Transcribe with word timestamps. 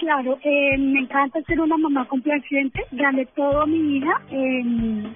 Claro. 0.00 0.38
Eh, 0.42 0.78
me 0.78 1.00
encanta 1.00 1.42
ser 1.42 1.60
una 1.60 1.76
mamá 1.76 2.06
complaciente. 2.06 2.82
Gané 2.92 3.26
todo 3.36 3.60
a 3.60 3.66
mi 3.66 3.98
hija. 3.98 4.20
Eh, 4.30 4.64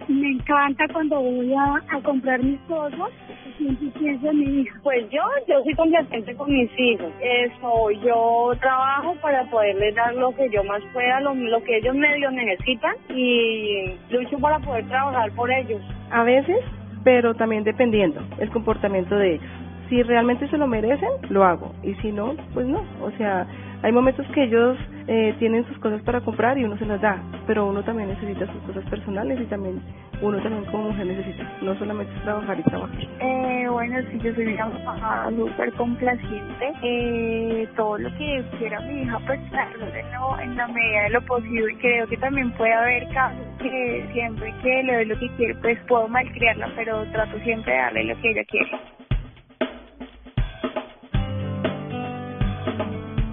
me 0.08 0.32
encanta 0.32 0.84
cuando 0.92 1.20
voy 1.22 1.54
a, 1.54 1.96
a 1.96 2.00
comprar 2.02 2.42
mis 2.42 2.60
cosas. 2.68 3.10
Siempre 3.56 3.88
pienso 3.98 4.30
en 4.30 4.38
mi 4.38 4.60
hija. 4.60 4.78
Pues 4.82 5.08
yo, 5.10 5.22
yo 5.48 5.62
soy 5.64 5.74
complaciente 5.74 6.34
con 6.36 6.52
mis 6.52 6.70
hijos. 6.78 7.10
Eso, 7.22 7.90
yo 8.04 8.52
trabajo 8.60 9.14
para 9.22 9.48
poderles 9.48 9.94
dar 9.94 10.14
lo 10.16 10.34
que 10.36 10.50
yo 10.50 10.62
más 10.64 10.82
pueda, 10.92 11.18
lo, 11.20 11.34
lo 11.34 11.62
que 11.64 11.78
ellos 11.78 11.96
medio 11.96 12.30
necesitan 12.30 12.94
y 13.08 13.94
lucho 14.10 14.38
para 14.38 14.58
poder 14.58 14.86
trabajar 14.88 15.32
por 15.32 15.50
ellos. 15.50 15.80
A 16.10 16.24
veces, 16.24 16.58
pero 17.04 17.34
también 17.34 17.64
dependiendo 17.64 18.20
el 18.38 18.50
comportamiento 18.50 19.16
de 19.16 19.36
ellos. 19.36 19.50
Si 19.88 20.02
realmente 20.02 20.48
se 20.48 20.58
lo 20.58 20.66
merecen, 20.66 21.08
lo 21.30 21.44
hago. 21.44 21.74
Y 21.82 21.94
si 21.96 22.12
no, 22.12 22.34
pues 22.52 22.66
no. 22.66 22.84
O 23.02 23.10
sea, 23.16 23.46
hay 23.84 23.92
momentos 23.92 24.26
que 24.28 24.44
ellos 24.44 24.78
eh, 25.06 25.34
tienen 25.38 25.64
sus 25.66 25.78
cosas 25.78 26.00
para 26.02 26.20
comprar 26.22 26.56
y 26.58 26.64
uno 26.64 26.76
se 26.78 26.86
las 26.86 27.00
da, 27.02 27.22
pero 27.46 27.66
uno 27.66 27.82
también 27.82 28.08
necesita 28.08 28.46
sus 28.50 28.62
cosas 28.62 28.82
personales 28.88 29.38
y 29.40 29.44
también 29.44 29.80
uno 30.22 30.40
también 30.42 30.64
como 30.66 30.84
mujer 30.88 31.06
necesita, 31.06 31.44
no 31.60 31.74
solamente 31.78 32.12
trabajar 32.24 32.58
y 32.58 32.62
trabajar. 32.62 32.96
Eh, 33.20 33.66
bueno, 33.68 33.98
sí, 34.10 34.18
yo 34.22 34.34
soy 34.34 34.46
una 34.54 34.66
mamá 34.66 35.28
súper 35.36 35.72
complaciente. 35.74 36.72
Eh, 36.82 37.68
todo 37.76 37.98
lo 37.98 38.08
que 38.16 38.42
quiera 38.58 38.80
mi 38.80 39.02
hija, 39.02 39.18
pues 39.26 39.38
lo- 39.50 40.40
en 40.40 40.56
la 40.56 40.66
medida 40.68 41.02
de 41.02 41.10
lo 41.10 41.20
posible. 41.26 41.76
Creo 41.80 42.06
que 42.06 42.16
también 42.16 42.50
puede 42.52 42.72
haber 42.72 43.06
casos 43.08 43.46
que 43.60 44.08
siempre 44.14 44.54
que 44.62 44.82
le 44.82 44.94
doy 44.94 45.04
lo 45.06 45.18
que 45.18 45.28
quiere, 45.36 45.54
pues 45.56 45.78
puedo 45.88 46.08
malcriarla, 46.08 46.70
pero 46.74 47.04
trato 47.12 47.38
siempre 47.40 47.72
de 47.72 47.78
darle 47.78 48.04
lo 48.04 48.20
que 48.22 48.30
ella 48.30 48.44
quiere. 48.46 48.70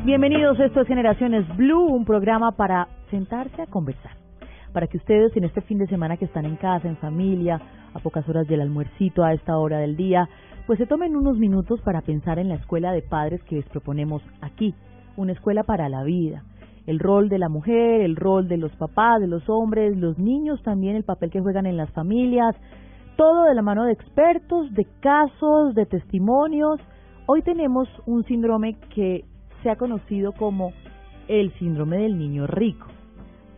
Bienvenidos, 0.03 0.59
esto 0.59 0.81
es 0.81 0.87
Generaciones 0.87 1.45
Blue, 1.57 1.85
un 1.85 2.05
programa 2.05 2.53
para 2.53 2.87
sentarse 3.11 3.61
a 3.61 3.67
conversar. 3.67 4.13
Para 4.73 4.87
que 4.87 4.97
ustedes 4.97 5.37
en 5.37 5.43
este 5.43 5.61
fin 5.61 5.77
de 5.77 5.85
semana 5.85 6.17
que 6.17 6.25
están 6.25 6.45
en 6.45 6.55
casa, 6.55 6.87
en 6.87 6.97
familia, 6.97 7.61
a 7.93 7.99
pocas 7.99 8.27
horas 8.27 8.47
del 8.47 8.61
almuercito, 8.61 9.23
a 9.23 9.33
esta 9.33 9.59
hora 9.59 9.77
del 9.77 9.95
día, 9.95 10.27
pues 10.65 10.79
se 10.79 10.87
tomen 10.87 11.15
unos 11.15 11.37
minutos 11.37 11.81
para 11.81 12.01
pensar 12.01 12.39
en 12.39 12.49
la 12.49 12.55
escuela 12.55 12.91
de 12.93 13.03
padres 13.03 13.43
que 13.43 13.57
les 13.57 13.69
proponemos 13.69 14.23
aquí, 14.41 14.73
una 15.17 15.33
escuela 15.33 15.61
para 15.65 15.87
la 15.87 16.03
vida. 16.03 16.45
El 16.87 16.97
rol 16.97 17.29
de 17.29 17.37
la 17.37 17.49
mujer, 17.49 18.01
el 18.01 18.15
rol 18.15 18.47
de 18.47 18.57
los 18.57 18.75
papás, 18.77 19.21
de 19.21 19.27
los 19.27 19.47
hombres, 19.49 19.95
los 19.95 20.17
niños 20.17 20.63
también, 20.63 20.95
el 20.95 21.03
papel 21.03 21.29
que 21.29 21.41
juegan 21.41 21.67
en 21.67 21.77
las 21.77 21.91
familias, 21.91 22.55
todo 23.17 23.43
de 23.43 23.53
la 23.53 23.61
mano 23.61 23.85
de 23.85 23.93
expertos, 23.93 24.73
de 24.73 24.87
casos, 24.99 25.75
de 25.75 25.85
testimonios. 25.85 26.79
Hoy 27.27 27.43
tenemos 27.43 27.87
un 28.07 28.23
síndrome 28.23 28.77
que 28.95 29.25
se 29.63 29.69
ha 29.69 29.75
conocido 29.75 30.31
como 30.33 30.73
el 31.27 31.51
síndrome 31.53 31.97
del 31.97 32.17
niño 32.17 32.47
rico. 32.47 32.87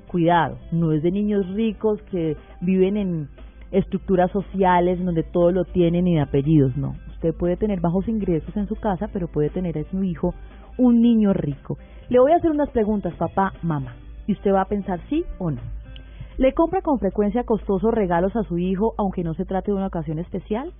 Cuidado, 0.07 0.57
no 0.71 0.91
es 0.91 1.01
de 1.01 1.11
niños 1.11 1.47
ricos 1.53 2.01
que 2.11 2.37
viven 2.61 2.97
en 2.97 3.29
estructuras 3.71 4.31
sociales 4.31 5.03
donde 5.03 5.23
todo 5.23 5.51
lo 5.51 5.65
tienen 5.65 6.07
y 6.07 6.15
de 6.15 6.21
apellidos, 6.21 6.77
no. 6.77 6.95
Usted 7.13 7.33
puede 7.33 7.57
tener 7.57 7.79
bajos 7.79 8.07
ingresos 8.07 8.55
en 8.55 8.67
su 8.67 8.75
casa, 8.75 9.09
pero 9.11 9.27
puede 9.27 9.49
tener 9.49 9.77
a 9.77 9.89
su 9.89 10.03
hijo 10.03 10.35
un 10.77 11.01
niño 11.01 11.33
rico. 11.33 11.77
Le 12.09 12.19
voy 12.19 12.31
a 12.31 12.35
hacer 12.35 12.51
unas 12.51 12.69
preguntas, 12.69 13.13
papá, 13.15 13.53
mamá, 13.63 13.95
y 14.27 14.33
usted 14.33 14.53
va 14.53 14.61
a 14.61 14.67
pensar 14.67 14.99
sí 15.09 15.23
o 15.39 15.49
no. 15.49 15.61
¿Le 16.37 16.53
compra 16.53 16.81
con 16.81 16.99
frecuencia 16.99 17.43
costosos 17.43 17.93
regalos 17.93 18.35
a 18.35 18.43
su 18.43 18.57
hijo 18.57 18.93
aunque 18.97 19.23
no 19.23 19.33
se 19.35 19.45
trate 19.45 19.71
de 19.71 19.77
una 19.77 19.87
ocasión 19.87 20.19
especial? 20.19 20.73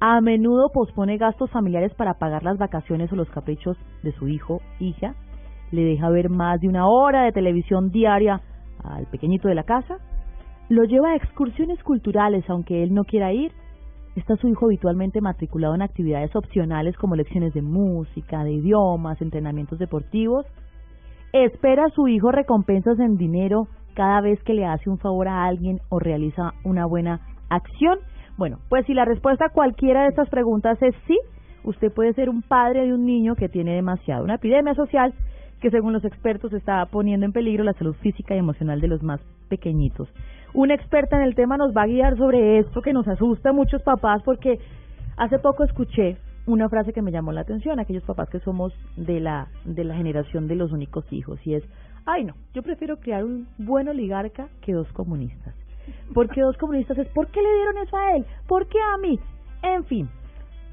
A 0.00 0.20
menudo 0.20 0.70
pospone 0.72 1.18
gastos 1.18 1.50
familiares 1.50 1.92
para 1.94 2.14
pagar 2.14 2.44
las 2.44 2.56
vacaciones 2.56 3.12
o 3.12 3.16
los 3.16 3.28
caprichos 3.30 3.76
de 4.04 4.12
su 4.12 4.28
hijo, 4.28 4.60
hija. 4.78 5.16
Le 5.72 5.82
deja 5.82 6.08
ver 6.08 6.30
más 6.30 6.60
de 6.60 6.68
una 6.68 6.86
hora 6.86 7.24
de 7.24 7.32
televisión 7.32 7.90
diaria 7.90 8.40
al 8.84 9.06
pequeñito 9.06 9.48
de 9.48 9.56
la 9.56 9.64
casa. 9.64 9.96
Lo 10.68 10.84
lleva 10.84 11.10
a 11.10 11.16
excursiones 11.16 11.82
culturales 11.82 12.48
aunque 12.48 12.84
él 12.84 12.94
no 12.94 13.02
quiera 13.04 13.32
ir. 13.32 13.50
Está 14.14 14.36
su 14.36 14.46
hijo 14.46 14.66
habitualmente 14.66 15.20
matriculado 15.20 15.74
en 15.74 15.82
actividades 15.82 16.34
opcionales 16.36 16.96
como 16.96 17.16
lecciones 17.16 17.52
de 17.52 17.62
música, 17.62 18.44
de 18.44 18.52
idiomas, 18.52 19.20
entrenamientos 19.20 19.80
deportivos. 19.80 20.46
¿Espera 21.32 21.86
a 21.86 21.90
su 21.90 22.06
hijo 22.06 22.30
recompensas 22.30 23.00
en 23.00 23.16
dinero 23.16 23.66
cada 23.94 24.20
vez 24.20 24.40
que 24.44 24.54
le 24.54 24.64
hace 24.64 24.88
un 24.88 24.98
favor 24.98 25.26
a 25.26 25.44
alguien 25.44 25.80
o 25.88 25.98
realiza 25.98 26.52
una 26.64 26.86
buena 26.86 27.20
acción? 27.48 27.98
Bueno, 28.38 28.60
pues 28.68 28.86
si 28.86 28.94
la 28.94 29.04
respuesta 29.04 29.46
a 29.46 29.50
cualquiera 29.50 30.02
de 30.02 30.10
estas 30.10 30.30
preguntas 30.30 30.80
es 30.80 30.94
sí, 31.08 31.18
usted 31.64 31.92
puede 31.92 32.14
ser 32.14 32.30
un 32.30 32.42
padre 32.42 32.86
de 32.86 32.94
un 32.94 33.04
niño 33.04 33.34
que 33.34 33.48
tiene 33.48 33.74
demasiado, 33.74 34.22
una 34.22 34.36
epidemia 34.36 34.74
social 34.74 35.12
que 35.60 35.70
según 35.70 35.92
los 35.92 36.04
expertos 36.04 36.52
está 36.52 36.86
poniendo 36.86 37.26
en 37.26 37.32
peligro 37.32 37.64
la 37.64 37.72
salud 37.72 37.96
física 37.96 38.36
y 38.36 38.38
emocional 38.38 38.80
de 38.80 38.86
los 38.86 39.02
más 39.02 39.20
pequeñitos. 39.48 40.08
Una 40.54 40.74
experta 40.74 41.16
en 41.16 41.22
el 41.22 41.34
tema 41.34 41.56
nos 41.56 41.76
va 41.76 41.82
a 41.82 41.86
guiar 41.88 42.16
sobre 42.16 42.60
esto 42.60 42.80
que 42.80 42.92
nos 42.92 43.08
asusta 43.08 43.50
a 43.50 43.52
muchos 43.52 43.82
papás 43.82 44.22
porque 44.24 44.60
hace 45.16 45.40
poco 45.40 45.64
escuché 45.64 46.16
una 46.46 46.68
frase 46.68 46.92
que 46.92 47.02
me 47.02 47.10
llamó 47.10 47.32
la 47.32 47.40
atención, 47.40 47.80
aquellos 47.80 48.04
papás 48.04 48.30
que 48.30 48.38
somos 48.38 48.72
de 48.96 49.18
la 49.18 49.48
de 49.64 49.82
la 49.82 49.96
generación 49.96 50.46
de 50.46 50.54
los 50.54 50.70
únicos 50.70 51.12
hijos 51.12 51.44
y 51.44 51.54
es, 51.54 51.64
ay 52.06 52.24
no, 52.24 52.34
yo 52.54 52.62
prefiero 52.62 52.98
criar 52.98 53.24
un 53.24 53.48
buen 53.58 53.88
oligarca 53.88 54.46
que 54.62 54.74
dos 54.74 54.86
comunistas. 54.92 55.56
¿Por 56.14 56.28
qué 56.28 56.40
dos 56.40 56.56
comunistas? 56.56 56.98
Es 56.98 57.08
¿por 57.08 57.28
qué 57.28 57.40
le 57.42 57.54
dieron 57.54 57.78
eso 57.78 57.96
a 57.96 58.16
él? 58.16 58.26
¿Por 58.46 58.66
qué 58.68 58.78
a 58.78 58.98
mí? 58.98 59.18
En 59.62 59.84
fin, 59.84 60.08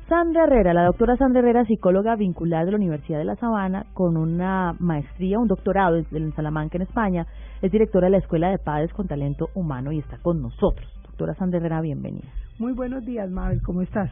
Sandra 0.08 0.44
Herrera, 0.44 0.72
la 0.76 0.84
doctora 0.84 1.18
Sandra 1.18 1.40
Herrera, 1.40 1.66
psicóloga 1.66 2.16
vinculada 2.16 2.64
de 2.64 2.72
la 2.72 2.78
Universidad 2.78 3.18
de 3.18 3.26
La 3.26 3.36
Sabana, 3.38 3.88
con 3.96 4.18
una 4.18 4.76
maestría, 4.78 5.40
un 5.40 5.48
doctorado 5.48 5.96
en 5.96 6.32
Salamanca, 6.36 6.78
en 6.78 6.84
España, 6.84 7.26
es 7.64 7.72
directora 7.72 8.06
de 8.06 8.12
la 8.12 8.18
Escuela 8.20 8.50
de 8.50 8.60
Padres 8.60 8.94
con 8.94 9.08
Talento 9.08 9.50
Humano 9.56 9.92
y 9.92 9.98
está 9.98 10.20
con 10.20 10.44
nosotros. 10.44 10.88
Doctora 11.08 11.34
Sandra 11.34 11.58
Herrera, 11.58 11.82
bienvenida. 11.82 12.28
Muy 12.60 12.74
buenos 12.74 13.04
días, 13.04 13.32
Mabel, 13.32 13.64
¿cómo 13.64 13.82
estás? 13.82 14.12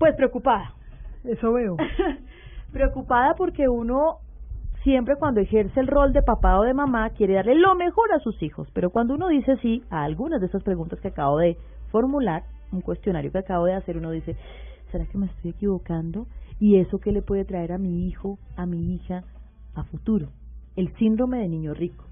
Pues 0.00 0.16
preocupada. 0.16 0.72
Eso 1.22 1.52
veo. 1.52 1.76
preocupada 2.72 3.34
porque 3.38 3.68
uno 3.68 4.18
siempre 4.84 5.16
cuando 5.16 5.40
ejerce 5.40 5.80
el 5.80 5.88
rol 5.88 6.12
de 6.12 6.22
papá 6.22 6.60
o 6.60 6.62
de 6.62 6.74
mamá 6.74 7.10
quiere 7.10 7.34
darle 7.34 7.56
lo 7.56 7.74
mejor 7.74 8.12
a 8.12 8.20
sus 8.20 8.40
hijos, 8.42 8.68
pero 8.72 8.90
cuando 8.90 9.14
uno 9.14 9.28
dice 9.28 9.56
sí 9.62 9.82
a 9.90 10.04
algunas 10.04 10.40
de 10.40 10.46
estas 10.46 10.62
preguntas 10.62 11.00
que 11.00 11.08
acabo 11.08 11.38
de 11.38 11.56
formular, 11.90 12.44
un 12.70 12.82
cuestionario 12.82 13.32
que 13.32 13.38
acabo 13.38 13.64
de 13.64 13.74
hacer, 13.74 13.96
uno 13.96 14.10
dice, 14.10 14.36
¿será 14.92 15.06
que 15.06 15.18
me 15.18 15.26
estoy 15.26 15.52
equivocando? 15.52 16.26
¿Y 16.60 16.76
eso 16.76 16.98
qué 16.98 17.12
le 17.12 17.22
puede 17.22 17.44
traer 17.44 17.72
a 17.72 17.78
mi 17.78 18.06
hijo, 18.06 18.38
a 18.56 18.66
mi 18.66 18.94
hija, 18.94 19.24
a 19.74 19.84
futuro? 19.84 20.28
El 20.76 20.94
síndrome 20.96 21.38
de 21.38 21.48
niño 21.48 21.72
rico. 21.72 22.04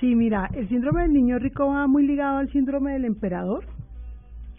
Sí, 0.00 0.14
mira, 0.14 0.48
el 0.54 0.68
síndrome 0.68 1.02
del 1.02 1.12
niño 1.12 1.38
rico 1.38 1.66
va 1.66 1.86
muy 1.86 2.06
ligado 2.06 2.38
al 2.38 2.50
síndrome 2.50 2.92
del 2.92 3.04
emperador 3.04 3.64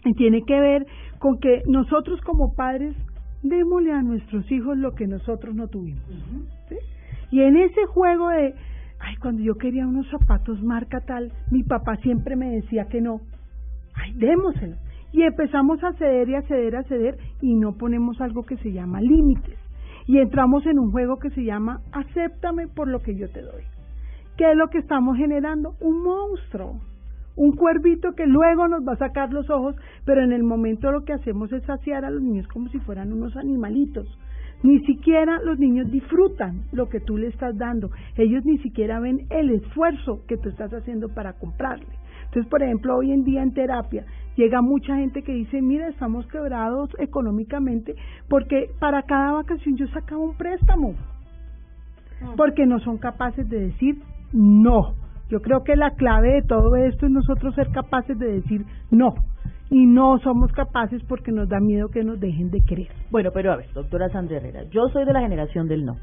y 0.04 0.14
tiene 0.14 0.42
que 0.46 0.58
ver 0.58 0.86
con 1.18 1.38
que 1.38 1.62
nosotros 1.66 2.20
como 2.22 2.54
padres 2.54 2.96
démosle 3.42 3.92
a 3.92 4.02
nuestros 4.02 4.50
hijos 4.50 4.76
lo 4.78 4.94
que 4.94 5.06
nosotros 5.06 5.54
no 5.54 5.68
tuvimos. 5.68 6.02
¿sí? 6.68 6.76
Y 7.30 7.40
en 7.42 7.56
ese 7.56 7.86
juego 7.86 8.28
de, 8.28 8.54
ay, 8.98 9.16
cuando 9.20 9.42
yo 9.42 9.54
quería 9.54 9.86
unos 9.86 10.08
zapatos 10.10 10.62
marca 10.62 11.00
tal, 11.00 11.32
mi 11.50 11.62
papá 11.62 11.96
siempre 11.96 12.36
me 12.36 12.50
decía 12.50 12.86
que 12.86 13.00
no. 13.00 13.20
Ay, 13.94 14.12
démoselo. 14.14 14.76
Y 15.12 15.22
empezamos 15.22 15.82
a 15.82 15.92
ceder 15.94 16.28
y 16.28 16.34
a 16.36 16.42
ceder, 16.42 16.76
a 16.76 16.84
ceder 16.84 17.18
y 17.40 17.54
no 17.54 17.76
ponemos 17.76 18.20
algo 18.20 18.44
que 18.44 18.56
se 18.58 18.72
llama 18.72 19.00
límites. 19.00 19.58
y 20.06 20.18
entramos 20.18 20.66
en 20.66 20.78
un 20.78 20.90
juego 20.90 21.18
que 21.18 21.30
se 21.30 21.44
llama 21.44 21.82
acéptame 21.92 22.66
por 22.66 22.88
lo 22.88 22.98
que 23.00 23.14
yo 23.14 23.30
te 23.30 23.42
doy. 23.42 23.62
¿Qué 24.36 24.50
es 24.50 24.56
lo 24.56 24.68
que 24.68 24.78
estamos 24.78 25.16
generando? 25.16 25.74
Un 25.80 26.02
monstruo, 26.02 26.80
un 27.36 27.52
cuervito 27.52 28.12
que 28.16 28.26
luego 28.26 28.66
nos 28.66 28.80
va 28.86 28.94
a 28.94 28.96
sacar 28.96 29.32
los 29.32 29.48
ojos, 29.50 29.76
pero 30.04 30.24
en 30.24 30.32
el 30.32 30.42
momento 30.42 30.90
lo 30.90 31.04
que 31.04 31.12
hacemos 31.12 31.52
es 31.52 31.62
saciar 31.64 32.04
a 32.04 32.10
los 32.10 32.22
niños 32.22 32.48
como 32.48 32.68
si 32.70 32.78
fueran 32.80 33.12
unos 33.12 33.36
animalitos. 33.36 34.06
Ni 34.62 34.80
siquiera 34.80 35.40
los 35.42 35.58
niños 35.58 35.90
disfrutan 35.90 36.64
lo 36.72 36.88
que 36.88 37.00
tú 37.00 37.16
le 37.16 37.28
estás 37.28 37.56
dando. 37.56 37.90
Ellos 38.16 38.44
ni 38.44 38.58
siquiera 38.58 39.00
ven 39.00 39.26
el 39.30 39.50
esfuerzo 39.50 40.22
que 40.26 40.36
tú 40.36 40.50
estás 40.50 40.72
haciendo 40.72 41.08
para 41.08 41.32
comprarle. 41.34 41.86
Entonces, 42.26 42.48
por 42.48 42.62
ejemplo, 42.62 42.96
hoy 42.96 43.10
en 43.10 43.24
día 43.24 43.42
en 43.42 43.54
terapia 43.54 44.04
llega 44.36 44.62
mucha 44.62 44.96
gente 44.96 45.22
que 45.22 45.32
dice, 45.32 45.60
mira, 45.62 45.88
estamos 45.88 46.26
quebrados 46.26 46.90
económicamente 46.98 47.96
porque 48.28 48.70
para 48.78 49.02
cada 49.02 49.32
vacación 49.32 49.76
yo 49.76 49.86
sacaba 49.88 50.20
un 50.20 50.36
préstamo. 50.36 50.92
Mm. 52.20 52.36
Porque 52.36 52.66
no 52.66 52.78
son 52.80 52.98
capaces 52.98 53.48
de 53.48 53.60
decir 53.60 53.96
no. 54.32 54.94
Yo 55.30 55.40
creo 55.40 55.62
que 55.62 55.76
la 55.76 55.92
clave 55.92 56.34
de 56.34 56.42
todo 56.42 56.74
esto 56.76 57.06
es 57.06 57.12
nosotros 57.12 57.54
ser 57.54 57.70
capaces 57.70 58.18
de 58.18 58.32
decir 58.32 58.66
no 58.90 59.14
y 59.70 59.86
no 59.86 60.18
somos 60.18 60.50
capaces 60.52 61.00
porque 61.08 61.30
nos 61.30 61.48
da 61.48 61.60
miedo 61.60 61.88
que 61.88 62.02
nos 62.02 62.18
dejen 62.18 62.50
de 62.50 62.60
creer. 62.60 62.90
Bueno, 63.10 63.30
pero 63.32 63.52
a 63.52 63.56
ver, 63.56 63.72
doctora 63.72 64.08
Sandra 64.08 64.38
Herrera, 64.38 64.64
yo 64.64 64.88
soy 64.88 65.04
de 65.04 65.12
la 65.12 65.20
generación 65.20 65.68
del 65.68 65.84
no. 65.84 65.96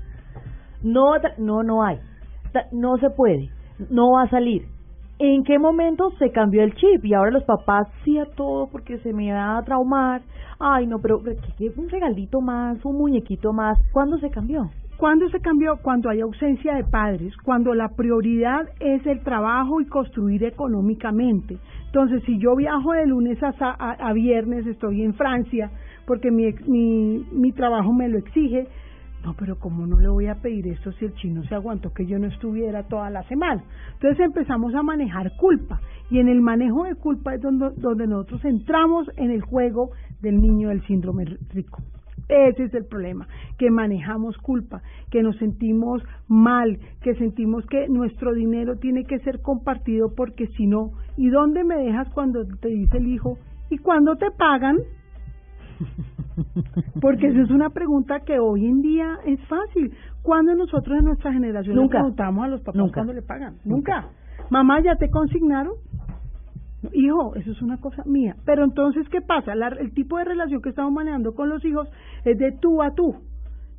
No, 0.82 1.16
no, 1.38 1.64
no 1.64 1.84
hay. 1.84 2.00
No 2.72 2.98
se 2.98 3.10
puede. 3.10 3.50
No 3.90 4.12
va 4.14 4.24
a 4.24 4.30
salir. 4.30 4.64
¿En 5.20 5.44
qué 5.44 5.60
momento 5.60 6.12
se 6.20 6.32
cambió 6.32 6.64
el 6.64 6.76
chip? 6.76 7.04
Y 7.04 7.14
ahora 7.14 7.32
los 7.32 7.44
papás 7.44 7.88
sí 8.06 8.18
a 8.20 8.26
todo 8.26 8.68
porque 8.68 9.00
se 9.00 9.12
me 9.12 9.34
va 9.34 9.58
a 9.58 9.64
traumar. 9.64 10.22
Ay, 10.60 10.88
no, 10.88 11.00
pero 11.00 11.18
un 11.18 11.90
regalito 11.90 12.40
más, 12.40 12.84
un 12.86 12.98
muñequito 12.98 13.52
más. 13.52 13.78
¿Cuándo 13.92 14.18
se 14.20 14.30
cambió? 14.30 14.70
¿Cuándo 14.98 15.30
se 15.30 15.40
cambió? 15.42 15.78
Cuando 15.78 16.10
hay 16.10 16.22
ausencia 16.22 16.74
de 16.74 16.84
padres, 16.84 17.32
cuando 17.44 17.76
la 17.76 17.90
prioridad 17.90 18.68
es 18.80 19.06
el 19.06 19.22
trabajo 19.22 19.80
y 19.80 19.86
construir 19.86 20.44
económicamente. 20.44 21.60
Entonces, 21.86 22.24
si 22.26 22.40
yo 22.40 22.56
viajo 22.56 22.94
de 22.94 23.06
lunes 23.06 23.38
a, 23.44 23.50
a, 23.50 24.14
viernes, 24.14 24.66
estoy 24.66 25.04
en 25.04 25.14
Francia, 25.14 25.70
porque 26.08 26.32
mi, 26.32 26.52
mi, 26.66 27.24
mi 27.32 27.52
trabajo 27.52 27.94
me 27.94 28.10
lo 28.10 28.18
exige, 28.18 28.68
no, 29.24 29.36
pero 29.38 29.60
¿cómo 29.60 29.86
no 29.86 30.00
le 30.00 30.08
voy 30.08 30.28
a 30.28 30.36
pedir 30.36 30.68
esto 30.68 30.92
si 30.94 31.06
el 31.06 31.14
chino 31.14 31.44
se 31.44 31.54
aguantó 31.54 31.94
que 31.94 32.08
yo 32.08 32.18
no 32.18 32.26
estuviera 32.26 32.84
toda 32.88 33.12
la 33.12 33.22
semana? 33.28 33.64
Entonces 33.94 34.20
empezamos 34.20 34.74
a 34.74 34.82
manejar 34.82 35.32
culpa 35.38 35.80
y 36.10 36.20
en 36.20 36.28
el 36.28 36.42
manejo 36.42 36.86
de 36.86 36.96
culpa 36.96 37.36
es 37.36 37.42
donde, 37.42 37.70
donde 37.78 38.08
nosotros 38.08 38.44
entramos 38.46 39.12
en 39.16 39.30
el 39.30 39.42
juego 39.42 39.92
del 40.22 40.42
niño 40.42 40.70
del 40.70 40.82
síndrome 40.88 41.26
rico. 41.54 41.84
Ese 42.30 42.66
es 42.66 42.74
el 42.74 42.86
problema, 42.86 43.28
que 43.58 43.72
manejamos 43.72 44.38
culpa, 44.38 44.82
que 45.10 45.24
nos 45.24 45.38
sentimos 45.38 46.04
mal, 46.28 46.78
que 47.02 47.16
sentimos 47.16 47.66
que 47.68 47.88
nuestro 47.88 48.34
dinero 48.34 48.78
tiene 48.78 49.06
que 49.06 49.20
ser 49.20 49.42
compartido 49.42 50.14
porque 50.14 50.48
si 50.58 50.68
no, 50.68 50.92
¿y 51.16 51.30
dónde 51.30 51.64
me 51.64 51.78
dejas 51.78 52.10
cuando 52.10 52.46
te 52.46 52.68
dice 52.68 52.98
el 52.98 53.08
hijo? 53.08 53.38
¿Y 53.70 53.78
cuándo 53.78 54.18
te 54.18 54.30
pagan? 54.32 54.78
Porque 57.02 57.28
esa 57.28 57.42
es 57.42 57.50
una 57.50 57.70
pregunta 57.70 58.22
que 58.22 58.40
hoy 58.40 58.66
en 58.66 58.82
día 58.82 59.20
es 59.26 59.40
fácil. 59.48 59.94
¿Cuándo 60.22 60.56
nosotros 60.56 60.98
en 60.98 61.06
nuestra 61.06 61.32
generación 61.32 61.76
Nunca. 61.76 61.98
le 61.98 62.04
preguntamos 62.04 62.46
a 62.46 62.48
los 62.48 62.62
papás 62.62 62.92
cuándo 62.94 63.14
le 63.14 63.22
pagan? 63.22 63.58
Nunca. 63.64 64.08
Mamá, 64.50 64.82
¿ya 64.82 64.96
te 64.96 65.10
consignaron? 65.10 65.74
Hijo, 66.94 67.36
eso 67.36 67.52
es 67.52 67.62
una 67.62 67.78
cosa 67.78 68.04
mía. 68.06 68.36
Pero 68.46 68.64
entonces, 68.64 69.08
¿qué 69.10 69.22
pasa? 69.22 69.54
el 69.54 69.94
tipo 69.94 70.18
de 70.18 70.26
relación 70.26 70.62
que 70.62 70.70
estamos 70.70 70.92
manejando 70.92 71.34
con 71.34 71.50
los 71.50 71.64
hijos 71.66 71.88
es 72.26 72.38
de 72.38 72.52
tú 72.52 72.82
a 72.82 72.94
tú. 72.94 73.16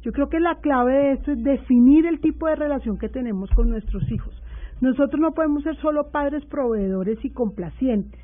Yo 0.02 0.12
creo 0.12 0.28
que 0.28 0.40
la 0.40 0.56
clave 0.56 0.92
de 0.92 1.12
esto 1.12 1.32
es 1.32 1.42
definir 1.42 2.06
el 2.06 2.20
tipo 2.20 2.46
de 2.46 2.56
relación 2.56 2.98
que 2.98 3.08
tenemos 3.08 3.50
con 3.50 3.68
nuestros 3.68 4.10
hijos. 4.10 4.34
Nosotros 4.80 5.20
no 5.20 5.32
podemos 5.32 5.64
ser 5.64 5.76
solo 5.76 6.10
padres 6.10 6.44
proveedores 6.46 7.18
y 7.24 7.30
complacientes, 7.30 8.20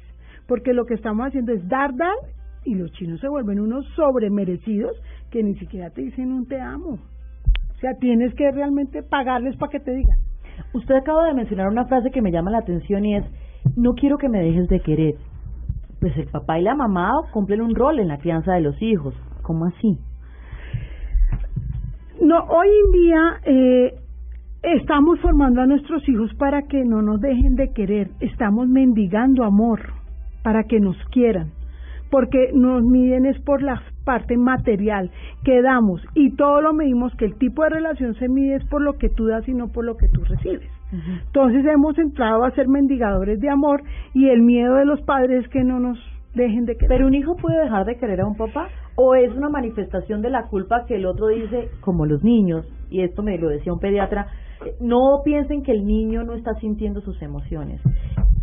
porque 0.46 0.72
lo 0.72 0.86
que 0.86 0.94
estamos 0.94 1.26
haciendo 1.26 1.52
es 1.52 1.68
dar, 1.68 1.96
dar, 1.96 2.14
y 2.64 2.74
los 2.74 2.92
chinos 2.92 3.20
se 3.20 3.28
vuelven 3.28 3.60
unos 3.60 3.86
sobremerecidos 3.96 4.96
que 5.30 5.42
ni 5.42 5.56
siquiera 5.56 5.90
te 5.90 6.02
dicen 6.02 6.32
un 6.32 6.46
te 6.46 6.60
amo. 6.60 6.98
O 7.76 7.78
sea, 7.80 7.94
tienes 7.98 8.34
que 8.34 8.50
realmente 8.52 9.02
pagarles 9.02 9.56
para 9.56 9.72
que 9.72 9.80
te 9.80 9.92
digan. 9.92 10.18
Usted 10.72 10.94
acaba 10.94 11.26
de 11.26 11.34
mencionar 11.34 11.68
una 11.68 11.86
frase 11.86 12.10
que 12.10 12.22
me 12.22 12.30
llama 12.30 12.50
la 12.50 12.58
atención 12.58 13.04
y 13.04 13.16
es 13.16 13.24
no 13.76 13.94
quiero 13.94 14.18
que 14.18 14.28
me 14.28 14.40
dejes 14.40 14.68
de 14.68 14.80
querer. 14.80 15.14
Pues 16.00 16.16
el 16.16 16.26
papá 16.26 16.58
y 16.58 16.62
la 16.62 16.74
mamá 16.74 17.12
cumplen 17.32 17.60
un 17.60 17.74
rol 17.74 17.98
en 17.98 18.08
la 18.08 18.18
crianza 18.18 18.52
de 18.52 18.60
los 18.60 18.80
hijos. 18.82 19.14
¿Cómo 19.42 19.66
así? 19.66 19.98
No, 22.20 22.44
hoy 22.44 22.68
en 22.68 22.92
día 22.92 23.40
eh, 23.44 23.94
estamos 24.62 25.20
formando 25.20 25.60
a 25.60 25.66
nuestros 25.66 26.08
hijos 26.08 26.32
para 26.34 26.62
que 26.62 26.84
no 26.84 27.02
nos 27.02 27.20
dejen 27.20 27.54
de 27.56 27.72
querer. 27.72 28.10
Estamos 28.20 28.68
mendigando 28.68 29.44
amor 29.44 29.80
para 30.42 30.64
que 30.64 30.80
nos 30.80 30.96
quieran. 31.10 31.52
Porque 32.10 32.50
nos 32.54 32.84
miden 32.84 33.26
es 33.26 33.40
por 33.40 33.62
la 33.62 33.82
parte 34.04 34.36
material 34.36 35.10
que 35.42 35.62
damos 35.62 36.02
y 36.14 36.36
todo 36.36 36.60
lo 36.60 36.74
medimos 36.74 37.14
que 37.16 37.24
el 37.24 37.36
tipo 37.36 37.62
de 37.64 37.70
relación 37.70 38.14
se 38.14 38.28
mide 38.28 38.56
es 38.56 38.64
por 38.66 38.82
lo 38.82 38.98
que 38.98 39.08
tú 39.08 39.26
das 39.26 39.48
y 39.48 39.54
no 39.54 39.68
por 39.68 39.84
lo 39.84 39.96
que 39.96 40.08
tú 40.08 40.22
recibes. 40.22 40.70
Entonces 41.26 41.64
hemos 41.66 41.98
entrado 41.98 42.44
a 42.44 42.50
ser 42.52 42.68
mendigadores 42.68 43.40
de 43.40 43.50
amor 43.50 43.82
y 44.12 44.28
el 44.28 44.42
miedo 44.42 44.76
de 44.76 44.84
los 44.84 45.00
padres 45.02 45.44
es 45.44 45.50
que 45.50 45.64
no 45.64 45.80
nos 45.80 45.98
dejen 46.34 46.66
de 46.66 46.74
querer. 46.76 46.88
Pero 46.88 47.06
un 47.06 47.14
hijo 47.14 47.36
puede 47.36 47.62
dejar 47.62 47.86
de 47.86 47.96
querer 47.96 48.20
a 48.20 48.26
un 48.26 48.36
papá 48.36 48.68
o 48.96 49.14
es 49.14 49.34
una 49.34 49.48
manifestación 49.48 50.22
de 50.22 50.30
la 50.30 50.44
culpa 50.44 50.84
que 50.86 50.96
el 50.96 51.06
otro 51.06 51.28
dice, 51.28 51.68
como 51.80 52.06
los 52.06 52.22
niños, 52.22 52.66
y 52.90 53.02
esto 53.02 53.22
me 53.22 53.38
lo 53.38 53.48
decía 53.48 53.72
un 53.72 53.80
pediatra, 53.80 54.28
no 54.80 55.20
piensen 55.24 55.62
que 55.62 55.72
el 55.72 55.86
niño 55.86 56.24
no 56.24 56.34
está 56.34 56.54
sintiendo 56.54 57.00
sus 57.00 57.20
emociones. 57.22 57.80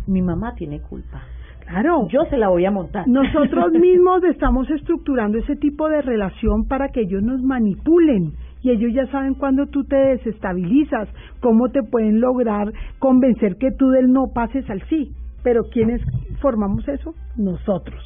Mi 0.06 0.22
mamá 0.22 0.54
tiene 0.54 0.80
culpa. 0.80 1.22
Claro. 1.60 2.08
Yo 2.08 2.24
se 2.28 2.36
la 2.36 2.48
voy 2.48 2.64
a 2.64 2.70
montar. 2.70 3.06
Nosotros 3.08 3.72
mismos 3.80 4.22
estamos 4.24 4.68
estructurando 4.70 5.38
ese 5.38 5.56
tipo 5.56 5.88
de 5.88 6.02
relación 6.02 6.66
para 6.66 6.88
que 6.88 7.02
ellos 7.02 7.22
nos 7.22 7.40
manipulen 7.42 8.32
y 8.62 8.70
ellos 8.70 8.92
ya 8.94 9.06
saben 9.08 9.34
cuando 9.34 9.66
tú 9.66 9.84
te 9.84 9.96
desestabilizas, 9.96 11.08
cómo 11.40 11.70
te 11.70 11.82
pueden 11.82 12.20
lograr 12.20 12.72
convencer 12.98 13.56
que 13.56 13.72
tú 13.72 13.90
del 13.90 14.12
no 14.12 14.28
pases 14.32 14.68
al 14.70 14.82
sí. 14.88 15.12
Pero 15.42 15.64
¿quiénes 15.64 16.00
formamos 16.40 16.86
eso? 16.86 17.14
Nosotros. 17.36 18.00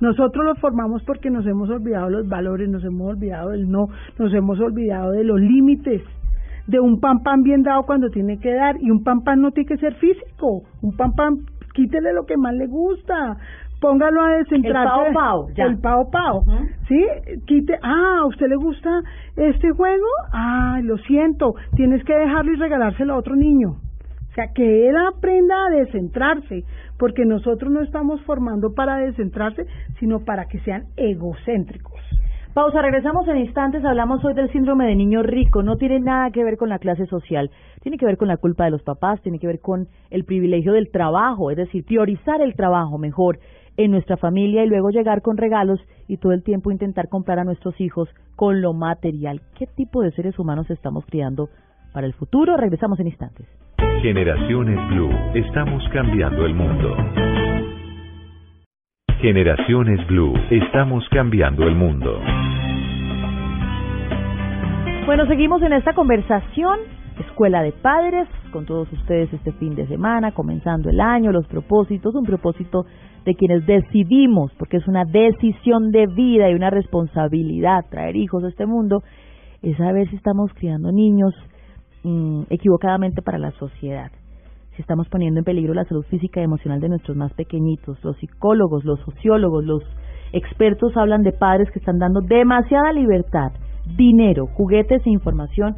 Nosotros 0.00 0.44
lo 0.44 0.54
formamos 0.56 1.02
porque 1.04 1.30
nos 1.30 1.46
hemos 1.46 1.70
olvidado 1.70 2.10
los 2.10 2.28
valores, 2.28 2.68
nos 2.68 2.84
hemos 2.84 3.08
olvidado 3.08 3.50
del 3.50 3.68
no, 3.68 3.88
nos 4.18 4.32
hemos 4.32 4.60
olvidado 4.60 5.10
de 5.12 5.24
los 5.24 5.40
límites, 5.40 6.02
de 6.66 6.78
un 6.78 7.00
pan 7.00 7.22
pan 7.22 7.42
bien 7.42 7.62
dado 7.62 7.82
cuando 7.84 8.08
tiene 8.10 8.38
que 8.38 8.52
dar 8.52 8.76
y 8.80 8.90
un 8.90 9.02
pan 9.02 9.22
pan 9.24 9.40
no 9.40 9.50
tiene 9.50 9.68
que 9.68 9.78
ser 9.78 9.94
físico, 9.94 10.62
un 10.82 10.96
pan 10.96 11.12
pan 11.14 11.38
quítele 11.74 12.12
lo 12.12 12.26
que 12.26 12.36
más 12.36 12.54
le 12.54 12.66
gusta, 12.66 13.38
póngalo 13.80 14.22
a 14.22 14.36
descentrarse. 14.38 15.08
El 15.08 15.14
pao 15.14 15.14
pao, 15.14 15.48
ya. 15.54 15.64
El 15.64 15.78
pao 15.78 16.10
pao, 16.10 16.44
¿sí? 16.88 17.06
Quite, 17.46 17.78
ah, 17.82 18.18
¿a 18.20 18.26
usted 18.26 18.48
le 18.48 18.56
gusta 18.56 19.02
este 19.36 19.70
juego? 19.70 20.06
Ah, 20.32 20.80
lo 20.82 20.96
siento, 20.98 21.54
tienes 21.74 22.04
que 22.04 22.16
dejarlo 22.16 22.52
y 22.52 22.56
regalárselo 22.56 23.14
a 23.14 23.18
otro 23.18 23.36
niño. 23.36 23.76
O 24.30 24.34
sea, 24.34 24.52
que 24.54 24.88
él 24.88 24.94
aprenda 24.96 25.54
a 25.66 25.70
descentrarse, 25.70 26.64
porque 26.98 27.24
nosotros 27.24 27.72
no 27.72 27.82
estamos 27.82 28.20
formando 28.22 28.72
para 28.74 28.96
descentrarse, 28.98 29.66
sino 29.98 30.20
para 30.20 30.46
que 30.46 30.60
sean 30.60 30.84
egocéntricos. 30.96 32.00
Pausa, 32.54 32.82
regresamos 32.82 33.28
en 33.28 33.36
instantes. 33.36 33.84
Hablamos 33.84 34.24
hoy 34.24 34.34
del 34.34 34.50
síndrome 34.50 34.86
de 34.86 34.96
niño 34.96 35.22
rico. 35.22 35.62
No 35.62 35.76
tiene 35.76 36.00
nada 36.00 36.30
que 36.30 36.42
ver 36.42 36.56
con 36.56 36.68
la 36.68 36.80
clase 36.80 37.06
social. 37.06 37.50
Tiene 37.82 37.98
que 37.98 38.06
ver 38.06 38.16
con 38.16 38.26
la 38.26 38.36
culpa 38.36 38.64
de 38.64 38.70
los 38.70 38.82
papás, 38.82 39.22
tiene 39.22 39.38
que 39.38 39.46
ver 39.46 39.60
con 39.60 39.86
el 40.10 40.24
privilegio 40.24 40.72
del 40.72 40.90
trabajo, 40.90 41.52
es 41.52 41.56
decir, 41.56 41.84
priorizar 41.84 42.40
el 42.40 42.54
trabajo 42.54 42.98
mejor 42.98 43.38
en 43.78 43.92
nuestra 43.92 44.16
familia 44.16 44.64
y 44.64 44.68
luego 44.68 44.90
llegar 44.90 45.22
con 45.22 45.36
regalos 45.36 45.80
y 46.08 46.18
todo 46.18 46.32
el 46.32 46.42
tiempo 46.42 46.70
intentar 46.70 47.08
comprar 47.08 47.38
a 47.38 47.44
nuestros 47.44 47.80
hijos 47.80 48.08
con 48.36 48.60
lo 48.60 48.74
material. 48.74 49.40
¿Qué 49.56 49.66
tipo 49.66 50.02
de 50.02 50.10
seres 50.10 50.38
humanos 50.38 50.68
estamos 50.68 51.06
criando 51.06 51.48
para 51.94 52.06
el 52.06 52.12
futuro? 52.12 52.56
Regresamos 52.56 52.98
en 53.00 53.06
instantes. 53.06 53.46
Generaciones 54.02 54.78
Blue, 54.88 55.10
estamos 55.34 55.82
cambiando 55.92 56.44
el 56.44 56.54
mundo. 56.54 56.96
Generaciones 59.20 60.06
Blue, 60.08 60.34
estamos 60.50 61.04
cambiando 61.10 61.66
el 61.66 61.76
mundo. 61.76 62.20
Bueno, 65.06 65.26
seguimos 65.26 65.62
en 65.62 65.72
esta 65.72 65.94
conversación 65.94 66.97
Escuela 67.20 67.62
de 67.62 67.72
Padres, 67.72 68.28
con 68.52 68.64
todos 68.64 68.92
ustedes 68.92 69.32
este 69.32 69.52
fin 69.52 69.74
de 69.74 69.86
semana, 69.86 70.32
comenzando 70.32 70.88
el 70.88 71.00
año, 71.00 71.32
los 71.32 71.46
propósitos, 71.46 72.14
un 72.14 72.24
propósito 72.24 72.86
de 73.24 73.34
quienes 73.34 73.66
decidimos, 73.66 74.52
porque 74.58 74.76
es 74.76 74.86
una 74.86 75.04
decisión 75.04 75.90
de 75.90 76.06
vida 76.06 76.50
y 76.50 76.54
una 76.54 76.70
responsabilidad 76.70 77.84
traer 77.90 78.16
hijos 78.16 78.44
a 78.44 78.48
este 78.48 78.66
mundo, 78.66 79.02
es 79.62 79.76
saber 79.76 80.08
si 80.10 80.16
estamos 80.16 80.52
criando 80.54 80.92
niños 80.92 81.34
mm, 82.04 82.42
equivocadamente 82.50 83.20
para 83.22 83.38
la 83.38 83.50
sociedad, 83.52 84.12
si 84.76 84.82
estamos 84.82 85.08
poniendo 85.08 85.40
en 85.40 85.44
peligro 85.44 85.74
la 85.74 85.84
salud 85.84 86.04
física 86.04 86.40
y 86.40 86.44
emocional 86.44 86.80
de 86.80 86.88
nuestros 86.88 87.16
más 87.16 87.32
pequeñitos. 87.32 88.02
Los 88.04 88.16
psicólogos, 88.18 88.84
los 88.84 89.00
sociólogos, 89.00 89.64
los 89.64 89.82
expertos 90.32 90.96
hablan 90.96 91.22
de 91.22 91.32
padres 91.32 91.70
que 91.72 91.80
están 91.80 91.98
dando 91.98 92.20
demasiada 92.20 92.92
libertad 92.92 93.52
dinero, 93.96 94.46
juguetes 94.46 95.04
e 95.06 95.10
información 95.10 95.76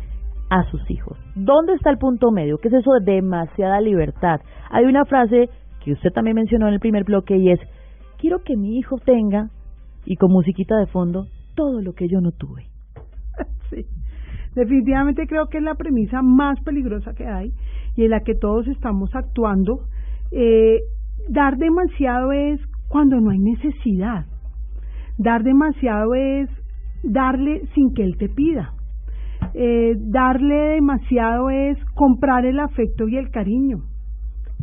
a 0.50 0.64
sus 0.71 0.90
hijos. 0.90 1.16
¿Dónde 1.35 1.75
está 1.75 1.90
el 1.90 1.99
punto 1.99 2.30
medio? 2.30 2.59
¿Qué 2.59 2.69
es 2.69 2.75
eso 2.75 2.90
de 3.00 3.14
demasiada 3.14 3.80
libertad? 3.80 4.40
Hay 4.71 4.85
una 4.85 5.04
frase 5.04 5.49
que 5.83 5.92
usted 5.92 6.11
también 6.11 6.37
mencionó 6.37 6.69
en 6.69 6.75
el 6.75 6.80
primer 6.80 7.04
bloque 7.04 7.37
y 7.37 7.50
es, 7.50 7.61
quiero 8.19 8.42
que 8.45 8.57
mi 8.57 8.76
hijo 8.78 8.99
tenga, 8.99 9.49
y 10.04 10.16
con 10.16 10.33
musiquita 10.33 10.76
de 10.76 10.87
fondo, 10.87 11.26
todo 11.54 11.80
lo 11.80 11.92
que 11.95 12.09
yo 12.09 12.21
no 12.21 12.33
tuve. 12.33 12.66
sí. 13.71 13.87
Definitivamente 14.54 15.26
creo 15.28 15.47
que 15.47 15.59
es 15.59 15.64
la 15.64 15.76
premisa 15.76 16.23
más 16.23 16.61
peligrosa 16.62 17.14
que 17.14 17.26
hay 17.26 17.52
y 17.97 18.04
en 18.04 18.11
la 18.11 18.21
que 18.21 18.35
todos 18.35 18.66
estamos 18.66 19.14
actuando. 19.14 19.85
Eh, 20.33 20.80
dar 21.28 21.57
demasiado 21.57 22.33
es 22.33 22.61
cuando 22.88 23.21
no 23.21 23.30
hay 23.30 23.38
necesidad. 23.38 24.26
Dar 25.19 25.45
demasiado 25.45 26.14
es 26.14 26.50
darle 27.04 27.62
sin 27.75 27.95
que 27.95 28.02
él 28.02 28.16
te 28.16 28.28
pida. 28.28 28.75
Eh, 29.54 29.97
darle 29.99 30.75
demasiado 30.75 31.50
es 31.50 31.78
comprar 31.95 32.45
el 32.47 32.61
afecto 32.61 33.09
y 33.09 33.16
el 33.16 33.30
cariño. 33.30 33.83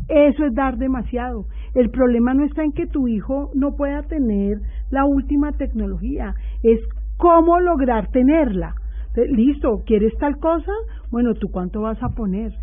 Eso 0.07 0.45
es 0.45 0.53
dar 0.53 0.77
demasiado. 0.77 1.45
El 1.73 1.89
problema 1.89 2.33
no 2.33 2.45
está 2.45 2.63
en 2.63 2.71
que 2.71 2.87
tu 2.87 3.07
hijo 3.07 3.51
no 3.53 3.75
pueda 3.75 4.03
tener 4.03 4.59
la 4.89 5.05
última 5.05 5.51
tecnología, 5.51 6.33
es 6.63 6.79
cómo 7.17 7.59
lograr 7.59 8.07
tenerla. 8.11 8.75
Listo, 9.15 9.81
¿quieres 9.85 10.13
tal 10.19 10.37
cosa? 10.37 10.71
Bueno, 11.11 11.33
¿tú 11.33 11.49
cuánto 11.51 11.81
vas 11.81 12.01
a 12.01 12.09
poner? 12.09 12.53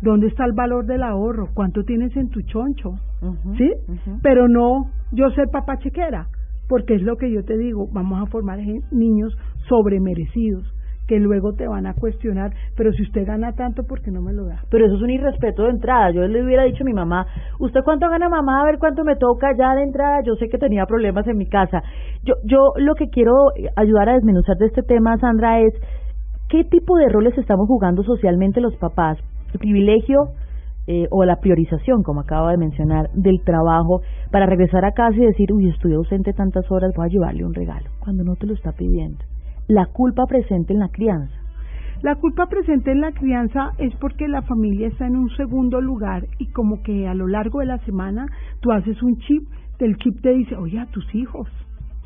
¿Dónde 0.00 0.28
está 0.28 0.46
el 0.46 0.52
valor 0.52 0.86
del 0.86 1.02
ahorro? 1.02 1.48
¿Cuánto 1.52 1.84
tienes 1.84 2.16
en 2.16 2.30
tu 2.30 2.40
choncho? 2.42 2.94
¿Sí? 3.58 3.70
Pero 4.22 4.48
no 4.48 4.90
yo 5.12 5.30
ser 5.30 5.48
papá 5.52 5.76
chequera, 5.78 6.26
porque 6.68 6.94
es 6.94 7.02
lo 7.02 7.16
que 7.16 7.30
yo 7.30 7.44
te 7.44 7.58
digo, 7.58 7.86
vamos 7.92 8.20
a 8.22 8.30
formar 8.30 8.58
niños 8.90 9.36
sobremerecidos 9.68 10.64
que 11.10 11.18
luego 11.18 11.54
te 11.54 11.66
van 11.66 11.88
a 11.88 11.94
cuestionar, 11.94 12.52
pero 12.76 12.92
si 12.92 13.02
usted 13.02 13.26
gana 13.26 13.52
tanto, 13.54 13.82
¿por 13.82 14.00
qué 14.00 14.12
no 14.12 14.22
me 14.22 14.32
lo 14.32 14.44
da? 14.44 14.62
Pero 14.70 14.86
eso 14.86 14.94
es 14.94 15.02
un 15.02 15.10
irrespeto 15.10 15.64
de 15.64 15.70
entrada. 15.70 16.12
Yo 16.12 16.22
le 16.22 16.40
hubiera 16.40 16.62
dicho 16.62 16.84
a 16.84 16.86
mi 16.86 16.92
mamá, 16.92 17.26
¿usted 17.58 17.80
cuánto 17.84 18.08
gana 18.08 18.28
mamá? 18.28 18.62
A 18.62 18.64
ver 18.66 18.78
cuánto 18.78 19.02
me 19.02 19.16
toca 19.16 19.48
ya 19.58 19.74
de 19.74 19.82
entrada. 19.82 20.20
Yo 20.24 20.36
sé 20.36 20.48
que 20.48 20.56
tenía 20.56 20.86
problemas 20.86 21.26
en 21.26 21.36
mi 21.36 21.46
casa. 21.46 21.82
Yo, 22.22 22.34
yo 22.44 22.74
lo 22.76 22.94
que 22.94 23.08
quiero 23.08 23.32
ayudar 23.74 24.08
a 24.08 24.14
desmenuzar 24.14 24.56
de 24.58 24.66
este 24.66 24.84
tema, 24.84 25.18
Sandra, 25.18 25.58
es 25.58 25.74
qué 26.48 26.62
tipo 26.62 26.96
de 26.96 27.08
roles 27.08 27.36
estamos 27.36 27.66
jugando 27.66 28.04
socialmente 28.04 28.60
los 28.60 28.76
papás. 28.76 29.18
El 29.52 29.58
privilegio 29.58 30.28
eh, 30.86 31.08
o 31.10 31.24
la 31.24 31.40
priorización, 31.40 32.04
como 32.04 32.20
acaba 32.20 32.52
de 32.52 32.58
mencionar, 32.58 33.10
del 33.14 33.42
trabajo 33.44 34.02
para 34.30 34.46
regresar 34.46 34.84
a 34.84 34.92
casa 34.92 35.16
y 35.16 35.26
decir, 35.26 35.52
uy, 35.52 35.70
estoy 35.70 35.94
ausente 35.94 36.32
tantas 36.34 36.70
horas, 36.70 36.92
voy 36.96 37.06
a 37.06 37.10
llevarle 37.10 37.44
un 37.44 37.54
regalo, 37.54 37.90
cuando 37.98 38.22
no 38.22 38.36
te 38.36 38.46
lo 38.46 38.54
está 38.54 38.70
pidiendo 38.70 39.29
la 39.70 39.86
culpa 39.86 40.26
presente 40.26 40.72
en 40.72 40.80
la 40.80 40.88
crianza? 40.88 41.32
La 42.02 42.16
culpa 42.16 42.46
presente 42.46 42.90
en 42.90 43.00
la 43.00 43.12
crianza 43.12 43.72
es 43.78 43.94
porque 43.96 44.26
la 44.26 44.42
familia 44.42 44.88
está 44.88 45.06
en 45.06 45.16
un 45.16 45.30
segundo 45.36 45.80
lugar 45.80 46.26
y 46.38 46.46
como 46.46 46.82
que 46.82 47.06
a 47.06 47.14
lo 47.14 47.28
largo 47.28 47.60
de 47.60 47.66
la 47.66 47.78
semana 47.84 48.26
tú 48.60 48.72
haces 48.72 49.00
un 49.02 49.18
chip, 49.18 49.44
el 49.78 49.96
chip 49.98 50.20
te 50.22 50.30
dice, 50.30 50.56
oye, 50.56 50.80
a 50.80 50.86
tus 50.86 51.14
hijos, 51.14 51.48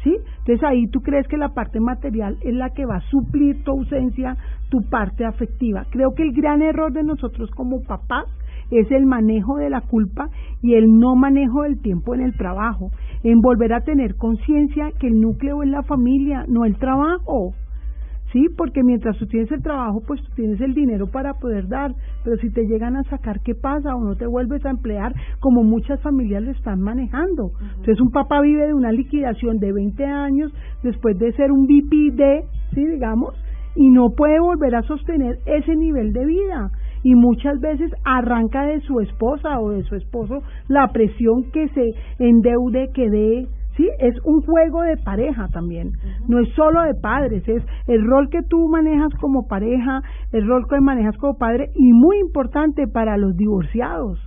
¿sí? 0.02 0.14
Entonces 0.40 0.62
ahí 0.62 0.88
tú 0.88 1.00
crees 1.00 1.26
que 1.26 1.38
la 1.38 1.54
parte 1.54 1.80
material 1.80 2.37
es 2.42 2.54
la 2.54 2.71
que 2.71 2.85
va 2.85 2.97
a 2.97 3.11
suplir 3.11 3.64
tu 3.64 3.71
ausencia, 3.71 4.37
tu 4.68 4.83
parte 4.90 5.25
afectiva. 5.25 5.87
Creo 5.90 6.14
que 6.14 6.23
el 6.23 6.33
gran 6.33 6.61
error 6.61 6.92
de 6.92 7.02
nosotros 7.02 7.50
como 7.52 7.83
papás 7.83 8.26
es 8.71 8.90
el 8.90 9.06
manejo 9.06 9.56
de 9.56 9.71
la 9.71 9.80
culpa 9.80 10.28
y 10.62 10.75
el 10.75 10.99
no 10.99 11.14
manejo 11.16 11.62
del 11.62 11.80
tiempo 11.80 12.14
en 12.14 12.21
el 12.21 12.37
trabajo, 12.37 12.90
en 13.25 13.40
volver 13.40 13.73
a 13.73 13.81
tener 13.81 14.16
conciencia 14.16 14.93
que 15.00 15.09
el 15.09 15.21
núcleo 15.21 15.62
es 15.62 15.71
la 15.71 15.83
familia, 15.83 16.45
no 16.47 16.64
el 16.64 16.76
trabajo. 16.76 17.54
Sí, 18.33 18.47
porque 18.57 18.83
mientras 18.83 19.16
tú 19.16 19.26
tienes 19.26 19.50
el 19.52 19.62
trabajo, 19.62 20.02
pues 20.07 20.21
tú 20.21 20.28
tienes 20.35 20.61
el 20.61 20.75
dinero 20.75 21.07
para 21.07 21.35
poder 21.35 21.69
dar, 21.69 21.95
pero 22.25 22.37
si 22.38 22.50
te 22.50 22.66
llegan 22.66 22.97
a 22.97 23.04
sacar, 23.04 23.40
¿qué 23.45 23.54
pasa? 23.54 23.95
O 23.95 24.04
no 24.04 24.16
te 24.16 24.26
vuelves 24.26 24.64
a 24.66 24.71
emplear 24.71 25.14
como 25.38 25.62
muchas 25.62 26.00
familias 26.02 26.43
lo 26.43 26.50
están 26.50 26.81
manejando. 26.81 27.52
Entonces 27.61 28.00
un 28.00 28.11
papá 28.11 28.40
vive 28.40 28.66
de 28.66 28.75
una 28.75 28.90
liquidación 28.90 29.59
de 29.59 29.73
20 29.73 30.04
años 30.04 30.52
después 30.83 31.16
de 31.19 31.33
ser 31.33 31.52
un 31.52 31.66
VP 31.66 32.45
sí, 32.75 32.85
digamos, 32.85 33.35
y 33.76 33.88
no 33.90 34.11
puede 34.16 34.40
volver 34.40 34.75
a 34.75 34.83
sostener 34.83 35.38
ese 35.47 35.76
nivel 35.76 36.12
de 36.12 36.26
vida 36.26 36.71
y 37.04 37.14
muchas 37.14 37.61
veces 37.61 37.92
arranca 38.02 38.64
de 38.64 38.80
su 38.80 38.99
esposa 38.99 39.61
o 39.61 39.70
de 39.70 39.84
su 39.84 39.94
esposo 39.94 40.42
la 40.68 40.88
presión 40.88 41.50
que 41.52 41.68
se 41.68 41.92
endeude, 42.18 42.88
que 42.94 43.11
dé, 43.11 43.46
¿sí? 43.76 43.87
Es 43.99 44.14
un 44.25 44.40
juego 44.40 44.82
de 44.82 44.96
pareja 44.96 45.49
también, 45.52 45.92
no 46.28 46.40
es 46.40 46.49
solo 46.54 46.82
de 46.82 46.94
padres, 46.94 47.46
es 47.46 47.62
el 47.87 48.04
rol 48.06 48.30
que 48.30 48.42
tú 48.49 48.68
manejas 48.68 49.12
como 49.20 49.46
pareja, 49.46 50.00
el 50.32 50.46
rol 50.49 50.66
que 50.68 50.80
manejas 50.80 51.16
como 51.18 51.37
padre 51.37 51.70
y 51.75 51.92
muy 51.92 52.18
importante 52.20 52.87
para 52.88 53.18
los 53.18 53.37
divorciados, 53.37 54.18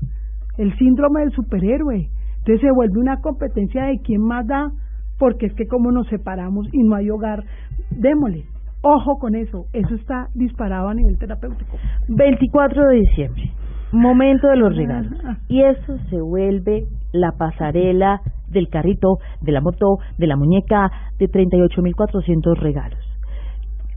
el 0.57 0.77
síndrome 0.77 1.22
del 1.22 1.31
superhéroe. 1.31 2.10
Entonces 2.39 2.62
se 2.62 2.72
vuelve 2.72 3.00
una 3.00 3.22
competencia 3.22 3.86
de 3.86 4.00
quién 4.05 4.22
más 4.22 4.46
da, 4.46 4.72
porque 5.17 5.48
es 5.48 5.53
que 5.55 5.67
como 5.67 5.91
nos 5.91 6.07
separamos 6.10 6.67
y 6.72 6.84
no 6.84 6.96
hay 6.96 7.10
hogar, 7.10 7.43
démosle. 7.89 8.46
Ojo 8.89 9.20
con 9.20 9.36
eso, 9.36 9.65
eso 9.74 9.96
está 9.96 10.29
disparado 10.34 10.88
a 10.88 10.94
nivel 10.94 11.17
terapéutico. 11.17 11.77
24 12.08 12.88
de 12.88 12.96
diciembre, 13.00 13.51
momento 13.91 14.48
de 14.48 14.56
los 14.56 14.74
regalos. 14.77 15.12
Y 15.50 15.62
eso 15.62 15.98
se 16.10 16.22
vuelve 16.22 16.86
la 17.12 17.34
pasarela 17.34 18.22
del 18.48 18.70
carrito, 18.70 19.17
de 19.41 19.51
la 19.51 19.60
moto, 19.60 19.98
de 20.17 20.27
la 20.27 20.38
muñeca, 20.38 20.89
de 21.20 21.27
38.400 21.27 22.58
regalos. 22.60 23.00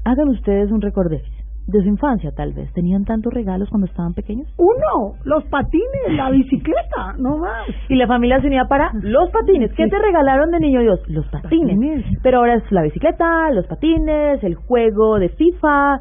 Hagan 0.04 0.28
ustedes 0.30 0.72
un 0.72 0.80
recordéis 0.80 1.39
de 1.70 1.82
su 1.82 1.88
infancia, 1.88 2.32
tal 2.32 2.52
vez. 2.52 2.72
¿Tenían 2.72 3.04
tantos 3.04 3.32
regalos 3.32 3.68
cuando 3.68 3.86
estaban 3.86 4.14
pequeños? 4.14 4.48
Uno, 4.56 5.14
los 5.24 5.44
patines, 5.44 6.12
la 6.16 6.30
bicicleta, 6.30 7.14
no 7.18 7.38
más. 7.38 7.66
Y 7.88 7.94
la 7.96 8.06
familia 8.06 8.40
se 8.40 8.46
unía 8.46 8.64
para 8.66 8.90
los 8.94 9.30
patines. 9.30 9.72
¿Qué 9.74 9.86
te 9.88 9.98
regalaron 9.98 10.50
de 10.50 10.60
niño 10.60 10.80
Dios? 10.80 11.00
Los 11.08 11.26
patines. 11.28 12.04
Pero 12.22 12.38
ahora 12.38 12.56
es 12.56 12.72
la 12.72 12.82
bicicleta, 12.82 13.50
los 13.52 13.66
patines, 13.66 14.42
el 14.42 14.54
juego 14.54 15.18
de 15.18 15.28
FIFA. 15.30 16.00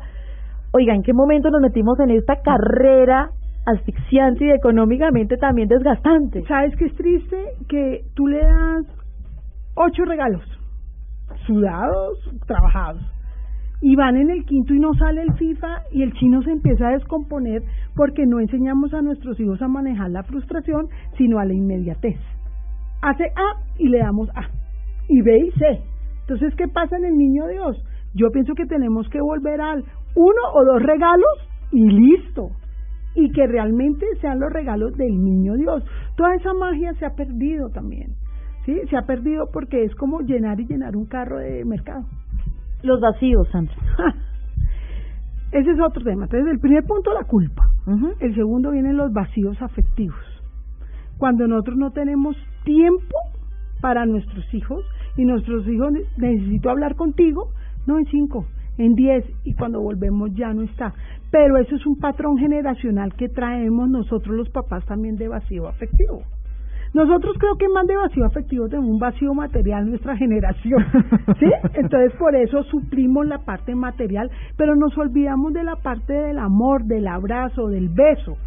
Oiga, 0.71 0.93
¿en 0.93 1.03
qué 1.03 1.13
momento 1.13 1.49
nos 1.49 1.61
metimos 1.61 1.99
en 1.99 2.11
esta 2.11 2.41
carrera 2.41 3.31
asfixiante 3.65 4.45
y 4.45 4.51
económicamente 4.51 5.37
también 5.37 5.67
desgastante? 5.67 6.43
¿Sabes 6.47 6.75
qué 6.77 6.85
es 6.85 6.95
triste? 6.95 7.43
Que 7.67 8.01
tú 8.15 8.27
le 8.27 8.39
das 8.39 8.85
ocho 9.75 10.03
regalos, 10.05 10.43
sudados, 11.45 12.17
trabajados 12.45 13.01
y 13.81 13.95
van 13.95 14.17
en 14.17 14.29
el 14.29 14.45
quinto 14.45 14.73
y 14.73 14.79
no 14.79 14.93
sale 14.93 15.21
el 15.21 15.33
FIFA 15.33 15.83
y 15.91 16.03
el 16.03 16.13
chino 16.13 16.41
se 16.43 16.51
empieza 16.51 16.87
a 16.87 16.93
descomponer 16.93 17.63
porque 17.95 18.25
no 18.25 18.39
enseñamos 18.39 18.93
a 18.93 19.01
nuestros 19.01 19.39
hijos 19.39 19.61
a 19.61 19.67
manejar 19.67 20.09
la 20.09 20.23
frustración, 20.23 20.87
sino 21.17 21.39
a 21.39 21.45
la 21.45 21.53
inmediatez. 21.53 22.17
Hace 23.01 23.25
A 23.35 23.61
y 23.77 23.87
le 23.87 23.99
damos 23.99 24.29
A, 24.35 24.49
y 25.07 25.21
B 25.21 25.37
y 25.47 25.51
C. 25.51 25.81
Entonces, 26.21 26.53
¿qué 26.55 26.67
pasa 26.67 26.97
en 26.97 27.05
el 27.05 27.17
niño 27.17 27.47
Dios? 27.47 27.83
Yo 28.13 28.29
pienso 28.31 28.53
que 28.53 28.65
tenemos 28.65 29.07
que 29.09 29.21
volver 29.21 29.61
al 29.61 29.83
uno 30.15 30.41
o 30.53 30.65
dos 30.65 30.81
regalos 30.83 31.49
y 31.71 31.87
listo. 31.87 32.51
Y 33.15 33.31
que 33.31 33.47
realmente 33.47 34.05
sean 34.21 34.39
los 34.39 34.51
regalos 34.51 34.95
del 34.95 35.23
niño 35.23 35.55
Dios. 35.55 35.83
Toda 36.15 36.35
esa 36.35 36.53
magia 36.53 36.93
se 36.93 37.05
ha 37.05 37.15
perdido 37.15 37.69
también. 37.69 38.13
¿Sí? 38.65 38.79
Se 38.89 38.97
ha 38.97 39.01
perdido 39.03 39.49
porque 39.51 39.83
es 39.83 39.95
como 39.95 40.21
llenar 40.21 40.59
y 40.59 40.67
llenar 40.67 40.95
un 40.95 41.05
carro 41.05 41.39
de 41.39 41.65
mercado. 41.65 42.05
Los 42.83 43.01
vacíos, 43.01 43.47
Sandra. 43.51 43.75
Ese 45.51 45.71
es 45.71 45.79
otro 45.79 46.03
tema. 46.03 46.25
Entonces, 46.25 46.51
el 46.51 46.59
primer 46.59 46.83
punto, 46.83 47.13
la 47.13 47.23
culpa. 47.23 47.63
El 48.19 48.35
segundo 48.35 48.71
vienen 48.71 48.97
los 48.97 49.11
vacíos 49.11 49.59
afectivos. 49.61 50.19
Cuando 51.17 51.47
nosotros 51.47 51.77
no 51.77 51.91
tenemos 51.91 52.35
tiempo 52.63 53.17
para 53.81 54.05
nuestros 54.05 54.45
hijos 54.53 54.85
y 55.17 55.25
nuestros 55.25 55.67
hijos 55.67 55.91
necesito 56.17 56.69
hablar 56.69 56.95
contigo, 56.95 57.49
no 57.87 57.97
en 57.97 58.05
cinco, 58.05 58.45
en 58.77 58.93
diez 58.93 59.25
y 59.43 59.53
cuando 59.55 59.81
volvemos 59.81 60.33
ya 60.35 60.53
no 60.53 60.61
está. 60.61 60.93
Pero 61.31 61.57
eso 61.57 61.75
es 61.75 61.85
un 61.85 61.97
patrón 61.97 62.37
generacional 62.37 63.15
que 63.15 63.27
traemos 63.27 63.89
nosotros 63.89 64.35
los 64.35 64.49
papás 64.49 64.85
también 64.85 65.15
de 65.17 65.27
vacío 65.27 65.67
afectivo. 65.67 66.23
Nosotros 66.93 67.35
creo 67.39 67.55
que 67.55 67.69
más 67.69 67.85
de 67.85 67.95
vacío 67.95 68.25
afectivo 68.25 68.67
tenemos 68.67 68.89
un 68.89 68.99
vacío 68.99 69.33
material 69.33 69.89
nuestra 69.89 70.17
generación, 70.17 70.83
¿sí? 71.39 71.45
Entonces 71.75 72.13
por 72.17 72.35
eso 72.35 72.63
suplimos 72.63 73.27
la 73.27 73.39
parte 73.39 73.75
material, 73.75 74.31
pero 74.57 74.75
nos 74.75 74.97
olvidamos 74.97 75.53
de 75.53 75.63
la 75.63 75.75
parte 75.75 76.13
del 76.13 76.39
amor, 76.39 76.85
del 76.85 77.07
abrazo, 77.07 77.67
del 77.67 77.89
beso, 77.89 78.37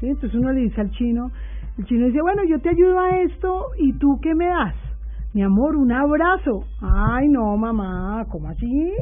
¿sí? 0.00 0.08
Entonces 0.08 0.34
uno 0.38 0.52
le 0.52 0.60
dice 0.60 0.80
al 0.80 0.90
chino, 0.90 1.30
el 1.78 1.84
chino 1.86 2.06
dice, 2.06 2.20
bueno, 2.20 2.42
yo 2.44 2.60
te 2.60 2.68
ayudo 2.68 3.00
a 3.00 3.20
esto 3.20 3.66
y 3.78 3.94
tú 3.94 4.18
qué 4.20 4.34
me 4.34 4.46
das? 4.46 4.74
Mi 5.34 5.42
amor, 5.42 5.76
un 5.76 5.92
abrazo. 5.92 6.64
Ay, 6.80 7.28
no, 7.28 7.56
mamá, 7.56 8.24
¿cómo 8.30 8.48
así? 8.48 8.92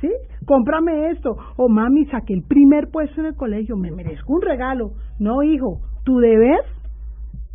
¿Sí? 0.00 0.10
Cómprame 0.46 1.10
esto. 1.10 1.36
O 1.56 1.68
mami, 1.68 2.04
saqué 2.06 2.34
el 2.34 2.42
primer 2.42 2.88
puesto 2.90 3.20
en 3.20 3.26
el 3.28 3.34
colegio, 3.34 3.76
me 3.76 3.90
merezco 3.90 4.34
un 4.34 4.42
regalo. 4.42 4.92
No, 5.18 5.42
hijo, 5.42 5.80
tu 6.04 6.18
deber 6.18 6.60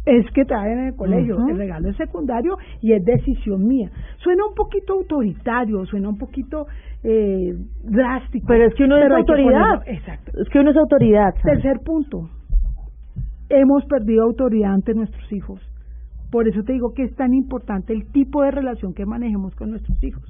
es 0.07 0.25
que 0.31 0.43
vayan 0.45 0.79
en 0.79 0.87
el 0.87 0.95
colegio, 0.95 1.35
el 1.51 1.57
regalo 1.57 1.89
es 1.89 1.97
secundario 1.97 2.57
y 2.81 2.93
es 2.93 3.03
decisión 3.03 3.67
mía. 3.67 3.89
Suena 4.17 4.45
un 4.47 4.55
poquito 4.55 4.93
autoritario, 4.93 5.85
suena 5.85 6.09
un 6.09 6.17
poquito 6.17 6.65
eh, 7.03 7.53
drástico. 7.83 8.47
Pero 8.47 8.65
es 8.67 8.73
que 8.75 8.83
uno 8.85 8.97
es 8.97 9.11
autoridad. 9.11 9.51
ponerlo- 9.79 9.83
exacto. 9.87 10.31
Es 10.41 10.49
que 10.49 10.59
uno 10.59 10.71
es 10.71 10.77
autoridad. 10.77 11.33
Tercer 11.43 11.79
punto, 11.85 12.29
hemos 13.49 13.85
perdido 13.85 14.23
autoridad 14.23 14.73
ante 14.73 14.93
nuestros 14.93 15.31
hijos. 15.31 15.61
Por 16.31 16.47
eso 16.47 16.61
te 16.63 16.73
digo 16.73 16.93
que 16.93 17.03
es 17.03 17.15
tan 17.15 17.33
importante 17.33 17.93
el 17.93 18.11
tipo 18.11 18.43
de 18.43 18.51
relación 18.51 18.93
que 18.93 19.05
manejemos 19.05 19.55
con 19.55 19.69
nuestros 19.71 20.01
hijos. 20.03 20.23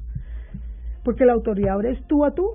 Porque 1.03 1.25
la 1.25 1.33
autoridad 1.33 1.73
ahora 1.75 1.89
es 1.89 2.05
tú 2.07 2.23
a 2.25 2.31
tú. 2.31 2.45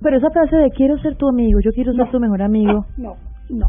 Pero 0.00 0.16
esa 0.16 0.30
frase 0.30 0.56
de 0.56 0.70
quiero 0.70 0.96
ser 0.98 1.16
tu 1.16 1.28
amigo, 1.28 1.60
yo 1.62 1.70
quiero 1.72 1.92
ser 1.92 2.10
tu 2.10 2.18
mejor 2.20 2.40
amigo. 2.42 2.86
No, 2.96 3.16
no. 3.50 3.66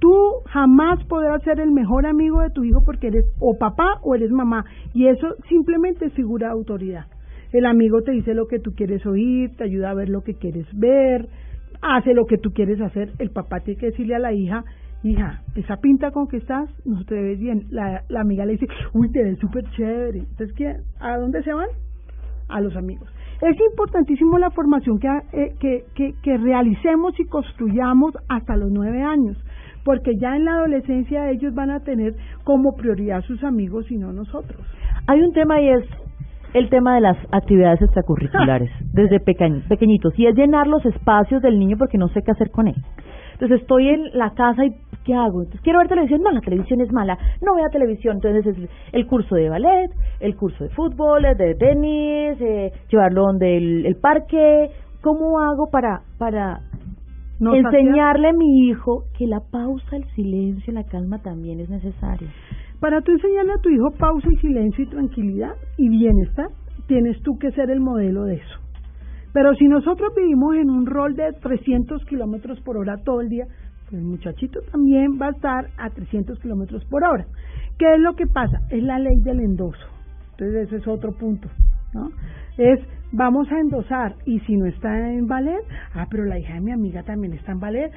Tú 0.00 0.12
jamás 0.46 1.02
podrás 1.04 1.42
ser 1.42 1.60
el 1.60 1.72
mejor 1.72 2.06
amigo 2.06 2.40
de 2.40 2.50
tu 2.50 2.64
hijo 2.64 2.82
porque 2.84 3.08
eres 3.08 3.24
o 3.40 3.56
papá 3.58 4.00
o 4.02 4.14
eres 4.14 4.30
mamá. 4.30 4.64
Y 4.94 5.08
eso 5.08 5.34
simplemente 5.48 6.06
es 6.06 6.12
figura 6.12 6.48
de 6.48 6.52
autoridad. 6.52 7.06
El 7.52 7.66
amigo 7.66 8.02
te 8.02 8.12
dice 8.12 8.34
lo 8.34 8.46
que 8.46 8.58
tú 8.58 8.74
quieres 8.74 9.04
oír, 9.06 9.56
te 9.56 9.64
ayuda 9.64 9.90
a 9.90 9.94
ver 9.94 10.08
lo 10.08 10.22
que 10.22 10.34
quieres 10.34 10.66
ver, 10.72 11.28
hace 11.80 12.12
lo 12.12 12.26
que 12.26 12.38
tú 12.38 12.52
quieres 12.52 12.80
hacer. 12.80 13.12
El 13.18 13.30
papá 13.30 13.60
tiene 13.60 13.80
que 13.80 13.86
decirle 13.86 14.14
a 14.14 14.18
la 14.18 14.32
hija, 14.32 14.64
hija, 15.02 15.42
esa 15.54 15.76
pinta 15.76 16.10
con 16.10 16.26
que 16.26 16.38
estás 16.38 16.68
no 16.84 17.04
te 17.04 17.14
ves 17.14 17.38
bien. 17.38 17.66
La, 17.70 18.02
la 18.08 18.20
amiga 18.20 18.44
le 18.44 18.52
dice, 18.52 18.66
uy, 18.92 19.10
te 19.10 19.22
ves 19.22 19.38
súper 19.38 19.64
chévere. 19.70 20.18
Entonces. 20.18 20.84
¿a 21.00 21.16
dónde 21.16 21.42
se 21.42 21.52
van? 21.52 21.68
a 22.48 22.60
los 22.60 22.76
amigos. 22.76 23.08
Es 23.40 23.56
importantísimo 23.70 24.38
la 24.38 24.50
formación 24.50 24.98
que, 24.98 25.08
eh, 25.32 25.54
que, 25.60 25.84
que, 25.94 26.14
que 26.22 26.38
realicemos 26.38 27.18
y 27.20 27.24
construyamos 27.24 28.14
hasta 28.28 28.56
los 28.56 28.70
nueve 28.70 29.02
años, 29.02 29.36
porque 29.86 30.16
ya 30.18 30.34
en 30.36 30.44
la 30.44 30.56
adolescencia 30.56 31.30
ellos 31.30 31.54
van 31.54 31.70
a 31.70 31.80
tener 31.80 32.14
como 32.44 32.74
prioridad 32.74 33.22
sus 33.22 33.42
amigos 33.44 33.90
y 33.90 33.96
no 33.96 34.12
nosotros. 34.12 34.60
Hay 35.06 35.20
un 35.22 35.32
tema 35.32 35.60
y 35.62 35.68
es 35.70 35.84
el 36.54 36.68
tema 36.70 36.96
de 36.96 37.02
las 37.02 37.16
actividades 37.30 37.80
extracurriculares 37.82 38.70
desde 38.92 39.20
pequeñ- 39.20 39.62
pequeñitos 39.68 40.12
y 40.18 40.26
es 40.26 40.34
llenar 40.34 40.66
los 40.66 40.84
espacios 40.84 41.40
del 41.40 41.58
niño 41.58 41.76
porque 41.78 41.98
no 41.98 42.08
sé 42.08 42.20
qué 42.22 42.32
hacer 42.32 42.50
con 42.50 42.66
él. 42.66 42.74
Entonces 43.34 43.60
estoy 43.60 43.88
en 43.90 44.02
la 44.14 44.30
casa 44.30 44.64
y 44.64 44.70
¿qué 45.04 45.14
hago? 45.14 45.42
Entonces 45.42 45.60
quiero 45.60 45.78
ver 45.78 45.88
televisión, 45.88 46.22
no, 46.22 46.30
la 46.32 46.40
televisión 46.40 46.80
es 46.80 46.90
mala, 46.90 47.16
no 47.42 47.54
vea 47.54 47.68
televisión, 47.70 48.16
entonces 48.16 48.46
es 48.56 48.68
el 48.92 49.06
curso 49.06 49.34
de 49.36 49.48
ballet, 49.50 49.90
el 50.20 50.34
curso 50.36 50.64
de 50.64 50.70
fútbol, 50.70 51.22
de 51.36 51.54
tenis, 51.54 52.40
eh, 52.40 52.72
llevarlo 52.90 53.22
donde 53.26 53.56
el, 53.58 53.86
el 53.86 53.96
parque, 53.96 54.70
¿cómo 55.02 55.38
hago 55.40 55.68
para 55.70 56.00
para 56.18 56.60
Enseñarle 57.40 58.28
a 58.28 58.32
mi 58.32 58.68
hijo 58.68 59.04
que 59.18 59.26
la 59.26 59.40
pausa, 59.40 59.96
el 59.96 60.04
silencio, 60.14 60.72
la 60.72 60.84
calma 60.84 61.20
también 61.20 61.60
es 61.60 61.68
necesario? 61.68 62.28
Para 62.80 63.00
tú 63.02 63.12
enseñarle 63.12 63.52
a 63.52 63.60
tu 63.60 63.68
hijo 63.68 63.90
pausa 63.98 64.28
y 64.30 64.36
silencio 64.36 64.84
y 64.84 64.88
tranquilidad 64.88 65.52
y 65.76 65.88
bienestar, 65.88 66.48
tienes 66.86 67.20
tú 67.22 67.38
que 67.38 67.50
ser 67.52 67.70
el 67.70 67.80
modelo 67.80 68.24
de 68.24 68.36
eso. 68.36 68.60
Pero 69.32 69.54
si 69.54 69.68
nosotros 69.68 70.12
vivimos 70.16 70.56
en 70.56 70.70
un 70.70 70.86
rol 70.86 71.14
de 71.14 71.32
300 71.42 72.04
kilómetros 72.06 72.60
por 72.62 72.78
hora 72.78 72.96
todo 73.04 73.20
el 73.20 73.28
día, 73.28 73.44
pues 73.84 74.00
el 74.00 74.08
muchachito 74.08 74.60
también 74.72 75.18
va 75.20 75.26
a 75.26 75.30
estar 75.30 75.66
a 75.76 75.90
300 75.90 76.38
kilómetros 76.40 76.84
por 76.86 77.04
hora. 77.04 77.26
¿Qué 77.78 77.94
es 77.94 78.00
lo 78.00 78.14
que 78.14 78.26
pasa? 78.26 78.60
Es 78.70 78.82
la 78.82 78.98
ley 78.98 79.20
del 79.22 79.40
endoso. 79.40 79.86
Entonces 80.32 80.68
ese 80.68 80.76
es 80.76 80.88
otro 80.88 81.12
punto, 81.12 81.48
¿no? 81.92 82.10
Es, 82.58 82.80
vamos 83.12 83.50
a 83.50 83.58
endosar, 83.58 84.14
y 84.24 84.40
si 84.40 84.56
no 84.56 84.66
está 84.66 85.12
en 85.12 85.26
ballet, 85.26 85.62
ah, 85.94 86.06
pero 86.10 86.24
la 86.24 86.38
hija 86.38 86.54
de 86.54 86.60
mi 86.60 86.72
amiga 86.72 87.02
también 87.02 87.32
está 87.34 87.52
en 87.52 87.60
ballet. 87.60 87.90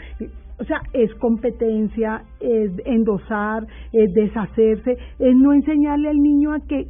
O 0.59 0.65
sea, 0.65 0.81
es 0.93 1.13
competencia, 1.15 2.23
es 2.41 2.71
endosar, 2.85 3.65
es 3.93 4.13
deshacerse, 4.13 4.97
es 5.19 5.35
no 5.35 5.53
enseñarle 5.53 6.09
al 6.09 6.17
niño 6.17 6.53
a 6.53 6.59
que 6.59 6.87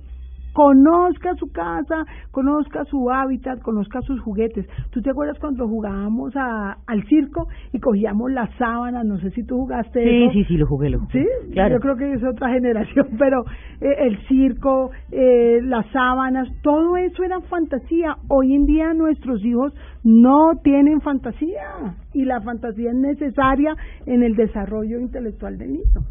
conozca 0.53 1.35
su 1.35 1.51
casa, 1.51 2.05
conozca 2.31 2.83
su 2.85 3.09
hábitat, 3.11 3.61
conozca 3.61 4.01
sus 4.01 4.19
juguetes. 4.21 4.65
¿Tú 4.91 5.01
te 5.01 5.09
acuerdas 5.11 5.37
cuando 5.39 5.67
jugábamos 5.67 6.35
a, 6.35 6.77
al 6.87 7.03
circo 7.07 7.47
y 7.71 7.79
cogíamos 7.79 8.31
las 8.31 8.49
sábanas? 8.57 9.05
No 9.05 9.17
sé 9.19 9.31
si 9.31 9.43
tú 9.43 9.57
jugaste 9.57 10.03
Sí, 10.03 10.23
eso. 10.23 10.33
sí, 10.33 10.43
sí, 10.45 10.57
lo 10.57 10.67
jugué, 10.67 10.89
lo 10.89 10.99
Sí, 11.11 11.25
claro. 11.53 11.75
yo 11.75 11.79
creo 11.81 11.95
que 11.95 12.13
es 12.13 12.23
otra 12.23 12.49
generación, 12.53 13.07
pero 13.17 13.43
eh, 13.81 13.95
el 14.07 14.17
circo, 14.27 14.91
eh, 15.11 15.59
las 15.63 15.85
sábanas, 15.91 16.47
todo 16.61 16.97
eso 16.97 17.23
era 17.23 17.39
fantasía. 17.41 18.17
Hoy 18.27 18.53
en 18.55 18.65
día 18.65 18.93
nuestros 18.93 19.43
hijos 19.45 19.73
no 20.03 20.51
tienen 20.63 21.01
fantasía 21.01 21.95
y 22.13 22.25
la 22.25 22.41
fantasía 22.41 22.91
es 22.91 22.97
necesaria 22.97 23.75
en 24.05 24.23
el 24.23 24.35
desarrollo 24.35 24.99
intelectual 24.99 25.57
del 25.57 25.73
niño. 25.73 26.01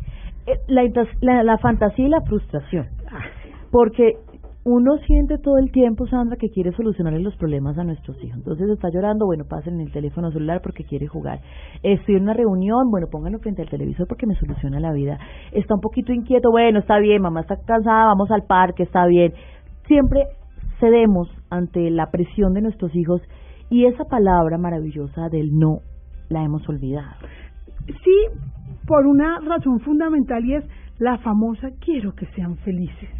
Eh, 0.47 0.53
la, 0.69 0.83
intas- 0.85 1.09
la, 1.21 1.43
la 1.43 1.59
fantasía 1.59 2.07
y 2.07 2.09
la 2.11 2.21
frustración. 2.23 2.87
Porque 3.71 4.15
uno 4.65 4.99
siente 5.07 5.39
todo 5.39 5.57
el 5.57 5.73
tiempo, 5.73 6.07
Sandra, 6.07 6.37
que 6.37 6.51
quiere 6.51 6.73
solucionarle 6.73 7.21
los 7.21 7.35
problemas 7.37 7.79
a 7.79 7.85
nuestros 7.85 8.23
hijos. 8.23 8.37
Entonces 8.37 8.69
está 8.69 8.91
llorando, 8.91 9.25
bueno, 9.25 9.45
pasen 9.49 9.81
el 9.81 9.91
teléfono 9.91 10.31
celular 10.31 10.61
porque 10.63 10.85
quiere 10.85 11.07
jugar. 11.07 11.41
Estoy 11.83 12.17
en 12.17 12.25
una 12.25 12.35
reunión, 12.35 12.91
bueno, 12.91 13.07
pónganlo 13.11 13.39
frente 13.39 13.63
al 13.63 13.71
televisor 13.71 14.07
porque 14.07 14.27
me 14.27 14.35
soluciona 14.35 14.79
la 14.79 14.93
vida. 14.93 15.19
Está 15.53 15.75
un 15.75 15.81
poquito 15.81 16.13
inquieto, 16.13 16.51
bueno, 16.51 16.81
está 16.81 16.99
bien, 16.99 17.23
mamá 17.23 17.41
está 17.41 17.57
cansada, 17.57 18.07
vamos 18.07 18.31
al 18.31 18.43
parque, 18.47 18.83
está 18.83 19.07
bien. 19.07 19.33
Siempre 19.87 20.27
cedemos 20.81 21.29
ante 21.49 21.89
la 21.91 22.11
presión 22.11 22.53
de 22.53 22.61
nuestros 22.61 22.95
hijos 22.95 23.23
y 23.71 23.87
esa 23.87 24.05
palabra 24.05 24.59
maravillosa 24.59 25.31
del 25.31 25.51
no 25.53 25.79
la 26.29 26.45
hemos 26.45 26.69
olvidado. 26.69 27.17
Sí, 27.87 28.49
por 28.87 29.07
una 29.07 29.41
razón 29.41 29.81
fundamental 29.81 30.45
y 30.45 30.57
es 30.57 30.65
la 30.99 31.17
famosa 31.19 31.69
quiero 31.81 32.15
que 32.15 32.27
sean 32.35 32.57
felices. 32.59 33.18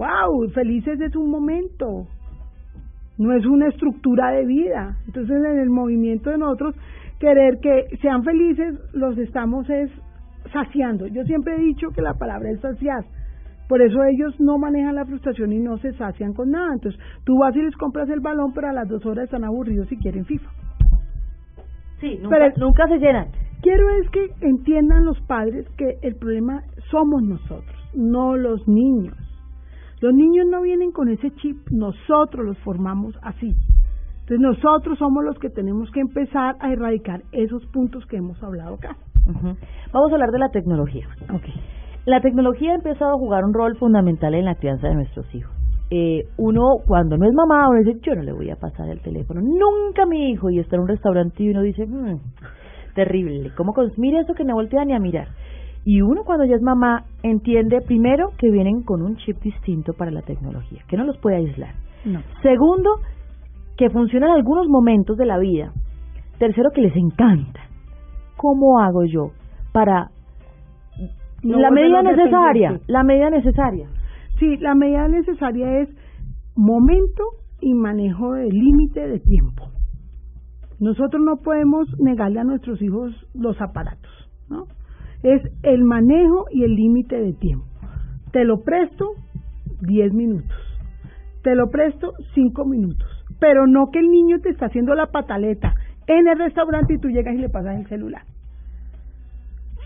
¡Wow! 0.00 0.48
Felices 0.54 0.98
es 0.98 1.14
un 1.14 1.30
momento, 1.30 2.06
no 3.18 3.32
es 3.34 3.44
una 3.44 3.68
estructura 3.68 4.30
de 4.30 4.46
vida. 4.46 4.96
Entonces, 5.06 5.36
en 5.44 5.58
el 5.58 5.68
movimiento 5.68 6.30
de 6.30 6.38
nosotros, 6.38 6.74
querer 7.18 7.58
que 7.60 7.98
sean 8.00 8.24
felices, 8.24 8.78
los 8.94 9.18
estamos 9.18 9.68
es 9.68 9.90
saciando. 10.54 11.06
Yo 11.06 11.22
siempre 11.24 11.54
he 11.54 11.60
dicho 11.60 11.88
que 11.94 12.00
la 12.00 12.14
palabra 12.14 12.50
es 12.50 12.60
saciar. 12.60 13.04
Por 13.68 13.82
eso 13.82 14.02
ellos 14.04 14.34
no 14.40 14.56
manejan 14.56 14.94
la 14.94 15.04
frustración 15.04 15.52
y 15.52 15.58
no 15.58 15.76
se 15.76 15.92
sacian 15.92 16.32
con 16.32 16.50
nada. 16.50 16.72
Entonces, 16.72 16.98
tú 17.24 17.36
vas 17.38 17.54
y 17.54 17.60
les 17.60 17.76
compras 17.76 18.08
el 18.08 18.20
balón, 18.20 18.52
pero 18.54 18.68
a 18.70 18.72
las 18.72 18.88
dos 18.88 19.04
horas 19.04 19.24
están 19.26 19.44
aburridos 19.44 19.92
y 19.92 19.98
quieren 19.98 20.24
FIFA. 20.24 20.50
Sí, 22.00 22.18
nunca, 22.22 22.38
Pero- 22.38 22.54
nunca 22.56 22.88
se 22.88 22.96
llenan. 22.98 23.26
Quiero 23.60 23.84
es 24.02 24.08
que 24.08 24.46
entiendan 24.46 25.04
los 25.04 25.20
padres 25.26 25.68
que 25.76 25.98
el 26.00 26.16
problema 26.16 26.62
somos 26.90 27.22
nosotros, 27.22 27.76
no 27.94 28.34
los 28.38 28.66
niños. 28.66 29.14
Los 30.00 30.14
niños 30.14 30.46
no 30.50 30.62
vienen 30.62 30.92
con 30.92 31.08
ese 31.08 31.30
chip, 31.36 31.58
nosotros 31.70 32.46
los 32.46 32.58
formamos 32.58 33.14
así. 33.22 33.54
Entonces 34.20 34.40
nosotros 34.40 34.98
somos 34.98 35.24
los 35.24 35.38
que 35.38 35.50
tenemos 35.50 35.90
que 35.90 36.00
empezar 36.00 36.54
a 36.60 36.72
erradicar 36.72 37.22
esos 37.32 37.66
puntos 37.66 38.06
que 38.06 38.16
hemos 38.16 38.42
hablado 38.42 38.74
acá. 38.76 38.96
Vamos 39.92 40.10
a 40.10 40.14
hablar 40.14 40.30
de 40.30 40.38
la 40.38 40.48
tecnología. 40.50 41.06
Okay. 41.24 41.54
La 42.06 42.20
tecnología 42.20 42.72
ha 42.72 42.76
empezado 42.76 43.12
a 43.12 43.18
jugar 43.18 43.44
un 43.44 43.52
rol 43.52 43.76
fundamental 43.76 44.34
en 44.34 44.46
la 44.46 44.54
crianza 44.54 44.88
de 44.88 44.94
nuestros 44.94 45.26
hijos. 45.34 45.52
Eh, 45.90 46.28
uno, 46.38 46.62
cuando 46.86 47.16
no 47.16 47.26
es 47.26 47.34
mamá, 47.34 47.68
uno 47.68 47.80
dice, 47.80 47.98
yo 48.02 48.14
no 48.14 48.22
le 48.22 48.32
voy 48.32 48.48
a 48.50 48.56
pasar 48.56 48.88
el 48.88 49.00
teléfono, 49.00 49.40
nunca 49.40 50.04
a 50.04 50.06
mi 50.06 50.30
hijo, 50.30 50.48
y 50.48 50.60
está 50.60 50.76
en 50.76 50.82
un 50.82 50.88
restaurante 50.88 51.42
y 51.42 51.50
uno 51.50 51.62
dice, 51.62 51.84
"Mm, 51.86 52.20
terrible, 52.94 53.50
¿cómo 53.56 53.74
mira 53.96 54.20
eso 54.20 54.34
que 54.34 54.44
no 54.44 54.54
voltea 54.54 54.84
ni 54.84 54.94
a 54.94 55.00
mirar? 55.00 55.28
Y 55.84 56.02
uno 56.02 56.24
cuando 56.24 56.44
ya 56.44 56.56
es 56.56 56.62
mamá 56.62 57.04
entiende 57.22 57.80
primero 57.80 58.30
que 58.38 58.50
vienen 58.50 58.82
con 58.82 59.02
un 59.02 59.16
chip 59.16 59.38
distinto 59.42 59.92
para 59.94 60.10
la 60.10 60.22
tecnología, 60.22 60.82
que 60.88 60.96
no 60.96 61.04
los 61.04 61.16
puede 61.18 61.36
aislar. 61.36 61.74
No. 62.04 62.20
Segundo, 62.42 62.90
que 63.76 63.88
funciona 63.90 64.26
en 64.26 64.32
algunos 64.32 64.68
momentos 64.68 65.16
de 65.16 65.26
la 65.26 65.38
vida. 65.38 65.72
Tercero, 66.38 66.70
que 66.74 66.82
les 66.82 66.96
encanta. 66.96 67.60
¿Cómo 68.36 68.80
hago 68.80 69.04
yo 69.04 69.30
para 69.72 70.10
No 71.42 71.58
la 71.58 71.70
medida 71.70 72.02
necesaria? 72.02 72.80
La 72.86 73.02
medida 73.02 73.30
necesaria. 73.30 73.88
Sí, 74.38 74.56
la 74.58 74.74
medida 74.74 75.08
necesaria 75.08 75.80
es 75.80 75.88
momento 76.56 77.22
y 77.60 77.74
manejo 77.74 78.32
de 78.32 78.48
límite 78.50 79.06
de 79.06 79.20
tiempo. 79.20 79.68
Nosotros 80.78 81.22
no 81.22 81.36
podemos 81.42 81.88
negarle 81.98 82.40
a 82.40 82.44
nuestros 82.44 82.80
hijos 82.80 83.12
los 83.34 83.60
aparatos, 83.60 84.12
¿no? 84.48 84.64
Es 85.22 85.42
el 85.62 85.84
manejo 85.84 86.46
y 86.50 86.64
el 86.64 86.74
límite 86.74 87.16
de 87.20 87.32
tiempo. 87.32 87.66
Te 88.32 88.44
lo 88.44 88.62
presto 88.62 89.12
10 89.82 90.14
minutos. 90.14 90.56
Te 91.42 91.54
lo 91.54 91.70
presto 91.70 92.12
5 92.34 92.64
minutos. 92.64 93.08
Pero 93.38 93.66
no 93.66 93.90
que 93.90 93.98
el 93.98 94.10
niño 94.10 94.40
te 94.40 94.50
está 94.50 94.66
haciendo 94.66 94.94
la 94.94 95.06
pataleta 95.06 95.74
en 96.06 96.28
el 96.28 96.38
restaurante 96.38 96.94
y 96.94 96.98
tú 96.98 97.08
llegas 97.08 97.34
y 97.34 97.38
le 97.38 97.48
pasas 97.48 97.78
el 97.78 97.86
celular. 97.86 98.22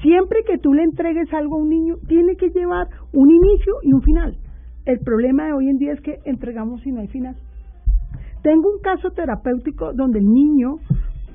Siempre 0.03 0.41
que 0.47 0.59
tú 0.59 0.75
le 0.75 0.83
entregues 0.83 1.33
algo 1.33 1.57
a 1.57 1.63
un 1.63 1.71
niño, 1.71 1.97
tiene 2.07 2.37
que 2.37 2.51
llevar 2.51 2.89
un 3.13 3.31
inicio 3.31 3.75
y 3.83 3.93
un 3.93 4.03
final. 4.03 4.37
El 4.85 4.99
problema 5.01 5.47
de 5.47 5.53
hoy 5.55 5.69
en 5.69 5.79
día 5.79 5.93
es 5.93 6.01
que 6.01 6.19
entregamos 6.25 6.87
y 6.87 6.93
no 6.93 7.01
hay 7.01 7.09
final. 7.09 7.37
Tengo 8.43 8.69
un 8.71 8.81
caso 8.83 9.11
terapéutico 9.13 9.95
donde 9.95 10.19
el 10.19 10.27
niño 10.27 10.77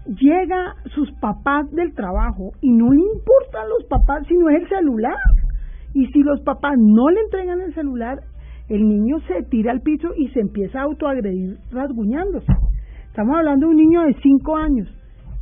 llega 0.05 0.75
sus 0.95 1.12
papás 1.19 1.69
del 1.71 1.93
trabajo 1.93 2.51
y 2.62 2.71
no 2.71 2.93
importan 2.93 3.69
los 3.69 3.85
papás 3.89 4.25
sino 4.27 4.49
es 4.49 4.62
el 4.63 4.69
celular. 4.69 5.17
Y 5.93 6.05
si 6.07 6.21
los 6.21 6.41
papás 6.41 6.73
no 6.77 7.09
le 7.09 7.21
entregan 7.21 7.62
el 7.62 7.73
celular, 7.73 8.19
el 8.69 8.88
niño 8.88 9.17
se 9.27 9.43
tira 9.49 9.71
al 9.71 9.81
piso 9.81 10.09
y 10.15 10.27
se 10.29 10.39
empieza 10.39 10.79
a 10.79 10.83
autoagredir 10.83 11.57
rasguñándose. 11.71 12.53
Estamos 13.07 13.35
hablando 13.38 13.65
de 13.65 13.71
un 13.71 13.77
niño 13.77 14.01
de 14.03 14.13
5 14.21 14.55
años. 14.55 14.88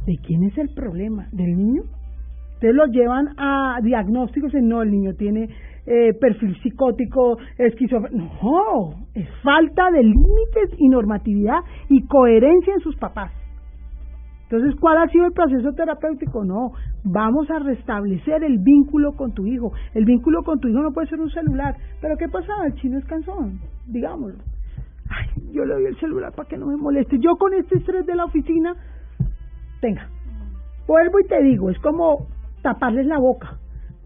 ¿De 0.06 0.16
quién 0.26 0.44
es 0.44 0.58
el 0.58 0.70
problema? 0.74 1.28
¿Del 1.34 1.58
niño? 1.58 1.82
Ustedes 2.54 2.74
lo 2.74 2.86
llevan 2.86 3.28
a 3.38 3.78
diagnósticos 3.84 4.54
y 4.54 4.62
no, 4.62 4.82
el 4.82 4.90
niño 4.90 5.14
tiene 5.14 5.50
eh, 5.86 6.14
perfil 6.20 6.58
psicótico, 6.64 7.38
esquizofrénico. 7.58 8.34
No, 8.42 9.06
es 9.14 9.28
falta 9.44 9.92
de 9.92 10.02
límites 10.02 10.80
y 10.80 10.90
normatividad 10.90 11.60
y 11.90 12.08
coherencia 12.08 12.74
en 12.74 12.80
sus 12.80 12.96
papás. 12.96 13.32
Entonces, 14.50 14.80
¿cuál 14.80 14.98
ha 14.98 15.08
sido 15.10 15.26
el 15.26 15.34
proceso 15.34 15.74
terapéutico? 15.74 16.46
No, 16.46 16.72
vamos 17.04 17.52
a 17.52 17.60
restablecer 17.60 18.44
el 18.46 18.60
vínculo 18.60 19.14
con 19.14 19.34
tu 19.34 19.46
hijo. 19.46 19.74
El 19.94 20.06
vínculo 20.06 20.42
con 20.44 20.60
tu 20.60 20.70
hijo 20.70 20.82
no 20.82 20.94
puede 20.94 21.10
ser 21.10 21.20
un 21.20 21.30
celular. 21.30 21.76
Pero 22.00 22.16
¿qué 22.18 22.30
pasa? 22.30 22.54
El 22.66 22.74
chino 22.76 22.98
es 22.98 23.06
cansón, 23.06 23.60
digámoslo. 23.88 24.38
Ay, 25.10 25.52
yo 25.52 25.66
le 25.66 25.74
doy 25.74 25.86
el 25.86 26.00
celular 26.00 26.34
para 26.34 26.48
que 26.48 26.58
no 26.58 26.68
me 26.68 26.78
moleste. 26.78 27.20
Yo 27.20 27.36
con 27.38 27.54
este 27.54 27.78
estrés 27.78 28.06
de 28.06 28.16
la 28.16 28.24
oficina, 28.24 28.74
tenga. 29.82 30.08
Vuelvo 30.88 31.20
y 31.20 31.28
te 31.28 31.44
digo, 31.44 31.70
es 31.70 31.80
como 31.80 32.28
taparles 32.62 33.06
la 33.06 33.20
boca, 33.20 33.58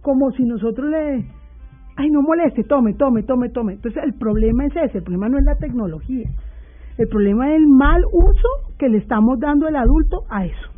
como 0.02 0.32
si 0.32 0.44
nosotros 0.44 0.90
le, 0.90 1.26
ay, 1.96 2.10
no 2.10 2.24
moleste, 2.24 2.64
tome, 2.64 2.96
tome, 2.96 3.24
tome, 3.24 3.50
tome. 3.50 3.74
Entonces 3.74 4.04
el 4.04 4.16
problema 4.16 4.66
es 4.66 4.76
ese, 4.76 4.98
el 5.00 5.04
problema 5.04 5.30
no 5.30 5.38
es 5.38 5.46
la 5.46 5.56
tecnología, 5.56 6.30
el 7.02 7.10
problema 7.10 7.50
es 7.50 7.58
el 7.58 7.68
mal 7.68 8.04
uso 8.12 8.76
que 8.78 8.88
le 8.88 9.00
estamos 9.00 9.40
dando 9.40 9.68
el 9.68 9.76
adulto 9.76 10.24
a 10.30 10.46
eso. 10.46 10.70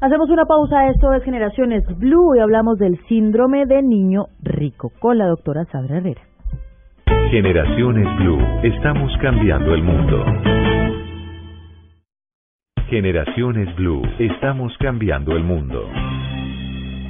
Hacemos 0.00 0.30
una 0.30 0.44
pausa, 0.44 0.88
esto 0.88 1.12
es 1.12 1.22
Generaciones 1.24 1.82
Blue 1.98 2.34
y 2.34 2.40
hablamos 2.40 2.78
del 2.78 2.98
síndrome 3.06 3.66
de 3.66 3.82
niño 3.82 4.26
rico 4.42 4.92
con 4.98 5.18
la 5.18 5.26
doctora 5.26 5.64
Sandra 5.66 5.98
Herrera. 5.98 6.22
Generaciones 7.30 8.06
Blue, 8.16 8.38
estamos 8.62 9.12
cambiando 9.20 9.74
el 9.74 9.82
mundo. 9.82 10.24
Generaciones 12.88 13.74
Blue, 13.76 14.02
estamos 14.18 14.76
cambiando 14.78 15.36
el 15.36 15.44
mundo. 15.44 15.86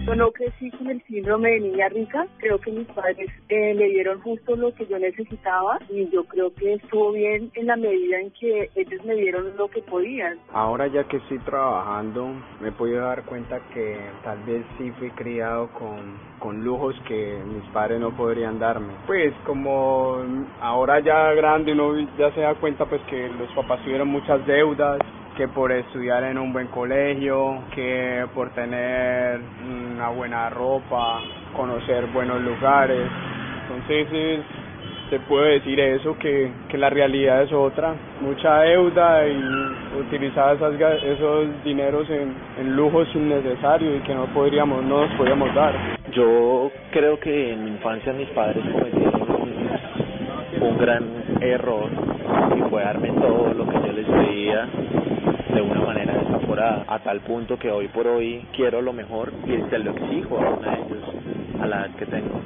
Yo 0.07 0.15
no 0.15 0.31
crecí 0.33 0.71
con 0.71 0.89
el 0.89 1.03
síndrome 1.03 1.51
de 1.51 1.61
niña 1.61 1.89
rica. 1.89 2.27
Creo 2.39 2.59
que 2.59 2.73
mis 2.73 2.87
padres 2.89 3.31
eh, 3.49 3.75
me 3.75 3.85
dieron 3.85 4.21
justo 4.21 4.57
lo 4.57 4.75
que 4.75 4.87
yo 4.87 4.99
necesitaba 4.99 5.79
y 5.89 6.09
yo 6.11 6.25
creo 6.25 6.53
que 6.55 6.75
estuvo 6.75 7.13
bien 7.13 7.51
en 7.55 7.67
la 7.67 7.77
medida 7.77 8.19
en 8.19 8.31
que 8.31 8.71
ellos 8.75 9.05
me 9.05 9.15
dieron 9.15 9.57
lo 9.57 9.69
que 9.69 9.83
podían. 9.83 10.39
Ahora 10.53 10.87
ya 10.87 11.05
que 11.05 11.19
estoy 11.19 11.39
trabajando, 11.41 12.29
me 12.61 12.69
he 12.69 12.73
podido 12.73 13.03
dar 13.03 13.25
cuenta 13.25 13.61
que 13.75 13.99
tal 14.25 14.43
vez 14.45 14.65
sí 14.79 14.91
fui 14.99 15.11
criado 15.11 15.69
con, 15.79 16.19
con 16.39 16.65
lujos 16.65 16.97
que 17.07 17.39
mis 17.45 17.65
padres 17.73 18.01
no 18.01 18.17
podrían 18.17 18.59
darme. 18.59 18.95
Pues 19.07 19.35
como 19.45 20.25
ahora 20.61 21.01
ya 21.01 21.33
grande 21.35 21.73
uno 21.73 21.99
ya 22.19 22.33
se 22.33 22.41
da 22.41 22.55
cuenta 22.55 22.87
pues 22.87 23.03
que 23.03 23.29
los 23.29 23.53
papás 23.55 23.83
tuvieron 23.85 24.09
muchas 24.09 24.45
deudas 24.47 24.99
que 25.41 25.49
por 25.49 25.73
estudiar 25.73 26.23
en 26.25 26.37
un 26.37 26.53
buen 26.53 26.67
colegio, 26.67 27.63
que 27.75 28.27
por 28.35 28.51
tener 28.51 29.41
una 29.91 30.11
buena 30.11 30.51
ropa, 30.51 31.19
conocer 31.57 32.09
buenos 32.13 32.43
lugares. 32.43 33.09
Entonces 33.63 34.43
se 35.09 35.19
puede 35.21 35.53
decir 35.53 35.81
eso, 35.81 36.15
que, 36.19 36.51
que 36.69 36.77
la 36.77 36.91
realidad 36.91 37.43
es 37.43 37.51
otra, 37.55 37.95
mucha 38.21 38.59
deuda 38.59 39.27
y 39.27 39.43
utilizar 39.99 40.57
esas, 40.57 40.75
esos 41.05 41.65
dineros 41.65 42.07
en, 42.11 42.35
en 42.61 42.77
lujos 42.77 43.09
innecesarios 43.15 43.97
y 43.97 44.01
que 44.01 44.15
no 44.15 44.27
podríamos, 44.35 44.85
no 44.85 45.07
nos 45.07 45.17
podíamos 45.17 45.55
dar. 45.55 45.75
Yo 46.13 46.71
creo 46.91 47.19
que 47.19 47.55
en 47.55 47.65
mi 47.65 47.71
infancia 47.71 48.13
mis 48.13 48.29
padres 48.29 48.63
cometieron 48.71 49.23
un 50.61 50.77
gran 50.77 51.03
error 51.41 51.89
y 52.59 52.61
fue 52.69 52.83
darme 52.83 53.09
todo 53.13 53.55
lo 53.55 53.67
que 53.67 53.87
yo 53.87 53.93
les 53.95 54.07
pedía 54.07 54.69
de 55.61 55.67
una 55.71 55.81
manera 55.83 56.15
desaforada, 56.15 56.85
a 56.89 56.99
tal 57.01 57.21
punto 57.21 57.59
que 57.59 57.71
hoy 57.71 57.87
por 57.89 58.07
hoy 58.07 58.47
quiero 58.57 58.81
lo 58.81 58.95
mejor 58.95 59.31
y 59.47 59.61
se 59.69 59.79
lo 59.79 59.91
exijo 59.91 60.39
a 60.39 60.51
una 60.55 60.71
de 60.71 60.83
ellos 60.83 61.05
a 61.61 61.67
la 61.67 61.77
edad 61.81 61.97
que 61.97 62.07
tengo. 62.07 62.41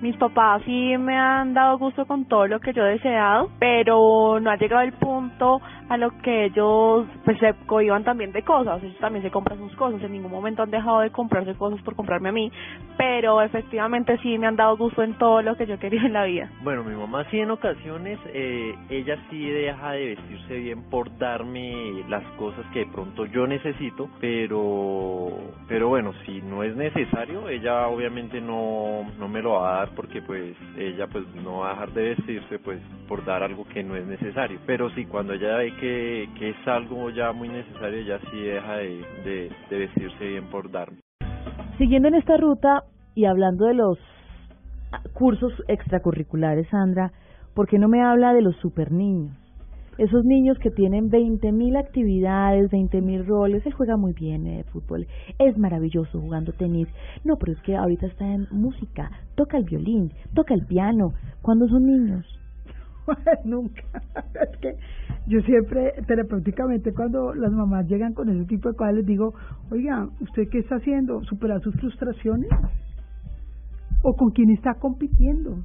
Mis 0.00 0.16
papás 0.16 0.62
sí 0.64 0.96
me 0.96 1.16
han 1.16 1.54
dado 1.54 1.76
gusto 1.76 2.06
con 2.06 2.24
todo 2.26 2.46
lo 2.46 2.60
que 2.60 2.72
yo 2.72 2.86
he 2.86 2.92
deseado, 2.92 3.50
pero 3.58 4.38
no 4.40 4.50
ha 4.50 4.56
llegado 4.56 4.82
el 4.82 4.92
punto 4.92 5.60
a 5.88 5.96
lo 5.96 6.10
que 6.18 6.44
ellos 6.44 7.06
pues 7.24 7.38
se 7.38 7.54
cohiban 7.66 8.04
también 8.04 8.30
de 8.32 8.42
cosas, 8.42 8.82
ellos 8.82 8.98
también 8.98 9.24
se 9.24 9.30
compran 9.30 9.58
sus 9.58 9.74
cosas, 9.74 10.02
en 10.02 10.12
ningún 10.12 10.30
momento 10.30 10.62
han 10.62 10.70
dejado 10.70 11.00
de 11.00 11.10
comprarse 11.10 11.54
cosas 11.54 11.80
por 11.82 11.96
comprarme 11.96 12.28
a 12.28 12.32
mí, 12.32 12.52
pero 12.96 13.42
efectivamente 13.42 14.18
sí 14.18 14.38
me 14.38 14.46
han 14.46 14.56
dado 14.56 14.76
gusto 14.76 15.02
en 15.02 15.14
todo 15.14 15.42
lo 15.42 15.56
que 15.56 15.66
yo 15.66 15.78
quería 15.78 16.02
en 16.02 16.12
la 16.12 16.24
vida. 16.24 16.50
Bueno, 16.62 16.84
mi 16.84 16.94
mamá 16.94 17.24
sí 17.30 17.40
en 17.40 17.50
ocasiones, 17.50 18.18
eh, 18.26 18.74
ella 18.90 19.18
sí 19.30 19.48
deja 19.48 19.92
de 19.92 20.14
vestirse 20.14 20.58
bien 20.58 20.82
por 20.90 21.16
darme 21.18 22.04
las 22.08 22.24
cosas 22.36 22.64
que 22.72 22.80
de 22.80 22.86
pronto 22.86 23.24
yo 23.26 23.46
necesito, 23.46 24.08
pero 24.20 25.32
pero 25.68 25.88
bueno, 25.88 26.12
si 26.24 26.40
no 26.42 26.62
es 26.62 26.76
necesario, 26.76 27.48
ella 27.48 27.88
obviamente 27.88 28.40
no, 28.40 29.06
no 29.18 29.28
me 29.28 29.42
lo 29.42 29.52
va 29.52 29.68
a 29.70 29.78
dar 29.78 29.87
porque 29.94 30.22
pues 30.22 30.56
ella 30.76 31.06
pues 31.06 31.24
no 31.42 31.58
va 31.58 31.68
a 31.68 31.72
dejar 31.72 31.92
de 31.92 32.02
vestirse 32.14 32.58
pues 32.58 32.80
por 33.06 33.24
dar 33.24 33.42
algo 33.42 33.64
que 33.66 33.82
no 33.82 33.96
es 33.96 34.06
necesario, 34.06 34.58
pero 34.66 34.90
sí 34.90 35.04
cuando 35.06 35.32
ella 35.32 35.56
ve 35.56 35.74
que, 35.76 36.28
que 36.38 36.50
es 36.50 36.68
algo 36.68 37.10
ya 37.10 37.32
muy 37.32 37.48
necesario, 37.48 38.02
ya 38.02 38.18
sí 38.30 38.40
deja 38.40 38.76
de, 38.76 39.04
de, 39.24 39.52
de 39.70 39.78
vestirse 39.78 40.26
bien 40.26 40.44
por 40.50 40.70
dar. 40.70 40.90
Siguiendo 41.78 42.08
en 42.08 42.14
esta 42.14 42.36
ruta 42.36 42.84
y 43.14 43.24
hablando 43.24 43.66
de 43.66 43.74
los 43.74 43.98
cursos 45.12 45.52
extracurriculares, 45.68 46.68
Sandra, 46.68 47.12
¿por 47.54 47.68
qué 47.68 47.78
no 47.78 47.88
me 47.88 48.02
habla 48.02 48.32
de 48.32 48.42
los 48.42 48.56
super 48.56 48.90
niños? 48.92 49.47
Esos 49.98 50.24
niños 50.24 50.56
que 50.60 50.70
tienen 50.70 51.10
20.000 51.10 51.76
actividades, 51.76 52.70
20.000 52.70 53.26
roles, 53.26 53.66
él 53.66 53.72
juega 53.72 53.96
muy 53.96 54.12
bien 54.12 54.46
eh, 54.46 54.64
fútbol, 54.72 55.08
es 55.40 55.58
maravilloso 55.58 56.20
jugando 56.20 56.52
tenis. 56.52 56.86
No, 57.24 57.36
pero 57.36 57.52
es 57.52 57.60
que 57.62 57.76
ahorita 57.76 58.06
está 58.06 58.24
en 58.24 58.46
música, 58.52 59.10
toca 59.34 59.58
el 59.58 59.64
violín, 59.64 60.12
toca 60.34 60.54
el 60.54 60.64
piano. 60.66 61.14
¿Cuándo 61.42 61.66
son 61.66 61.86
niños? 61.86 62.24
Nunca. 63.44 63.82
Es 64.34 64.56
que 64.60 64.76
yo 65.26 65.40
siempre, 65.42 65.94
terapéuticamente, 66.06 66.94
cuando 66.94 67.34
las 67.34 67.50
mamás 67.50 67.86
llegan 67.88 68.14
con 68.14 68.28
ese 68.28 68.44
tipo 68.46 68.68
de 68.68 68.76
cosas, 68.76 68.94
les 68.94 69.06
digo, 69.06 69.34
oiga, 69.70 70.08
¿usted 70.20 70.48
qué 70.48 70.58
está 70.58 70.76
haciendo? 70.76 71.22
¿Superar 71.24 71.60
sus 71.60 71.74
frustraciones? 71.74 72.50
¿O 74.02 74.14
con 74.14 74.30
quién 74.30 74.50
está 74.50 74.74
compitiendo? 74.74 75.58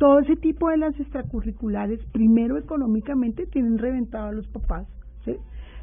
Todo 0.00 0.20
ese 0.20 0.34
tipo 0.36 0.70
de 0.70 0.78
las 0.78 0.98
extracurriculares, 0.98 2.00
primero 2.10 2.56
económicamente, 2.56 3.44
tienen 3.44 3.76
reventado 3.76 4.28
a 4.28 4.32
los 4.32 4.48
papás. 4.48 4.88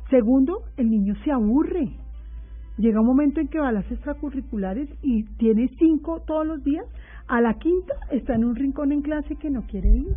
Segundo, 0.10 0.64
el 0.76 0.90
niño 0.90 1.14
se 1.24 1.32
aburre. 1.32 1.92
Llega 2.78 3.00
un 3.00 3.06
momento 3.06 3.40
en 3.40 3.48
que 3.48 3.60
va 3.60 3.68
a 3.68 3.72
las 3.72 3.90
extracurriculares 3.92 4.90
y 5.04 5.24
tiene 5.38 5.70
cinco 5.78 6.24
todos 6.26 6.48
los 6.48 6.64
días. 6.64 6.86
A 7.28 7.42
la 7.42 7.54
quinta 7.60 7.94
está 8.10 8.34
en 8.34 8.46
un 8.46 8.56
rincón 8.56 8.92
en 8.92 9.04
clase 9.04 9.36
que 9.36 9.52
no 9.52 9.68
quiere 9.68 9.90
ir, 9.90 10.16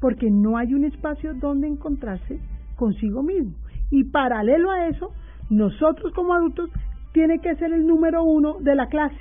porque 0.00 0.30
no 0.30 0.56
hay 0.56 0.72
un 0.72 0.84
espacio 0.84 1.34
donde 1.34 1.66
encontrarse 1.66 2.38
consigo 2.76 3.24
mismo. 3.24 3.54
Y 3.90 4.04
paralelo 4.04 4.70
a 4.70 4.86
eso, 4.86 5.10
nosotros 5.50 6.12
como 6.14 6.34
adultos 6.34 6.70
tiene 7.12 7.40
que 7.40 7.56
ser 7.56 7.72
el 7.72 7.84
número 7.84 8.22
uno 8.22 8.60
de 8.60 8.76
la 8.76 8.86
clase. 8.86 9.18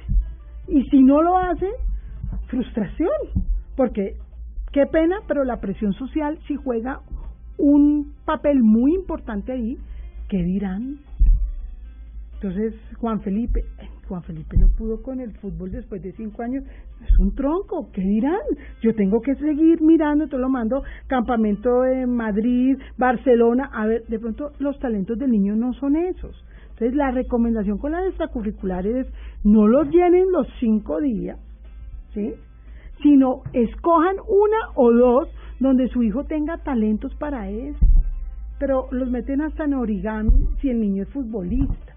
Y 0.67 0.83
si 0.91 1.01
no 1.01 1.23
lo 1.23 1.35
hace, 1.35 1.67
frustración 2.47 3.09
porque 3.75 4.15
qué 4.71 4.85
pena, 4.85 5.17
pero 5.27 5.43
la 5.43 5.59
presión 5.59 5.93
social 5.93 6.39
sí 6.47 6.55
juega 6.55 7.01
un 7.57 8.13
papel 8.25 8.61
muy 8.61 8.93
importante 8.93 9.51
ahí. 9.51 9.77
¿Qué 10.29 10.37
dirán? 10.43 10.99
Entonces, 12.35 12.73
Juan 12.99 13.21
Felipe, 13.21 13.61
eh, 13.79 13.89
Juan 14.07 14.21
Felipe 14.23 14.57
no 14.57 14.67
pudo 14.67 15.01
con 15.01 15.21
el 15.21 15.31
fútbol 15.37 15.71
después 15.71 16.01
de 16.01 16.11
cinco 16.11 16.41
años, 16.41 16.65
es 17.07 17.17
un 17.17 17.33
tronco, 17.35 17.89
¿qué 17.93 18.01
dirán? 18.01 18.41
Yo 18.81 18.93
tengo 18.95 19.21
que 19.21 19.35
seguir 19.35 19.81
mirando, 19.81 20.27
te 20.27 20.37
lo 20.37 20.49
mando, 20.49 20.83
campamento 21.07 21.83
de 21.83 22.05
Madrid, 22.05 22.77
Barcelona, 22.97 23.69
a 23.73 23.85
ver, 23.85 24.05
de 24.07 24.19
pronto 24.19 24.51
los 24.59 24.77
talentos 24.79 25.17
del 25.17 25.31
niño 25.31 25.55
no 25.55 25.73
son 25.73 25.95
esos. 25.95 26.35
Entonces, 26.71 26.95
la 26.95 27.11
recomendación 27.11 27.77
con 27.77 27.93
las 27.93 28.07
extracurriculares 28.07 29.07
es 29.07 29.13
no 29.45 29.67
los 29.67 29.87
llenen 29.89 30.29
los 30.31 30.47
cinco 30.59 30.99
días, 30.99 31.39
¿sí? 32.13 32.33
Sino 33.03 33.43
escojan 33.51 34.15
una 34.27 34.57
o 34.75 34.91
dos 34.91 35.29
donde 35.59 35.87
su 35.89 36.01
hijo 36.01 36.23
tenga 36.23 36.57
talentos 36.57 37.13
para 37.15 37.49
eso. 37.49 37.85
Pero 38.59 38.87
los 38.91 39.09
meten 39.11 39.41
hasta 39.41 39.65
en 39.65 39.73
origami 39.75 40.47
si 40.61 40.69
el 40.69 40.79
niño 40.79 41.03
es 41.03 41.09
futbolista. 41.09 41.93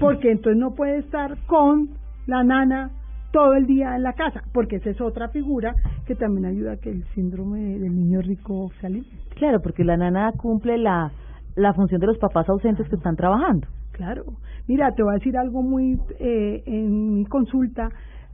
Porque 0.00 0.32
entonces 0.32 0.60
no 0.60 0.74
puede 0.74 0.98
estar 0.98 1.38
con 1.46 1.90
la 2.26 2.42
nana 2.42 2.90
todo 3.32 3.54
el 3.54 3.66
día 3.66 3.96
en 3.96 4.04
la 4.04 4.12
casa, 4.12 4.42
porque 4.52 4.76
esa 4.76 4.90
es 4.90 5.00
otra 5.00 5.28
figura 5.28 5.74
que 6.06 6.14
también 6.14 6.44
ayuda 6.44 6.72
a 6.72 6.76
que 6.76 6.90
el 6.90 7.04
síndrome 7.14 7.78
del 7.78 7.94
niño 7.94 8.20
rico 8.20 8.70
se 8.80 9.02
Claro, 9.34 9.60
porque 9.60 9.82
la 9.82 9.96
nana 9.96 10.30
cumple 10.36 10.78
la, 10.78 11.10
la 11.56 11.74
función 11.74 12.00
de 12.00 12.06
los 12.06 12.18
papás 12.18 12.48
ausentes 12.48 12.88
que 12.88 12.94
están 12.94 13.16
trabajando. 13.16 13.66
Claro. 13.90 14.24
Mira, 14.68 14.92
te 14.92 15.02
voy 15.02 15.12
a 15.12 15.18
decir 15.18 15.36
algo 15.36 15.62
muy... 15.62 16.00
Eh, 16.20 16.62
en 16.66 17.14
mi 17.14 17.24
consulta 17.26 17.88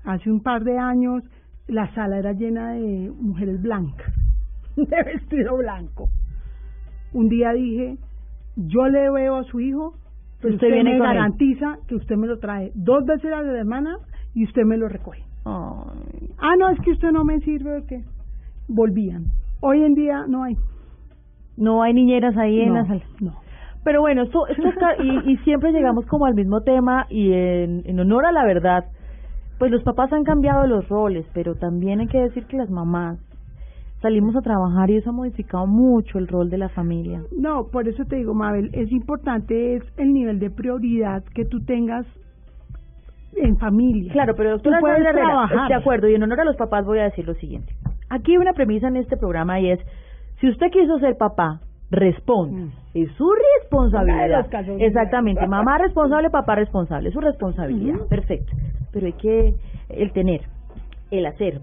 hace 0.05 0.31
un 0.31 0.43
par 0.43 0.65
de 0.65 0.79
años 0.79 1.23
la 1.71 1.93
sala 1.95 2.19
era 2.19 2.33
llena 2.33 2.73
de 2.73 3.11
mujeres 3.21 3.61
blancas, 3.63 4.13
de 4.77 5.03
vestido 5.05 5.57
blanco. 5.57 6.09
Un 7.13 7.29
día 7.29 7.53
dije, 7.53 7.97
yo 8.57 8.89
le 8.89 9.11
veo 9.11 9.37
a 9.37 9.45
su 9.45 9.61
hijo, 9.61 9.95
pero 10.41 10.55
Usted 10.55 10.67
usted, 10.69 10.75
viene 10.75 10.91
me 10.91 10.97
él. 10.97 11.03
garantiza 11.03 11.79
que 11.89 11.95
usted 11.97 12.17
me 12.17 12.27
lo 12.27 12.39
trae 12.39 12.71
dos 12.75 13.05
veces 13.05 13.33
a 13.33 13.43
la 13.43 13.53
semana 13.59 13.97
y 14.35 14.45
usted 14.45 14.63
me 14.65 14.77
lo 14.77 14.89
recoge. 14.89 15.23
Ah, 15.45 16.55
no, 16.59 16.69
es 16.71 16.79
que 16.81 16.93
usted 16.93 17.11
no 17.13 17.25
me 17.25 17.41
sirve, 17.41 17.79
¿o 17.79 17.87
qué? 17.87 18.03
Volvían. 18.69 19.25
Hoy 19.61 19.83
en 19.83 19.95
día 19.95 20.25
no 20.29 20.45
hay. 20.45 20.57
No 21.57 21.83
hay 21.83 21.93
niñeras 21.93 22.37
ahí 22.37 22.61
en 22.61 22.75
la 22.75 22.87
sala. 22.87 23.03
No. 23.21 23.35
Pero 23.85 24.01
bueno, 24.01 24.23
esto, 24.23 24.47
esto 24.47 24.69
está, 24.69 25.03
y, 25.03 25.33
y 25.33 25.37
siempre 25.39 25.73
llegamos 25.73 26.07
como 26.07 26.27
al 26.27 26.35
mismo 26.35 26.63
tema 26.63 27.07
y 27.09 27.33
en, 27.33 27.83
en 27.87 28.01
honor 28.01 28.27
a 28.27 28.33
la 28.33 28.45
verdad, 28.45 28.85
pues 29.61 29.71
los 29.71 29.83
papás 29.83 30.11
han 30.15 30.25
cambiado 30.25 30.67
los 30.67 30.89
roles, 30.89 31.27
pero 31.35 31.55
también 31.55 32.01
hay 32.01 32.07
que 32.07 32.19
decir 32.19 32.47
que 32.47 32.57
las 32.57 32.71
mamás 32.71 33.19
salimos 34.01 34.35
a 34.35 34.41
trabajar 34.41 34.89
y 34.89 34.97
eso 34.97 35.11
ha 35.11 35.13
modificado 35.13 35.67
mucho 35.67 36.19
el 36.19 36.29
rol 36.29 36.49
de 36.49 36.57
la 36.57 36.71
familia. 36.71 37.21
No, 37.37 37.67
por 37.71 37.87
eso 37.87 38.07
te 38.07 38.17
digo, 38.17 38.33
Mabel, 38.33 38.71
es 38.73 38.91
importante 38.91 39.77
es 39.77 39.83
el 39.99 40.15
nivel 40.15 40.39
de 40.39 40.49
prioridad 40.51 41.23
que 41.35 41.45
tú 41.45 41.63
tengas 41.63 42.07
en 43.37 43.59
familia. 43.59 44.11
Claro, 44.15 44.35
pero 44.35 44.53
doctora 44.53 44.79
tú 44.79 44.81
puedes 44.81 45.13
trabajar. 45.13 45.69
de 45.69 45.75
acuerdo, 45.75 46.09
y 46.09 46.15
en 46.15 46.23
honor 46.23 46.41
a 46.41 46.45
los 46.45 46.57
papás 46.57 46.87
voy 46.87 47.01
a 47.01 47.05
decir 47.05 47.27
lo 47.27 47.35
siguiente. 47.35 47.75
Aquí 48.09 48.33
hay 48.33 48.39
una 48.39 48.55
premisa 48.55 48.89
en 48.89 48.97
este 48.97 49.19
programa 49.19 49.61
y 49.61 49.73
es, 49.73 49.81
si 50.41 50.49
usted 50.49 50.71
quiso 50.71 50.99
ser 51.01 51.19
papá, 51.19 51.61
responda. 51.91 52.73
Es 52.95 53.13
su 53.13 53.31
responsabilidad. 53.61 54.47
Exactamente, 54.79 55.47
mamá 55.47 55.77
responsable, 55.77 56.31
papá 56.31 56.55
responsable, 56.55 57.09
es 57.09 57.15
su 57.15 57.21
responsabilidad. 57.21 57.99
Perfecto. 58.09 58.53
Pero 58.93 59.07
hay 59.07 59.13
que, 59.15 59.55
el 59.89 60.13
tener, 60.13 60.43
el 61.11 61.27
hacer, 61.27 61.61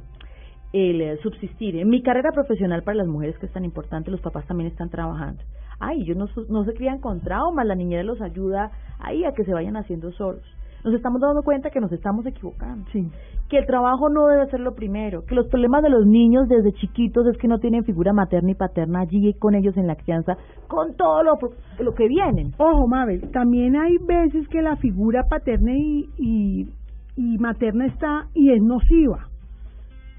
el 0.74 1.02
eh, 1.02 1.18
subsistir. 1.22 1.78
En 1.78 1.90
mi 1.90 2.02
carrera 2.02 2.32
profesional 2.32 2.84
para 2.84 2.98
las 2.98 3.08
mujeres, 3.08 3.38
que 3.40 3.46
es 3.46 3.54
tan 3.54 3.66
importante, 3.66 4.12
los 4.12 4.22
papás 4.22 4.46
también 4.48 4.70
están 4.70 4.90
trabajando. 4.90 5.44
Ay, 5.80 6.02
ellos 6.02 6.18
no, 6.18 6.28
no 6.50 6.64
se 6.66 6.74
crían 6.74 7.00
con 7.00 7.22
traumas, 7.22 7.66
la 7.66 7.76
niñera 7.76 8.04
los 8.04 8.22
ayuda 8.22 8.72
ahí 9.00 9.26
a 9.26 9.34
que 9.34 9.44
se 9.44 9.54
vayan 9.54 9.78
haciendo 9.78 10.12
solos. 10.14 10.44
Nos 10.84 10.94
estamos 10.94 11.20
dando 11.20 11.44
cuenta 11.44 11.70
que 11.70 11.82
nos 11.82 11.92
estamos 11.92 12.26
equivocando. 12.26 12.86
Sí. 12.92 13.10
Que 13.50 13.58
el 13.58 13.66
trabajo 13.66 14.10
no 14.10 14.28
debe 14.28 14.50
ser 14.50 14.60
lo 14.60 14.74
primero. 14.74 15.26
Que 15.26 15.36
los 15.36 15.48
problemas 15.48 15.84
de 15.84 15.90
los 15.90 16.06
niños 16.06 16.48
desde 16.48 16.72
chiquitos 16.74 17.26
es 17.28 17.38
que 17.38 17.48
no 17.48 17.60
tienen 17.60 17.84
figura 17.84 18.14
materna 18.14 18.52
y 18.52 18.56
paterna 18.56 19.02
allí 19.02 19.34
con 19.34 19.56
ellos 19.56 19.76
en 19.78 19.88
la 19.88 19.96
crianza, 19.96 20.38
con 20.68 20.96
todo 20.96 21.24
lo, 21.24 21.40
lo 21.80 21.94
que 21.94 22.08
vienen. 22.08 22.54
Ojo, 22.58 22.88
Mabel, 22.88 23.30
también 23.32 23.76
hay 23.76 23.98
veces 23.98 24.48
que 24.50 24.62
la 24.62 24.76
figura 24.78 25.24
paterna 25.30 25.74
y, 25.76 26.10
y, 26.18 26.70
y 27.18 27.38
materna 27.40 27.88
está 27.88 28.28
y 28.34 28.52
es 28.52 28.62
nociva. 28.62 29.28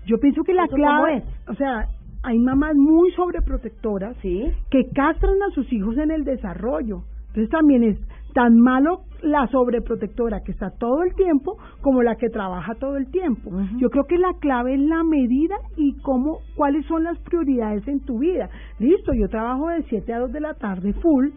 Yo 0.06 0.18
pienso 0.18 0.42
que 0.42 0.52
la 0.52 0.64
¿Eso 0.64 0.74
clave, 0.74 1.22
o 1.48 1.54
sea, 1.54 1.86
hay 2.22 2.38
mamás 2.38 2.74
muy 2.76 3.10
sobreprotectoras 3.12 4.16
¿Sí? 4.20 4.50
que 4.70 4.88
castran 4.94 5.42
a 5.48 5.54
sus 5.54 5.72
hijos 5.72 5.96
en 5.96 6.10
el 6.10 6.24
desarrollo. 6.24 7.02
Entonces 7.28 7.50
también 7.50 7.84
es 7.84 7.98
tan 8.34 8.58
malo 8.58 9.02
la 9.22 9.46
sobreprotectora 9.48 10.42
que 10.42 10.52
está 10.52 10.70
todo 10.70 11.02
el 11.02 11.14
tiempo 11.14 11.56
como 11.80 12.02
la 12.02 12.16
que 12.16 12.28
trabaja 12.28 12.74
todo 12.74 12.96
el 12.96 13.10
tiempo. 13.10 13.50
Yo 13.78 13.90
creo 13.90 14.04
que 14.04 14.18
la 14.18 14.32
clave 14.40 14.74
es 14.74 14.80
la 14.80 15.02
medida 15.02 15.56
y 15.76 15.94
cómo 16.02 16.38
cuáles 16.56 16.86
son 16.86 17.04
las 17.04 17.18
prioridades 17.18 17.86
en 17.88 18.00
tu 18.00 18.18
vida. 18.18 18.48
Listo, 18.78 19.12
yo 19.12 19.28
trabajo 19.28 19.68
de 19.68 19.82
7 19.84 20.12
a 20.12 20.20
2 20.20 20.32
de 20.32 20.40
la 20.40 20.54
tarde 20.54 20.92
full, 20.94 21.28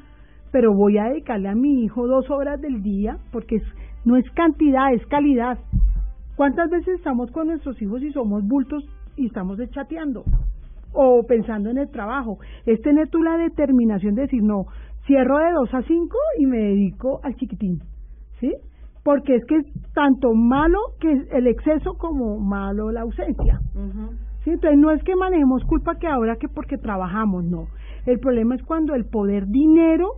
pero 0.52 0.74
voy 0.74 0.98
a 0.98 1.06
dedicarle 1.06 1.50
a 1.50 1.56
mi 1.56 1.84
hijo 1.84 2.08
dos 2.08 2.30
horas 2.30 2.62
del 2.62 2.84
día 2.84 3.18
porque 3.32 3.56
es, 3.58 3.64
no 4.06 4.18
es 4.18 4.30
cantidad, 4.32 4.94
es 4.94 5.06
calidad. 5.08 5.58
¿Cuántas 6.36 6.70
veces 6.70 6.98
estamos 6.98 7.30
con 7.32 7.48
nuestros 7.48 7.80
hijos 7.82 8.02
y 8.02 8.12
somos 8.12 8.44
bultos 8.48 8.84
y 9.16 9.28
estamos 9.28 9.60
chateando? 9.72 10.24
O 10.94 11.24
pensando 11.24 11.70
en 11.70 11.78
el 11.78 11.90
trabajo. 11.90 12.40
Es 12.66 12.82
tener 12.82 13.10
tú 13.10 13.22
la 13.22 13.38
determinación 13.38 14.16
de 14.16 14.24
decir, 14.24 14.42
no, 14.42 14.66
cierro 15.06 15.38
de 15.38 15.52
2 15.52 15.74
a 15.74 15.82
5 15.84 16.18
y 16.40 16.46
me 16.46 16.58
dedico 16.58 17.20
al 17.24 17.36
chiquitín. 17.36 17.82
¿Sí? 18.40 18.54
Porque 19.04 19.36
es 19.36 19.46
que 19.46 19.58
es 19.58 19.66
tanto 19.94 20.34
malo 20.34 20.80
que 21.00 21.12
el 21.32 21.48
exceso 21.48 21.96
como 21.98 22.40
malo 22.40 22.92
la 22.92 23.02
ausencia. 23.02 23.60
¿Sí? 24.44 24.50
Entonces 24.52 24.80
no 24.80 24.92
es 24.92 25.04
que 25.04 25.16
manejemos 25.16 25.64
culpa 25.66 25.96
que 26.00 26.08
ahora 26.08 26.38
que 26.38 26.48
porque 26.48 26.78
trabajamos, 26.78 27.44
no. 27.44 27.68
El 28.06 28.20
problema 28.20 28.56
es 28.56 28.64
cuando 28.64 28.96
el 28.96 29.06
poder 29.06 29.48
dinero 29.48 30.16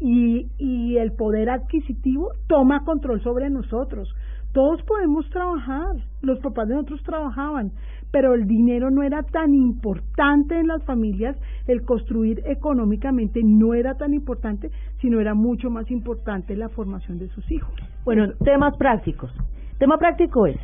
y, 0.00 0.48
y 0.58 0.96
el 0.96 1.12
poder 1.12 1.50
adquisitivo 1.50 2.30
toma 2.48 2.84
control 2.84 3.22
sobre 3.22 3.50
nosotros. 3.50 4.08
Todos 4.52 4.82
podemos 4.82 5.28
trabajar, 5.30 5.94
los 6.22 6.40
papás 6.40 6.66
de 6.66 6.74
nosotros 6.74 7.02
trabajaban, 7.04 7.70
pero 8.10 8.34
el 8.34 8.46
dinero 8.46 8.90
no 8.90 9.02
era 9.02 9.22
tan 9.22 9.54
importante 9.54 10.58
en 10.58 10.66
las 10.66 10.82
familias, 10.84 11.36
el 11.68 11.82
construir 11.82 12.42
económicamente 12.46 13.40
no 13.44 13.74
era 13.74 13.94
tan 13.94 14.12
importante, 14.12 14.70
sino 15.00 15.20
era 15.20 15.34
mucho 15.34 15.70
más 15.70 15.88
importante 15.90 16.56
la 16.56 16.68
formación 16.68 17.18
de 17.18 17.28
sus 17.28 17.48
hijos. 17.52 17.72
Bueno, 18.04 18.32
temas 18.44 18.76
prácticos. 18.76 19.30
Tema 19.78 19.98
práctico 19.98 20.46
es, 20.46 20.58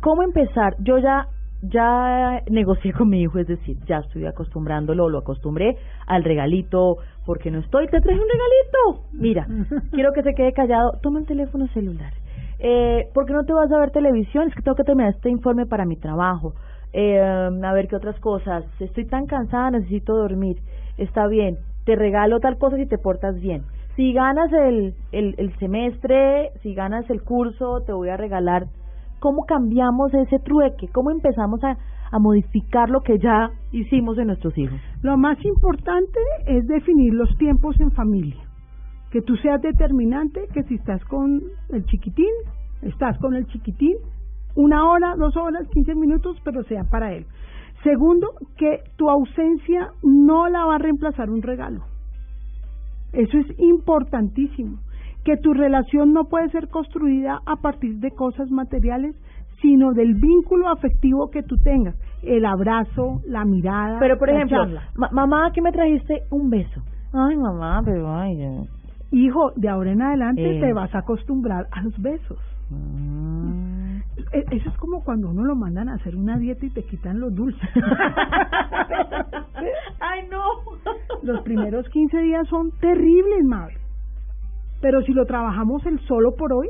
¿cómo 0.00 0.22
empezar? 0.22 0.76
Yo 0.80 0.98
ya 0.98 1.26
ya 1.62 2.42
negocié 2.50 2.92
con 2.92 3.08
mi 3.08 3.22
hijo, 3.22 3.38
es 3.38 3.46
decir, 3.46 3.76
ya 3.86 3.98
estoy 3.98 4.26
acostumbrándolo, 4.26 5.08
lo 5.08 5.18
acostumbré 5.18 5.76
al 6.06 6.24
regalito, 6.24 6.98
porque 7.26 7.50
no 7.50 7.58
estoy, 7.58 7.86
te 7.86 8.00
traje 8.00 8.20
un 8.20 8.28
regalito. 8.28 9.08
Mira, 9.12 9.46
quiero 9.92 10.12
que 10.12 10.22
se 10.22 10.34
quede 10.34 10.52
callado, 10.52 10.92
toma 11.02 11.20
el 11.20 11.26
teléfono 11.26 11.66
celular. 11.68 12.12
Eh, 12.60 13.08
¿Por 13.14 13.26
qué 13.26 13.32
no 13.32 13.44
te 13.44 13.52
vas 13.52 13.70
a 13.70 13.78
ver 13.78 13.90
televisión? 13.90 14.48
Es 14.48 14.54
que 14.54 14.62
tengo 14.62 14.76
que 14.76 14.84
terminar 14.84 15.14
este 15.14 15.30
informe 15.30 15.66
para 15.66 15.84
mi 15.84 15.96
trabajo. 15.96 16.54
Eh, 16.92 17.20
a 17.20 17.72
ver 17.72 17.88
qué 17.88 17.96
otras 17.96 18.18
cosas. 18.20 18.64
Estoy 18.80 19.06
tan 19.06 19.26
cansada, 19.26 19.70
necesito 19.70 20.16
dormir. 20.16 20.56
Está 20.96 21.26
bien, 21.26 21.58
te 21.84 21.94
regalo 21.96 22.40
tal 22.40 22.58
cosa 22.58 22.76
si 22.76 22.86
te 22.86 22.98
portas 22.98 23.38
bien. 23.40 23.62
Si 23.94 24.12
ganas 24.12 24.52
el, 24.52 24.94
el, 25.12 25.34
el 25.38 25.56
semestre, 25.58 26.50
si 26.62 26.74
ganas 26.74 27.08
el 27.10 27.22
curso, 27.22 27.82
te 27.84 27.92
voy 27.92 28.08
a 28.08 28.16
regalar. 28.16 28.66
¿Cómo 29.20 29.44
cambiamos 29.46 30.14
ese 30.14 30.38
trueque? 30.38 30.88
¿Cómo 30.88 31.10
empezamos 31.10 31.60
a, 31.64 31.76
modificar 32.18 32.88
lo 32.88 33.00
que 33.02 33.18
ya 33.18 33.50
hicimos 33.70 34.16
en 34.18 34.28
nuestros 34.28 34.56
hijos? 34.56 34.80
Lo 35.02 35.18
más 35.18 35.36
importante 35.44 36.18
es 36.46 36.66
definir 36.66 37.12
los 37.12 37.36
tiempos 37.36 37.78
en 37.80 37.90
familia. 37.90 38.42
Que 39.10 39.20
tú 39.20 39.36
seas 39.36 39.60
determinante, 39.60 40.48
que 40.54 40.62
si 40.64 40.76
estás 40.76 41.04
con 41.04 41.42
el 41.70 41.84
chiquitín, 41.86 42.32
estás 42.82 43.18
con 43.18 43.34
el 43.34 43.46
chiquitín, 43.46 43.96
una 44.54 44.88
hora, 44.88 45.16
dos 45.16 45.36
horas, 45.36 45.68
quince 45.72 45.94
minutos, 45.94 46.36
pero 46.44 46.62
sea 46.64 46.84
para 46.84 47.12
él. 47.12 47.26
Segundo, 47.82 48.32
que 48.56 48.82
tu 48.96 49.08
ausencia 49.08 49.92
no 50.02 50.48
la 50.48 50.64
va 50.64 50.76
a 50.76 50.78
reemplazar 50.78 51.30
un 51.30 51.42
regalo. 51.42 51.82
Eso 53.12 53.38
es 53.38 53.46
importantísimo. 53.58 54.78
Que 55.28 55.36
tu 55.36 55.52
relación 55.52 56.14
no 56.14 56.24
puede 56.24 56.48
ser 56.48 56.68
construida 56.68 57.40
a 57.44 57.56
partir 57.56 57.98
de 57.98 58.10
cosas 58.12 58.50
materiales, 58.50 59.14
sino 59.60 59.92
del 59.92 60.14
vínculo 60.14 60.70
afectivo 60.70 61.28
que 61.30 61.42
tú 61.42 61.58
tengas. 61.58 61.94
El 62.22 62.46
abrazo, 62.46 63.20
la 63.26 63.44
mirada. 63.44 63.98
Pero, 63.98 64.16
por 64.16 64.30
ejemplo, 64.30 64.64
ma- 64.96 65.10
mamá, 65.12 65.50
¿qué 65.52 65.60
me 65.60 65.70
trajiste? 65.70 66.22
Un 66.30 66.48
beso. 66.48 66.80
Ay, 67.12 67.36
mamá, 67.36 67.82
pero 67.84 68.10
ay. 68.10 68.40
eh. 68.40 68.62
Hijo, 69.12 69.52
de 69.56 69.68
ahora 69.68 69.92
en 69.92 70.00
adelante 70.00 70.56
Eh. 70.56 70.60
te 70.60 70.72
vas 70.72 70.94
a 70.94 71.00
acostumbrar 71.00 71.66
a 71.72 71.82
los 71.82 72.00
besos. 72.00 72.38
Mm. 72.70 73.98
E- 74.32 74.44
Eso 74.56 74.70
es 74.70 74.76
como 74.78 75.04
cuando 75.04 75.28
uno 75.30 75.44
lo 75.44 75.56
mandan 75.56 75.90
a 75.90 75.94
hacer 75.96 76.16
una 76.16 76.38
dieta 76.38 76.64
y 76.64 76.70
te 76.70 76.84
quitan 76.84 77.20
los 77.20 77.34
dulces. 77.34 77.68
Ay, 80.00 80.26
no. 80.30 80.40
Los 81.22 81.42
primeros 81.42 81.86
15 81.90 82.18
días 82.18 82.48
son 82.48 82.70
terribles, 82.80 83.44
madre. 83.44 83.74
Pero 84.80 85.02
si 85.02 85.12
lo 85.12 85.24
trabajamos 85.26 85.84
el 85.86 85.98
solo 86.00 86.34
por 86.34 86.52
hoy, 86.52 86.68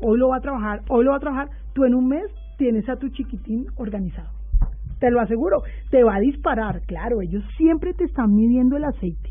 hoy 0.00 0.18
lo 0.18 0.28
va 0.28 0.38
a 0.38 0.40
trabajar, 0.40 0.80
hoy 0.88 1.04
lo 1.04 1.12
va 1.12 1.18
a 1.18 1.20
trabajar, 1.20 1.48
tú 1.72 1.84
en 1.84 1.94
un 1.94 2.08
mes 2.08 2.24
tienes 2.56 2.88
a 2.88 2.96
tu 2.96 3.08
chiquitín 3.10 3.66
organizado. 3.76 4.30
Te 4.98 5.10
lo 5.10 5.20
aseguro, 5.20 5.62
te 5.90 6.02
va 6.02 6.16
a 6.16 6.20
disparar, 6.20 6.82
claro, 6.82 7.22
ellos 7.22 7.44
siempre 7.56 7.94
te 7.94 8.04
están 8.04 8.34
midiendo 8.34 8.76
el 8.76 8.84
aceite. 8.84 9.30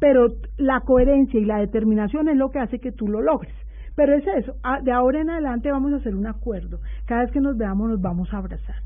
Pero 0.00 0.28
la 0.56 0.80
coherencia 0.80 1.38
y 1.38 1.44
la 1.44 1.58
determinación 1.58 2.28
es 2.28 2.36
lo 2.36 2.50
que 2.50 2.58
hace 2.58 2.78
que 2.78 2.92
tú 2.92 3.08
lo 3.08 3.20
logres. 3.20 3.54
Pero 3.94 4.14
es 4.14 4.24
eso, 4.26 4.54
de 4.82 4.92
ahora 4.92 5.20
en 5.20 5.30
adelante 5.30 5.70
vamos 5.70 5.92
a 5.92 5.96
hacer 5.96 6.14
un 6.14 6.26
acuerdo. 6.26 6.80
Cada 7.06 7.22
vez 7.22 7.32
que 7.32 7.40
nos 7.40 7.56
veamos 7.56 7.88
nos 7.88 8.00
vamos 8.00 8.32
a 8.32 8.38
abrazar. 8.38 8.76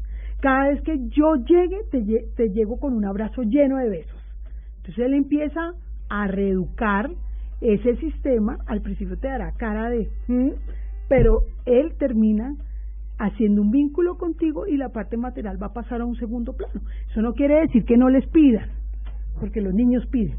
Cada 0.41 0.69
vez 0.69 0.81
que 0.83 0.97
yo 1.09 1.35
llegue, 1.35 1.81
te, 1.91 2.01
te 2.37 2.51
llego 2.51 2.79
con 2.79 2.95
un 2.95 3.05
abrazo 3.05 3.43
lleno 3.43 3.77
de 3.79 3.91
besos. 3.91 4.21
Entonces 4.79 5.05
él 5.05 5.15
empieza 5.15 5.73
a 6.09 6.27
reeducar 6.29 7.11
ese 7.61 7.97
sistema. 7.97 8.59
Al 8.67 8.81
principio 8.81 9.19
te 9.19 9.29
dará 9.29 9.53
cara 9.53 9.91
de, 9.91 10.09
"Mm", 10.29 10.51
pero 11.09 11.43
él 11.67 11.93
termina 11.99 12.55
haciendo 13.19 13.61
un 13.61 13.71
vínculo 13.71 14.17
contigo 14.17 14.67
y 14.67 14.77
la 14.77 14.89
parte 14.91 15.17
material 15.17 15.63
va 15.63 15.67
a 15.69 15.73
pasar 15.75 16.01
a 16.01 16.07
un 16.07 16.17
segundo 16.17 16.55
plano. 16.55 16.81
Eso 17.11 17.21
no 17.21 17.35
quiere 17.35 17.61
decir 17.61 17.85
que 17.85 17.99
no 17.99 18.09
les 18.09 18.27
pidan, 18.29 18.69
porque 19.39 19.61
los 19.61 19.75
niños 19.75 20.07
piden. 20.07 20.37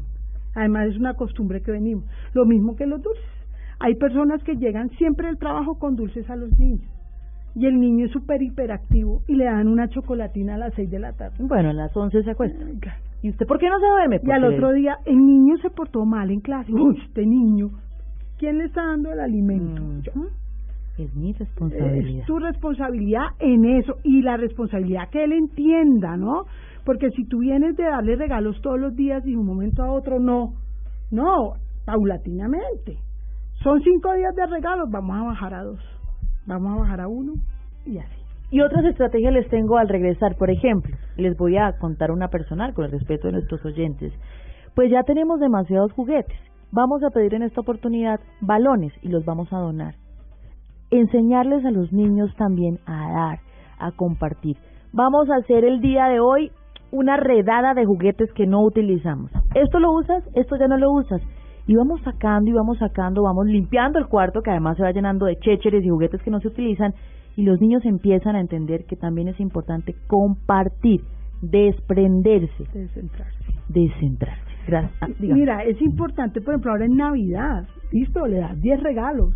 Además 0.54 0.88
es 0.88 0.98
una 0.98 1.14
costumbre 1.14 1.62
que 1.62 1.70
venimos. 1.70 2.04
Lo 2.34 2.44
mismo 2.44 2.74
que 2.76 2.86
los 2.86 3.00
dulces. 3.02 3.24
Hay 3.78 3.94
personas 3.94 4.42
que 4.44 4.56
llegan 4.56 4.90
siempre 4.90 5.26
del 5.28 5.38
trabajo 5.38 5.78
con 5.78 5.96
dulces 5.96 6.28
a 6.28 6.36
los 6.36 6.58
niños. 6.58 6.88
y 7.54 7.66
el 7.66 7.78
niño 7.78 8.06
es 8.06 8.12
súper 8.12 8.40
hiperactivo 8.40 9.24
y 9.28 9.34
le 9.34 9.44
dan 9.44 9.68
una 9.68 9.86
chocolatina 9.90 10.54
a 10.54 10.58
las 10.58 10.72
6 10.72 10.90
de 10.90 10.98
la 10.98 11.12
tarde. 11.12 11.36
Bueno, 11.40 11.68
a 11.68 11.72
las 11.74 11.94
11 11.94 12.22
se 12.22 12.30
acuesta. 12.30 12.58
¿Y 13.22 13.30
usted 13.30 13.46
por 13.46 13.58
qué 13.58 13.68
no 13.68 13.78
se 13.78 13.86
duerme? 13.86 14.20
Y 14.22 14.30
al 14.30 14.44
otro 14.44 14.72
día 14.72 14.98
el 15.06 15.16
niño 15.16 15.56
se 15.58 15.70
portó 15.70 16.04
mal 16.04 16.30
en 16.30 16.40
clase. 16.40 16.72
Uy, 16.72 17.00
este 17.06 17.24
niño, 17.24 17.70
¿quién 18.38 18.58
le 18.58 18.64
está 18.64 18.84
dando 18.84 19.12
el 19.12 19.20
alimento? 19.20 19.80
Yo. 20.02 20.12
Es 20.98 21.14
mi 21.14 21.32
responsabilidad. 21.32 22.20
Es 22.20 22.26
tu 22.26 22.38
responsabilidad 22.38 23.26
en 23.38 23.64
eso 23.64 23.94
y 24.02 24.22
la 24.22 24.36
responsabilidad 24.36 25.08
que 25.10 25.24
él 25.24 25.32
entienda, 25.32 26.16
¿no? 26.16 26.44
Porque 26.84 27.10
si 27.10 27.24
tú 27.24 27.38
vienes 27.38 27.76
de 27.76 27.84
darle 27.84 28.16
regalos 28.16 28.60
todos 28.60 28.78
los 28.78 28.94
días 28.96 29.24
y 29.24 29.30
de 29.30 29.36
un 29.36 29.46
momento 29.46 29.82
a 29.84 29.92
otro 29.92 30.18
no, 30.18 30.54
no, 31.12 31.54
paulatinamente. 31.84 32.98
Son 33.62 33.80
cinco 33.82 34.12
días 34.14 34.34
de 34.34 34.46
regalos, 34.46 34.90
vamos 34.90 35.16
a 35.16 35.22
bajar 35.22 35.54
a 35.54 35.62
dos, 35.62 35.80
vamos 36.44 36.72
a 36.72 36.80
bajar 36.80 37.00
a 37.00 37.08
uno 37.08 37.34
y 37.86 37.98
así. 37.98 38.21
Y 38.52 38.60
otras 38.60 38.84
estrategias 38.84 39.32
les 39.32 39.48
tengo 39.48 39.78
al 39.78 39.88
regresar. 39.88 40.36
Por 40.36 40.50
ejemplo, 40.50 40.94
les 41.16 41.34
voy 41.38 41.56
a 41.56 41.72
contar 41.78 42.10
una 42.10 42.28
personal 42.28 42.74
con 42.74 42.84
el 42.84 42.92
respeto 42.92 43.26
de 43.26 43.32
nuestros 43.32 43.64
oyentes. 43.64 44.12
Pues 44.74 44.90
ya 44.90 45.04
tenemos 45.04 45.40
demasiados 45.40 45.90
juguetes. 45.92 46.36
Vamos 46.70 47.02
a 47.02 47.08
pedir 47.08 47.32
en 47.32 47.44
esta 47.44 47.62
oportunidad 47.62 48.20
balones 48.42 48.92
y 49.00 49.08
los 49.08 49.24
vamos 49.24 49.50
a 49.54 49.58
donar. 49.58 49.94
Enseñarles 50.90 51.64
a 51.64 51.70
los 51.70 51.94
niños 51.94 52.30
también 52.36 52.78
a 52.84 53.10
dar, 53.10 53.38
a 53.78 53.90
compartir. 53.92 54.58
Vamos 54.92 55.30
a 55.30 55.36
hacer 55.36 55.64
el 55.64 55.80
día 55.80 56.08
de 56.08 56.20
hoy 56.20 56.52
una 56.90 57.16
redada 57.16 57.72
de 57.72 57.86
juguetes 57.86 58.30
que 58.34 58.46
no 58.46 58.62
utilizamos. 58.62 59.30
Esto 59.54 59.80
lo 59.80 59.92
usas, 59.92 60.24
esto 60.34 60.56
ya 60.56 60.68
no 60.68 60.76
lo 60.76 60.92
usas. 60.92 61.22
Y 61.66 61.74
vamos 61.74 62.02
sacando 62.02 62.50
y 62.50 62.52
vamos 62.52 62.76
sacando, 62.76 63.22
vamos 63.22 63.46
limpiando 63.46 63.98
el 63.98 64.08
cuarto 64.08 64.42
que 64.42 64.50
además 64.50 64.76
se 64.76 64.82
va 64.82 64.92
llenando 64.92 65.24
de 65.24 65.38
chécheres 65.38 65.82
y 65.82 65.88
juguetes 65.88 66.20
que 66.22 66.30
no 66.30 66.40
se 66.40 66.48
utilizan 66.48 66.92
y 67.36 67.42
los 67.44 67.60
niños 67.60 67.84
empiezan 67.84 68.36
a 68.36 68.40
entender 68.40 68.84
que 68.84 68.96
también 68.96 69.28
es 69.28 69.38
importante 69.40 69.94
compartir, 70.06 71.00
desprenderse, 71.40 72.64
Descentrarse. 72.72 73.38
descentrarse. 73.68 74.52
Gracias. 74.66 74.92
Ah. 75.00 75.08
Mira, 75.18 75.64
es 75.64 75.80
importante, 75.82 76.40
por 76.40 76.54
ejemplo, 76.54 76.70
ahora 76.72 76.84
en 76.86 76.96
Navidad, 76.96 77.66
listo, 77.90 78.26
le 78.26 78.38
das 78.38 78.60
10 78.60 78.80
regalos. 78.82 79.34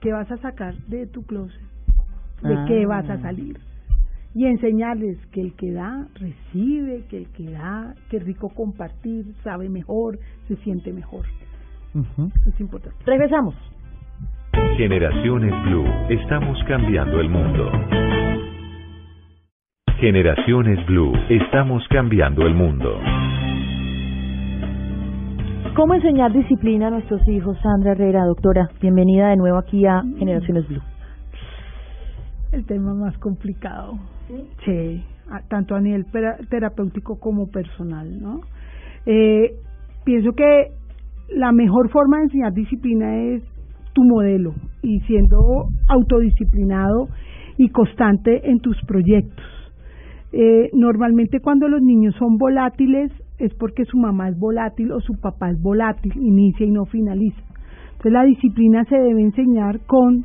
¿Qué 0.00 0.12
vas 0.12 0.30
a 0.30 0.36
sacar 0.38 0.74
de 0.88 1.06
tu 1.06 1.22
closet? 1.22 1.60
¿De 2.42 2.54
Ah. 2.54 2.64
qué 2.68 2.86
vas 2.86 3.08
a 3.08 3.20
salir? 3.20 3.58
Y 4.34 4.44
enseñarles 4.46 5.16
que 5.32 5.40
el 5.40 5.54
que 5.54 5.72
da, 5.72 6.06
recibe, 6.14 7.04
que 7.08 7.16
el 7.18 7.26
que 7.30 7.50
da, 7.50 7.94
que 8.10 8.18
rico 8.20 8.50
compartir, 8.50 9.24
sabe 9.42 9.68
mejor, 9.68 10.18
se 10.46 10.56
siente 10.56 10.92
mejor. 10.92 11.24
Es 12.46 12.60
importante. 12.60 12.98
Regresamos. 13.06 13.54
Generaciones 14.78 15.50
Blue, 15.64 15.84
estamos 16.08 16.56
cambiando 16.68 17.20
el 17.20 17.28
mundo. 17.28 17.68
Generaciones 19.98 20.86
Blue, 20.86 21.12
estamos 21.28 21.82
cambiando 21.90 22.46
el 22.46 22.54
mundo. 22.54 22.96
¿Cómo 25.74 25.94
enseñar 25.94 26.32
disciplina 26.32 26.86
a 26.86 26.90
nuestros 26.90 27.20
hijos? 27.26 27.58
Sandra 27.60 27.90
Herrera, 27.90 28.24
doctora, 28.24 28.68
bienvenida 28.80 29.30
de 29.30 29.36
nuevo 29.38 29.58
aquí 29.58 29.84
a 29.84 30.00
Generaciones 30.16 30.68
Blue. 30.68 30.82
El 32.52 32.64
tema 32.64 32.94
más 32.94 33.18
complicado. 33.18 33.98
Sí, 34.64 35.04
a- 35.28 35.42
tanto 35.48 35.74
a 35.74 35.80
nivel 35.80 36.06
terapéutico 36.48 37.18
como 37.18 37.50
personal, 37.50 38.22
¿no? 38.22 38.42
Eh, 39.06 39.54
pienso 40.04 40.30
que 40.36 40.68
la 41.30 41.50
mejor 41.50 41.90
forma 41.90 42.18
de 42.18 42.22
enseñar 42.26 42.52
disciplina 42.52 43.16
es 43.16 43.42
tu 43.92 44.04
modelo 44.04 44.54
y 44.82 45.00
siendo 45.00 45.68
autodisciplinado 45.88 47.08
y 47.56 47.68
constante 47.70 48.50
en 48.50 48.60
tus 48.60 48.76
proyectos. 48.86 49.44
Eh, 50.32 50.70
normalmente 50.74 51.40
cuando 51.40 51.68
los 51.68 51.82
niños 51.82 52.14
son 52.18 52.36
volátiles 52.36 53.10
es 53.38 53.54
porque 53.54 53.84
su 53.84 53.96
mamá 53.96 54.28
es 54.28 54.38
volátil 54.38 54.92
o 54.92 55.00
su 55.00 55.14
papá 55.20 55.50
es 55.50 55.60
volátil, 55.60 56.12
inicia 56.16 56.66
y 56.66 56.70
no 56.70 56.84
finaliza. 56.84 57.40
Entonces 57.92 58.12
la 58.12 58.24
disciplina 58.24 58.84
se 58.84 58.96
debe 58.96 59.22
enseñar 59.22 59.80
con 59.86 60.24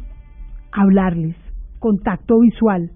hablarles, 0.71 1.35
contacto 1.79 2.39
visual 2.39 2.91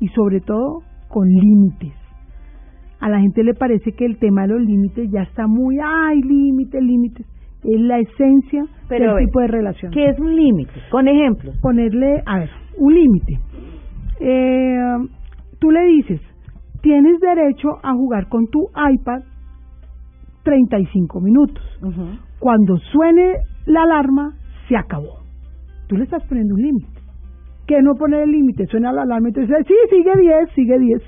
y 0.00 0.08
sobre 0.08 0.40
todo 0.40 0.82
con 1.08 1.28
límites. 1.28 1.92
A 3.00 3.08
la 3.08 3.20
gente 3.20 3.42
le 3.42 3.54
parece 3.54 3.92
que 3.92 4.04
el 4.04 4.18
tema 4.18 4.42
de 4.42 4.48
los 4.48 4.62
límites 4.62 5.10
ya 5.10 5.22
está 5.22 5.46
muy, 5.46 5.78
ay, 5.82 6.20
límites, 6.20 6.82
límites. 6.82 7.26
Es 7.62 7.80
la 7.80 7.98
esencia 7.98 8.64
Pero 8.88 9.16
del 9.16 9.26
tipo 9.26 9.40
de 9.40 9.46
relación. 9.48 9.92
¿Qué 9.92 10.08
es 10.08 10.18
un 10.18 10.34
límite? 10.34 10.72
Con 10.90 11.08
ejemplos. 11.08 11.56
Ponerle, 11.60 12.22
a 12.24 12.38
ver, 12.38 12.50
un 12.78 12.94
límite. 12.94 13.38
Eh, 14.20 14.96
tú 15.58 15.70
le 15.70 15.84
dices, 15.86 16.20
tienes 16.82 17.20
derecho 17.20 17.68
a 17.82 17.92
jugar 17.94 18.28
con 18.28 18.46
tu 18.48 18.68
iPad 18.92 19.22
35 20.42 21.20
minutos. 21.20 21.62
Cuando 22.38 22.76
suene 22.78 23.34
la 23.66 23.82
alarma, 23.82 24.34
se 24.68 24.76
acabó. 24.76 25.20
Tú 25.86 25.96
le 25.96 26.04
estás 26.04 26.24
poniendo 26.26 26.54
un 26.54 26.62
límite. 26.62 27.00
Que 27.66 27.82
no 27.82 27.94
poner 27.94 28.22
el 28.22 28.32
límite, 28.32 28.66
suena 28.66 28.92
la 28.92 29.02
alarma 29.02 29.28
y 29.28 29.32
tú 29.32 29.40
dices, 29.40 29.56
sí, 29.66 29.74
sigue 29.90 30.12
10, 30.18 30.50
sigue 30.54 30.78
10. 30.78 31.02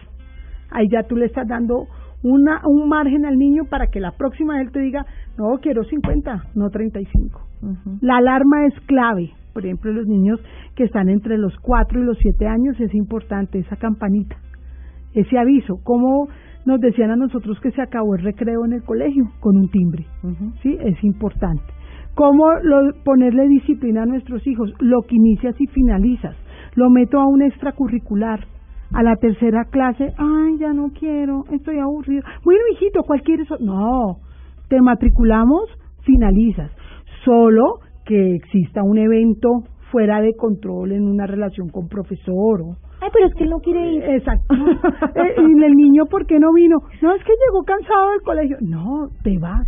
Ahí 0.70 0.86
ya 0.90 1.02
tú 1.02 1.16
le 1.16 1.26
estás 1.26 1.48
dando 1.48 1.86
una, 2.22 2.60
un 2.66 2.88
margen 2.88 3.24
al 3.26 3.36
niño 3.38 3.64
para 3.68 3.86
que 3.88 4.00
la 4.00 4.12
próxima 4.12 4.60
él 4.60 4.70
te 4.70 4.80
diga, 4.80 5.04
no, 5.38 5.58
quiero 5.60 5.82
50, 5.84 6.42
no 6.54 6.70
35. 6.70 7.40
La 8.00 8.16
alarma 8.16 8.66
es 8.66 8.74
clave. 8.86 9.30
Por 9.52 9.64
ejemplo, 9.66 9.92
los 9.92 10.06
niños 10.06 10.40
que 10.74 10.84
están 10.84 11.08
entre 11.08 11.36
los 11.38 11.54
4 11.60 12.00
y 12.00 12.04
los 12.04 12.16
7 12.18 12.46
años 12.46 12.80
es 12.80 12.94
importante 12.94 13.58
esa 13.58 13.76
campanita, 13.76 14.36
ese 15.14 15.38
aviso. 15.38 15.76
Como 15.84 16.28
nos 16.64 16.80
decían 16.80 17.10
a 17.10 17.16
nosotros 17.16 17.58
que 17.60 17.70
se 17.72 17.82
acabó 17.82 18.14
el 18.14 18.22
recreo 18.22 18.64
en 18.64 18.72
el 18.72 18.82
colegio 18.82 19.24
con 19.40 19.56
un 19.56 19.68
timbre. 19.68 20.06
¿Sí? 20.62 20.76
Es 20.80 21.02
importante. 21.04 21.62
¿Cómo 22.14 22.44
lo- 22.62 22.94
ponerle 23.04 23.48
disciplina 23.48 24.02
a 24.02 24.06
nuestros 24.06 24.46
hijos? 24.46 24.72
Lo 24.80 25.02
que 25.02 25.16
inicias 25.16 25.54
y 25.60 25.66
finalizas. 25.66 26.36
Lo 26.74 26.88
meto 26.90 27.20
a 27.20 27.26
un 27.26 27.42
extracurricular. 27.42 28.40
A 28.94 29.02
la 29.02 29.16
tercera 29.16 29.64
clase, 29.70 30.12
ay, 30.18 30.58
ya 30.58 30.72
no 30.72 30.90
quiero, 30.90 31.44
estoy 31.50 31.78
aburrido. 31.78 32.22
Bueno, 32.44 32.60
hijito, 32.72 33.02
¿cuál 33.04 33.22
quieres? 33.22 33.48
No, 33.60 34.18
te 34.68 34.80
matriculamos, 34.82 35.62
finalizas. 36.02 36.70
Solo 37.24 37.80
que 38.04 38.34
exista 38.34 38.82
un 38.82 38.98
evento 38.98 39.62
fuera 39.90 40.20
de 40.20 40.34
control 40.34 40.92
en 40.92 41.06
una 41.06 41.26
relación 41.26 41.68
con 41.68 41.88
profesor 41.88 42.62
o... 42.62 42.76
Ay, 43.00 43.08
pero 43.12 43.26
es 43.26 43.34
que 43.34 43.44
él 43.44 43.50
no 43.50 43.58
quiere 43.58 43.92
ir. 43.92 44.02
Exacto. 44.02 44.54
Eh, 45.14 45.34
y 45.36 45.64
el 45.64 45.74
niño, 45.74 46.06
¿por 46.06 46.26
qué 46.26 46.38
no 46.38 46.52
vino? 46.54 46.76
No, 47.02 47.14
es 47.14 47.22
que 47.22 47.32
llegó 47.32 47.64
cansado 47.64 48.10
del 48.10 48.22
colegio. 48.22 48.56
No, 48.60 49.08
te 49.22 49.36
vas. 49.38 49.66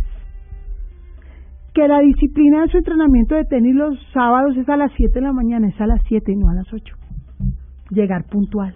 Que 1.73 1.87
la 1.87 1.99
disciplina 1.99 2.61
de 2.61 2.69
su 2.69 2.77
entrenamiento 2.77 3.35
de 3.35 3.43
tenis 3.45 3.75
los 3.75 3.95
sábados 4.11 4.57
es 4.57 4.67
a 4.67 4.77
las 4.77 4.91
7 4.97 5.13
de 5.13 5.21
la 5.21 5.33
mañana, 5.33 5.67
es 5.67 5.79
a 5.79 5.85
las 5.85 6.01
7 6.07 6.31
y 6.31 6.35
no 6.35 6.49
a 6.49 6.55
las 6.55 6.73
8. 6.73 6.95
Llegar 7.91 8.25
puntual. 8.25 8.73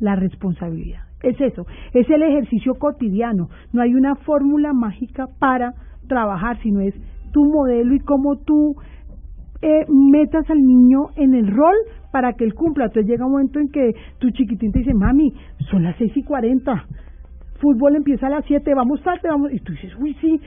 La 0.00 0.16
responsabilidad. 0.16 1.02
Es 1.22 1.40
eso, 1.40 1.66
es 1.92 2.08
el 2.10 2.22
ejercicio 2.22 2.74
cotidiano. 2.74 3.48
No 3.72 3.82
hay 3.82 3.94
una 3.94 4.14
fórmula 4.14 4.72
mágica 4.72 5.26
para 5.38 5.72
trabajar, 6.06 6.58
sino 6.62 6.80
es 6.80 6.94
tu 7.32 7.44
modelo 7.44 7.94
y 7.94 8.00
cómo 8.00 8.36
tú 8.36 8.76
eh, 9.62 9.86
metas 9.88 10.48
al 10.50 10.60
niño 10.60 11.08
en 11.16 11.34
el 11.34 11.48
rol 11.48 11.74
para 12.12 12.34
que 12.34 12.44
él 12.44 12.54
cumpla. 12.54 12.84
Entonces 12.84 13.10
llega 13.10 13.26
un 13.26 13.32
momento 13.32 13.58
en 13.58 13.70
que 13.70 13.92
tu 14.18 14.30
chiquitín 14.30 14.70
te 14.70 14.80
dice, 14.80 14.92
mami, 14.94 15.32
son 15.70 15.82
las 15.82 15.96
seis 15.96 16.12
y 16.14 16.22
cuarenta, 16.22 16.84
fútbol 17.60 17.96
empieza 17.96 18.26
a 18.26 18.30
las 18.30 18.44
siete, 18.44 18.74
vamos 18.74 19.02
tarde, 19.02 19.28
vamos, 19.28 19.50
y 19.52 19.58
tú 19.60 19.72
dices, 19.72 19.92
uy, 19.98 20.14
sí, 20.20 20.38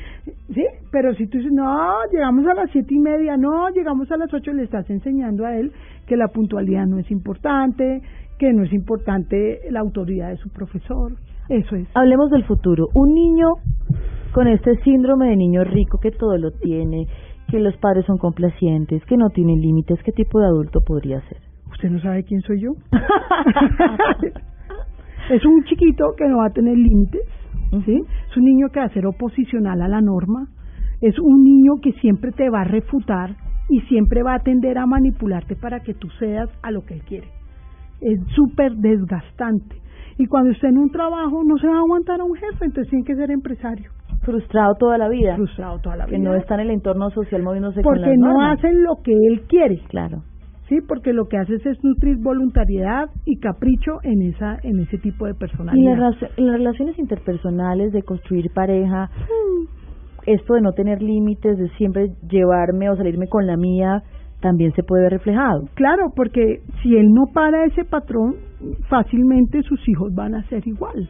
sí, 0.54 0.66
pero 0.92 1.14
si 1.16 1.26
tú 1.26 1.40
dices, 1.40 1.52
no, 1.52 1.96
llegamos 2.12 2.46
a 2.46 2.54
las 2.54 2.70
siete 2.72 2.94
y 2.94 3.00
media, 3.00 3.38
no, 3.38 3.70
llegamos 3.70 4.12
a 4.12 4.18
las 4.18 4.32
ocho, 4.34 4.54
le 4.54 4.64
estás 4.64 4.88
enseñando 4.90 5.46
a 5.46 5.56
él 5.58 5.72
que 6.06 6.16
la 6.16 6.28
puntualidad 6.28 6.86
no 6.86 7.00
es 7.00 7.10
importante, 7.10 8.02
que 8.38 8.54
no 8.54 8.64
es 8.64 8.74
importante 8.74 9.62
la 9.70 9.80
autoridad 9.80 10.30
de 10.30 10.38
su 10.38 10.50
profesor, 10.50 11.14
eso 11.50 11.76
es. 11.76 11.88
Hablemos 11.94 12.30
del 12.30 12.46
futuro. 12.46 12.88
Un 12.94 13.14
niño 13.14 13.54
con 14.34 14.48
este 14.48 14.76
síndrome 14.84 15.30
de 15.30 15.38
niño 15.38 15.64
rico 15.64 16.00
que 16.00 16.12
todo 16.12 16.38
lo 16.38 16.52
tiene, 16.52 17.08
que 17.50 17.60
los 17.60 17.76
padres 17.78 18.06
son 18.06 18.18
complacientes, 18.18 19.04
que 19.06 19.18
no 19.18 19.30
tienen 19.30 19.62
límites, 19.62 20.00
¿qué 20.04 20.12
tipo 20.12 20.40
de 20.40 20.48
adulto 20.48 20.82
podría 20.82 21.22
ser? 21.22 21.38
¿Usted 21.72 21.90
no 21.90 22.00
sabe 22.02 22.24
quién 22.24 22.42
soy 22.42 22.62
yo? 22.62 22.72
es 25.32 25.46
un 25.46 25.64
chiquito 25.64 26.14
que 26.18 26.28
no 26.28 26.40
va 26.40 26.48
a 26.48 26.54
tener 26.54 26.78
límites, 26.78 27.22
¿sí? 27.86 28.02
Es 28.30 28.38
un 28.38 28.44
niño 28.44 28.68
que 28.70 28.80
va 28.80 28.86
a 28.86 28.94
ser 28.94 29.06
oposicional 29.06 29.82
a 29.82 29.88
la 29.88 30.02
norma, 30.02 30.48
es 31.02 31.18
un 31.20 31.44
niño 31.44 31.74
que 31.82 31.94
siempre 31.94 32.32
te 32.32 32.50
va 32.50 32.62
a 32.62 32.66
refutar 32.66 33.36
y 33.70 33.82
siempre 33.82 34.24
va 34.24 34.36
a 34.36 34.40
tender 34.40 34.78
a 34.78 34.86
manipularte 34.86 35.56
para 35.56 35.82
que 35.82 35.94
tú 35.94 36.10
cedas 36.20 36.50
a 36.64 36.72
lo 36.72 36.86
que 36.86 36.96
él 36.96 37.02
quiere. 37.04 37.28
Es 38.02 38.20
súper 38.36 38.74
desgastante. 38.76 39.76
Y 40.20 40.26
cuando 40.28 40.52
esté 40.52 40.68
en 40.68 40.78
un 40.78 40.90
trabajo 40.90 41.44
no 41.44 41.58
se 41.58 41.68
va 41.68 41.76
a 41.76 41.80
aguantar 41.80 42.20
a 42.22 42.24
un 42.24 42.36
jefe, 42.36 42.66
entonces 42.66 42.90
tiene 42.90 43.06
que 43.06 43.16
ser 43.16 43.30
empresario. 43.32 43.92
Frustrado 44.24 44.74
toda 44.80 44.98
la 44.98 45.08
vida. 45.10 45.36
Frustrado 45.36 45.80
toda 45.80 45.96
la 45.96 46.06
Que 46.06 46.18
vida. 46.18 46.30
no 46.30 46.36
está 46.36 46.56
en 46.56 46.62
el 46.62 46.72
entorno 46.72 47.10
social 47.12 47.44
moviéndose 47.44 47.82
con 47.82 47.94
Porque 47.94 48.10
las 48.10 48.18
no 48.18 48.28
normas. 48.34 48.58
hacen 48.58 48.84
lo 48.84 48.96
que 49.04 49.14
él 49.14 49.42
quiere. 49.48 49.80
Claro. 49.90 50.24
sí, 50.70 50.80
porque 50.86 51.14
lo 51.14 51.28
que 51.30 51.38
haces 51.38 51.66
es 51.66 51.82
nutrir 51.82 52.18
voluntariedad 52.22 53.10
y 53.26 53.38
capricho 53.40 54.00
en 54.04 54.22
esa 54.24 54.58
en 54.64 54.80
ese 54.82 54.98
tipo 54.98 55.26
de 55.26 55.32
Y 55.32 55.36
personalidad. 55.36 55.98
las, 55.98 56.20
ra- 56.20 56.30
las 56.36 56.58
relaciones 56.58 57.00
interpersonales 57.00 57.94
de 57.94 58.04
construir 58.04 58.52
pareja, 58.54 59.10
esto 60.26 60.56
de 60.56 60.62
no 60.62 60.74
tener 60.74 61.02
límites, 61.02 61.58
de 61.58 61.70
siempre 61.78 62.08
llevarme 62.30 62.90
o 62.90 62.98
salirme 62.98 63.28
con 63.30 63.48
la 63.48 63.56
mía, 63.56 64.04
también 64.42 64.72
se 64.74 64.84
puede 64.84 65.04
ver 65.04 65.14
reflejado. 65.14 65.66
Claro, 65.74 66.12
porque 66.16 66.62
si 66.82 66.96
él 66.96 67.08
no 67.14 67.26
para 67.34 67.66
ese 67.66 67.84
patrón, 67.86 68.36
fácilmente 68.90 69.62
sus 69.64 69.88
hijos 69.88 70.14
van 70.14 70.36
a 70.36 70.44
ser 70.50 70.68
igual. 70.68 71.10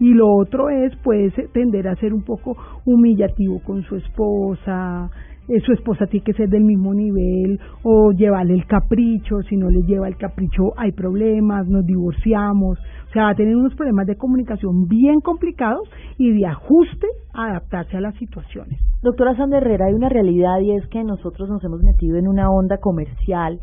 Y 0.00 0.14
lo 0.14 0.26
otro 0.36 0.70
es, 0.70 0.94
puede 0.96 1.30
ser- 1.32 1.48
tender 1.52 1.88
a 1.88 1.96
ser 1.96 2.14
un 2.14 2.22
poco 2.22 2.56
humillativo 2.84 3.60
con 3.64 3.82
su 3.82 3.96
esposa, 3.96 5.10
eh, 5.48 5.60
su 5.64 5.72
esposa 5.72 6.06
tiene 6.06 6.24
que 6.24 6.34
ser 6.34 6.48
del 6.48 6.64
mismo 6.64 6.92
nivel, 6.94 7.58
o 7.82 8.12
llevarle 8.12 8.54
el 8.54 8.66
capricho, 8.66 9.40
si 9.48 9.56
no 9.56 9.70
le 9.70 9.82
lleva 9.82 10.08
el 10.08 10.16
capricho 10.16 10.72
hay 10.76 10.92
problemas, 10.92 11.66
nos 11.66 11.84
divorciamos, 11.86 12.78
o 12.78 13.12
sea, 13.12 13.24
va 13.24 13.30
a 13.30 13.34
tener 13.34 13.56
unos 13.56 13.74
problemas 13.74 14.06
de 14.06 14.16
comunicación 14.16 14.86
bien 14.86 15.20
complicados 15.20 15.88
y 16.18 16.32
de 16.32 16.46
ajuste 16.46 17.06
a 17.32 17.46
adaptarse 17.46 17.96
a 17.96 18.00
las 18.00 18.14
situaciones. 18.16 18.78
Doctora 19.02 19.36
Sandra 19.36 19.58
Herrera, 19.58 19.86
hay 19.86 19.94
una 19.94 20.08
realidad 20.08 20.60
y 20.60 20.72
es 20.72 20.86
que 20.88 21.02
nosotros 21.02 21.48
nos 21.48 21.64
hemos 21.64 21.82
metido 21.82 22.18
en 22.18 22.28
una 22.28 22.50
onda 22.50 22.78
comercial, 22.78 23.60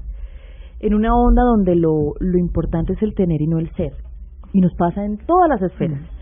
en 0.79 0.93
una 0.93 1.15
onda 1.15 1.43
donde 1.43 1.75
lo, 1.75 2.13
lo 2.19 2.37
importante 2.39 2.93
es 2.93 3.01
el 3.03 3.13
tener 3.13 3.41
y 3.41 3.47
no 3.47 3.59
el 3.59 3.69
ser. 3.75 3.93
Y 4.53 4.61
nos 4.61 4.73
pasa 4.75 5.05
en 5.05 5.17
todas 5.17 5.49
las 5.49 5.61
esferas. 5.61 6.14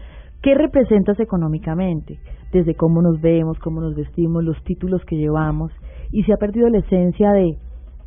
¿Qué 0.44 0.56
representas 0.56 1.20
económicamente? 1.22 2.20
Desde 2.52 2.76
cómo 2.76 3.02
nos 3.02 3.22
vemos, 3.22 3.58
cómo 3.60 3.80
nos 3.80 3.96
vestimos, 3.96 4.44
los 4.44 4.62
títulos 4.66 5.02
que 5.06 5.16
llevamos. 5.16 5.72
Y 6.12 6.24
se 6.24 6.34
ha 6.34 6.38
perdido 6.38 6.68
la 6.68 6.80
esencia 6.80 7.32
de, 7.32 7.58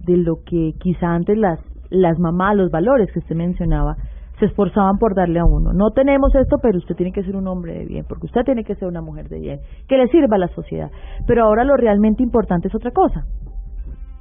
de 0.00 0.16
lo 0.18 0.36
que 0.44 0.72
quizá 0.78 1.14
antes 1.14 1.38
las, 1.38 1.58
las 1.88 2.18
mamás, 2.18 2.54
los 2.56 2.70
valores 2.70 3.10
que 3.10 3.20
usted 3.20 3.34
mencionaba, 3.34 3.96
se 4.38 4.44
esforzaban 4.44 4.98
por 4.98 5.14
darle 5.14 5.40
a 5.40 5.46
uno. 5.46 5.72
No 5.72 5.92
tenemos 5.92 6.34
esto, 6.34 6.58
pero 6.60 6.76
usted 6.76 6.94
tiene 6.94 7.10
que 7.10 7.22
ser 7.22 7.36
un 7.36 7.48
hombre 7.48 7.72
de 7.72 7.86
bien, 7.86 8.04
porque 8.06 8.26
usted 8.26 8.42
tiene 8.42 8.64
que 8.64 8.74
ser 8.74 8.86
una 8.86 9.00
mujer 9.00 9.30
de 9.30 9.40
bien, 9.40 9.60
que 9.88 9.96
le 9.96 10.08
sirva 10.08 10.36
a 10.36 10.38
la 10.38 10.48
sociedad. 10.48 10.90
Pero 11.26 11.44
ahora 11.44 11.64
lo 11.64 11.74
realmente 11.76 12.22
importante 12.22 12.68
es 12.68 12.74
otra 12.74 12.90
cosa. 12.90 13.24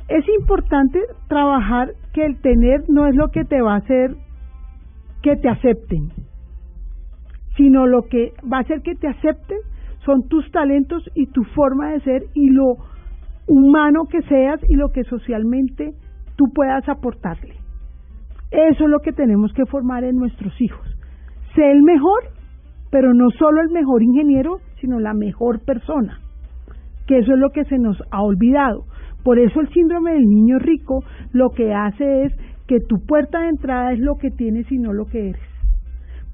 es 0.08 0.24
importante 0.40 1.00
trabajar 1.28 1.90
que 2.14 2.26
el 2.26 2.40
tener 2.40 2.84
no 2.88 3.08
es 3.08 3.16
lo 3.16 3.30
que 3.30 3.44
te 3.44 3.62
va 3.62 3.74
a 3.74 3.78
hacer 3.78 4.16
que 5.22 5.36
te 5.36 5.50
acepten, 5.50 6.12
sino 7.58 7.88
lo 7.88 8.04
que 8.04 8.34
va 8.52 8.58
a 8.58 8.62
hacer 8.62 8.82
que 8.82 8.96
te 8.96 9.08
acepten 9.08 9.58
son 10.06 10.28
tus 10.28 10.50
talentos 10.52 11.04
y 11.16 11.28
tu 11.28 11.44
forma 11.56 11.92
de 11.92 12.02
ser 12.02 12.24
y 12.34 12.50
lo 12.50 12.76
humano 13.48 14.06
que 14.10 14.22
seas 14.24 14.60
y 14.68 14.76
lo 14.76 14.90
que 14.90 15.04
socialmente 15.04 15.94
tú 16.36 16.46
puedas 16.54 16.88
aportarle. 16.90 17.56
Eso 18.52 18.84
es 18.84 18.90
lo 18.90 19.00
que 19.00 19.14
tenemos 19.14 19.52
que 19.54 19.66
formar 19.66 20.04
en 20.04 20.16
nuestros 20.16 20.54
hijos. 20.62 20.86
Sé 21.56 21.72
el 21.72 21.82
mejor, 21.82 22.24
pero 22.92 23.14
no 23.14 23.30
solo 23.32 23.62
el 23.62 23.70
mejor 23.70 24.04
ingeniero, 24.04 24.60
sino 24.80 25.00
la 25.00 25.14
mejor 25.14 25.64
persona 25.66 26.20
que 27.08 27.20
eso 27.20 27.34
es 27.34 27.40
lo 27.40 27.50
que 27.52 27.66
se 27.66 27.78
nos 27.78 27.98
ha 28.12 28.22
olvidado. 28.22 28.86
Por 29.24 29.40
eso 29.40 29.60
el 29.60 29.70
síndrome 29.70 30.14
del 30.14 30.26
niño 30.26 30.60
rico 30.60 31.04
lo 31.32 31.50
que 31.50 31.74
hace 31.74 32.26
es 32.26 32.34
que 32.68 32.80
tu 32.80 33.06
puerta 33.06 33.40
de 33.42 33.50
entrada 33.50 33.94
es 33.94 34.00
lo 34.00 34.16
que 34.16 34.32
tienes 34.32 34.72
y 34.72 34.78
no 34.78 34.94
lo 34.94 35.06
que 35.06 35.30
eres. 35.30 35.55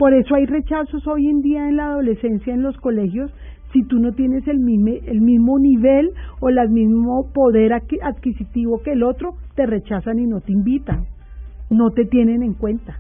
Por 0.02 0.16
eso 0.16 0.34
hay 0.34 0.48
rechazos 0.48 1.06
hoy 1.06 1.28
en 1.28 1.42
día 1.42 1.70
en 1.70 1.76
la 1.76 1.92
adolescencia 1.92 2.52
en 2.52 2.64
los 2.64 2.76
colegios 2.78 3.32
si 3.72 3.84
tú 3.84 4.00
no 4.00 4.14
tienes 4.14 4.48
el 4.48 4.58
mismo, 4.58 4.88
el 5.06 5.22
mismo 5.22 5.60
nivel 5.60 6.10
o 6.40 6.50
el 6.50 6.58
mismo 6.70 7.32
poder 7.32 7.72
adqui- 7.72 8.00
adquisitivo 8.02 8.82
que 8.82 8.94
el 8.94 9.04
otro, 9.04 9.36
te 9.54 9.68
rechazan 9.68 10.18
y 10.18 10.26
no 10.26 10.42
te 10.42 10.54
invitan, 10.54 11.06
no 11.70 11.92
te 11.92 12.06
tienen 12.06 12.42
en 12.42 12.56
cuenta. 12.56 12.96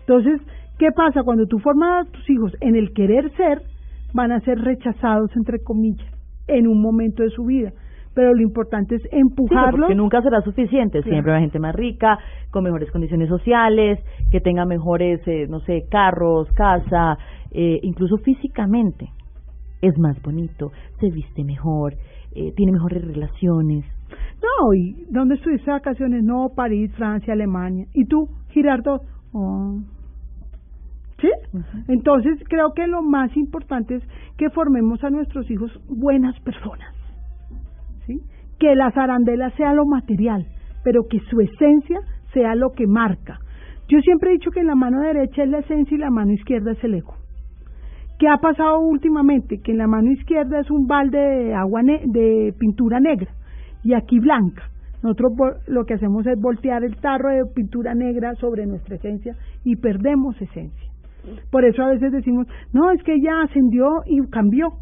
Entonces, 0.00 0.38
¿qué 0.78 0.92
pasa? 0.94 1.22
Cuando 1.22 1.46
tú 1.46 1.58
formas 1.60 2.06
a 2.06 2.10
tus 2.10 2.28
hijos 2.28 2.52
en 2.60 2.76
el 2.76 2.92
querer 2.92 3.34
ser, 3.34 3.62
van 4.12 4.32
a 4.32 4.40
ser 4.40 4.58
rechazados, 4.58 5.34
entre 5.34 5.60
comillas, 5.64 6.12
en 6.46 6.68
un 6.68 6.82
momento 6.82 7.22
de 7.22 7.30
su 7.30 7.46
vida. 7.46 7.72
Pero 8.18 8.34
lo 8.34 8.42
importante 8.42 8.96
es 8.96 9.02
Sí, 9.02 9.08
empujarlos. 9.12 9.78
porque 9.78 9.94
nunca 9.94 10.20
será 10.22 10.40
suficiente. 10.40 10.98
Claro. 11.02 11.08
Siempre 11.08 11.30
habrá 11.30 11.40
gente 11.40 11.60
más 11.60 11.72
rica, 11.72 12.18
con 12.50 12.64
mejores 12.64 12.90
condiciones 12.90 13.28
sociales, 13.28 14.00
que 14.32 14.40
tenga 14.40 14.64
mejores, 14.64 15.20
eh, 15.28 15.46
no 15.48 15.60
sé, 15.60 15.84
carros, 15.88 16.50
casa, 16.56 17.16
eh, 17.52 17.78
incluso 17.84 18.16
físicamente. 18.16 19.06
Es 19.82 19.96
más 20.00 20.20
bonito, 20.20 20.72
se 20.98 21.10
viste 21.10 21.44
mejor, 21.44 21.94
eh, 22.34 22.52
tiene 22.56 22.72
mejores 22.72 23.06
relaciones. 23.06 23.84
No, 24.42 24.74
¿y 24.74 25.06
dónde 25.12 25.36
estuviste 25.36 25.70
vacaciones? 25.70 26.24
No, 26.24 26.48
París, 26.56 26.90
Francia, 26.96 27.34
Alemania. 27.34 27.86
¿Y 27.94 28.04
tú, 28.06 28.30
Girardo? 28.48 29.00
Oh. 29.32 29.78
¿Sí? 31.20 31.30
Entonces, 31.86 32.40
creo 32.48 32.72
que 32.74 32.88
lo 32.88 33.00
más 33.00 33.36
importante 33.36 33.94
es 33.94 34.02
que 34.36 34.50
formemos 34.50 35.04
a 35.04 35.10
nuestros 35.10 35.48
hijos 35.52 35.70
buenas 35.88 36.36
personas. 36.40 36.97
¿Sí? 38.08 38.20
Que 38.58 38.74
las 38.74 38.96
arandelas 38.96 39.54
sea 39.54 39.72
lo 39.72 39.86
material, 39.86 40.44
pero 40.82 41.06
que 41.08 41.20
su 41.30 41.40
esencia 41.40 42.00
sea 42.32 42.56
lo 42.56 42.72
que 42.72 42.88
marca. 42.88 43.38
Yo 43.88 44.00
siempre 44.00 44.30
he 44.30 44.32
dicho 44.32 44.50
que 44.50 44.64
la 44.64 44.74
mano 44.74 45.00
derecha 45.00 45.44
es 45.44 45.48
la 45.48 45.60
esencia 45.60 45.94
y 45.94 46.00
la 46.00 46.10
mano 46.10 46.32
izquierda 46.32 46.72
es 46.72 46.82
el 46.82 46.94
ego. 46.94 47.14
¿Qué 48.18 48.26
ha 48.26 48.38
pasado 48.38 48.80
últimamente? 48.80 49.60
Que 49.62 49.70
en 49.70 49.78
la 49.78 49.86
mano 49.86 50.10
izquierda 50.10 50.58
es 50.58 50.70
un 50.70 50.88
balde 50.88 51.18
de 51.18 51.54
de 52.06 52.52
pintura 52.58 52.98
negra 52.98 53.30
y 53.84 53.94
aquí 53.94 54.18
blanca. 54.18 54.64
Nosotros 55.02 55.32
lo 55.68 55.84
que 55.84 55.94
hacemos 55.94 56.26
es 56.26 56.40
voltear 56.40 56.82
el 56.82 56.96
tarro 56.96 57.28
de 57.30 57.44
pintura 57.54 57.94
negra 57.94 58.34
sobre 58.34 58.66
nuestra 58.66 58.96
esencia 58.96 59.36
y 59.64 59.76
perdemos 59.76 60.40
esencia. 60.40 60.90
Por 61.50 61.64
eso 61.64 61.82
a 61.82 61.90
veces 61.90 62.10
decimos, 62.10 62.46
no, 62.72 62.90
es 62.90 63.02
que 63.04 63.14
ella 63.14 63.42
ascendió 63.44 64.02
y 64.06 64.20
cambió, 64.28 64.72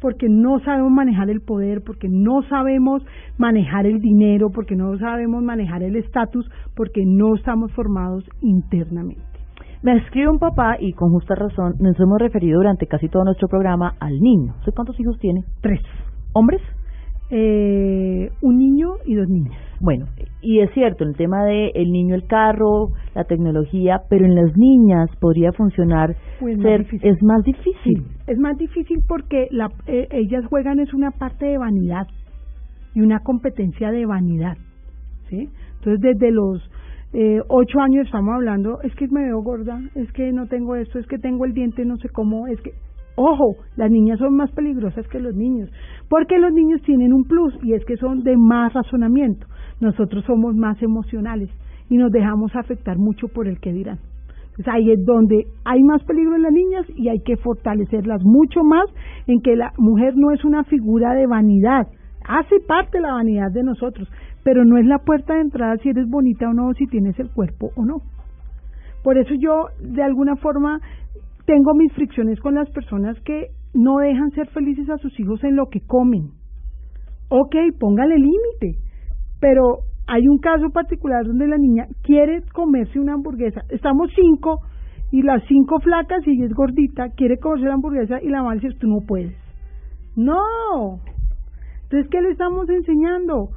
porque 0.00 0.28
no 0.28 0.58
sabemos 0.60 0.90
manejar 0.92 1.30
el 1.30 1.40
poder, 1.40 1.82
porque 1.84 2.08
no 2.08 2.42
sabemos 2.48 3.02
manejar 3.38 3.86
el 3.86 4.00
dinero, 4.00 4.50
porque 4.50 4.76
no 4.76 4.96
sabemos 4.98 5.42
manejar 5.42 5.82
el 5.82 5.96
estatus, 5.96 6.50
porque 6.74 7.04
no 7.06 7.34
estamos 7.36 7.72
formados 7.72 8.24
internamente. 8.40 9.22
Me 9.82 9.96
escribe 9.96 10.28
un 10.28 10.38
papá 10.38 10.76
y 10.78 10.92
con 10.92 11.10
justa 11.10 11.34
razón 11.34 11.74
nos 11.80 11.98
hemos 11.98 12.18
referido 12.18 12.58
durante 12.58 12.86
casi 12.86 13.08
todo 13.08 13.24
nuestro 13.24 13.48
programa 13.48 13.94
al 13.98 14.20
niño. 14.20 14.54
¿Usted 14.58 14.72
cuántos 14.74 14.98
hijos 15.00 15.18
tiene? 15.18 15.44
Tres. 15.62 15.80
¿Hombres? 16.34 16.60
Eh, 17.30 18.30
un 18.42 18.58
niño 18.58 18.96
y 19.06 19.14
dos 19.14 19.28
niñas. 19.28 19.69
Bueno, 19.80 20.06
y 20.42 20.60
es 20.60 20.70
cierto, 20.74 21.04
el 21.04 21.16
tema 21.16 21.44
de 21.46 21.70
el 21.74 21.90
niño, 21.90 22.14
el 22.14 22.26
carro, 22.26 22.88
la 23.14 23.24
tecnología, 23.24 24.02
pero 24.10 24.26
en 24.26 24.34
las 24.34 24.54
niñas 24.56 25.08
podría 25.20 25.52
funcionar 25.52 26.14
Pues 26.38 26.58
más 26.58 26.66
ser, 26.66 26.80
difícil. 26.80 27.10
es 27.10 27.22
más 27.22 27.42
difícil. 27.44 28.06
Es 28.26 28.38
más 28.38 28.58
difícil 28.58 28.98
porque 29.08 29.48
la, 29.50 29.70
eh, 29.86 30.06
ellas 30.10 30.44
juegan 30.46 30.80
es 30.80 30.92
una 30.92 31.10
parte 31.12 31.46
de 31.46 31.56
vanidad 31.58 32.06
y 32.94 33.00
una 33.00 33.20
competencia 33.20 33.90
de 33.90 34.04
vanidad, 34.04 34.56
¿sí? 35.30 35.48
Entonces 35.78 36.00
desde 36.00 36.30
los 36.30 36.60
eh, 37.12 37.40
ocho 37.48 37.80
años 37.80 38.04
estamos 38.06 38.34
hablando, 38.34 38.82
es 38.82 38.94
que 38.96 39.08
me 39.08 39.24
veo 39.24 39.40
gorda, 39.42 39.80
es 39.94 40.12
que 40.12 40.30
no 40.32 40.46
tengo 40.46 40.76
esto, 40.76 40.98
es 40.98 41.06
que 41.06 41.18
tengo 41.18 41.44
el 41.46 41.54
diente 41.54 41.84
no 41.84 41.96
sé 41.96 42.08
cómo, 42.10 42.46
es 42.48 42.60
que 42.60 42.72
Ojo, 43.22 43.56
las 43.76 43.90
niñas 43.90 44.18
son 44.18 44.34
más 44.34 44.50
peligrosas 44.52 45.06
que 45.08 45.20
los 45.20 45.34
niños, 45.34 45.68
porque 46.08 46.38
los 46.38 46.54
niños 46.54 46.80
tienen 46.86 47.12
un 47.12 47.24
plus 47.24 47.52
y 47.62 47.74
es 47.74 47.84
que 47.84 47.98
son 47.98 48.22
de 48.22 48.34
más 48.34 48.72
razonamiento. 48.72 49.46
Nosotros 49.78 50.24
somos 50.24 50.56
más 50.56 50.82
emocionales 50.82 51.50
y 51.90 51.98
nos 51.98 52.10
dejamos 52.12 52.56
afectar 52.56 52.96
mucho 52.96 53.28
por 53.28 53.46
el 53.46 53.60
que 53.60 53.74
dirán. 53.74 53.98
Entonces 54.52 54.68
ahí 54.68 54.90
es 54.90 55.04
donde 55.04 55.44
hay 55.66 55.82
más 55.82 56.02
peligro 56.04 56.34
en 56.34 56.42
las 56.44 56.52
niñas 56.52 56.86
y 56.96 57.10
hay 57.10 57.20
que 57.20 57.36
fortalecerlas 57.36 58.22
mucho 58.24 58.64
más 58.64 58.86
en 59.26 59.42
que 59.42 59.54
la 59.54 59.70
mujer 59.76 60.14
no 60.16 60.30
es 60.30 60.42
una 60.46 60.64
figura 60.64 61.12
de 61.12 61.26
vanidad, 61.26 61.88
hace 62.26 62.56
parte 62.66 62.96
de 62.96 63.02
la 63.02 63.12
vanidad 63.12 63.50
de 63.52 63.64
nosotros, 63.64 64.08
pero 64.44 64.64
no 64.64 64.78
es 64.78 64.86
la 64.86 64.96
puerta 64.96 65.34
de 65.34 65.42
entrada 65.42 65.76
si 65.82 65.90
eres 65.90 66.08
bonita 66.08 66.48
o 66.48 66.54
no, 66.54 66.72
si 66.72 66.86
tienes 66.86 67.18
el 67.18 67.28
cuerpo 67.28 67.70
o 67.76 67.84
no. 67.84 67.98
Por 69.02 69.16
eso 69.16 69.34
yo, 69.38 69.66
de 69.80 70.02
alguna 70.02 70.36
forma, 70.36 70.80
tengo 71.50 71.74
mis 71.74 71.92
fricciones 71.94 72.38
con 72.38 72.54
las 72.54 72.70
personas 72.70 73.18
que 73.22 73.48
no 73.74 73.98
dejan 73.98 74.30
ser 74.30 74.46
felices 74.50 74.88
a 74.88 74.98
sus 74.98 75.18
hijos 75.18 75.42
en 75.42 75.56
lo 75.56 75.66
que 75.66 75.80
comen. 75.80 76.30
Ok, 77.28 77.56
póngale 77.80 78.14
límite, 78.18 78.78
pero 79.40 79.78
hay 80.06 80.28
un 80.28 80.38
caso 80.38 80.70
particular 80.70 81.26
donde 81.26 81.48
la 81.48 81.58
niña 81.58 81.88
quiere 82.04 82.42
comerse 82.52 83.00
una 83.00 83.14
hamburguesa. 83.14 83.62
Estamos 83.68 84.12
cinco 84.14 84.60
y 85.10 85.22
las 85.22 85.42
cinco 85.48 85.80
flacas 85.80 86.24
y 86.24 86.36
ella 86.36 86.46
es 86.46 86.52
gordita, 86.52 87.08
quiere 87.16 87.38
comerse 87.38 87.66
la 87.66 87.74
hamburguesa 87.74 88.22
y 88.22 88.28
la 88.28 88.42
mamá 88.42 88.54
dice, 88.54 88.68
tú 88.78 88.86
no 88.86 89.00
puedes. 89.04 89.34
No. 90.14 91.00
Entonces, 91.82 92.08
¿qué 92.12 92.20
le 92.20 92.30
estamos 92.30 92.68
enseñando? 92.68 93.48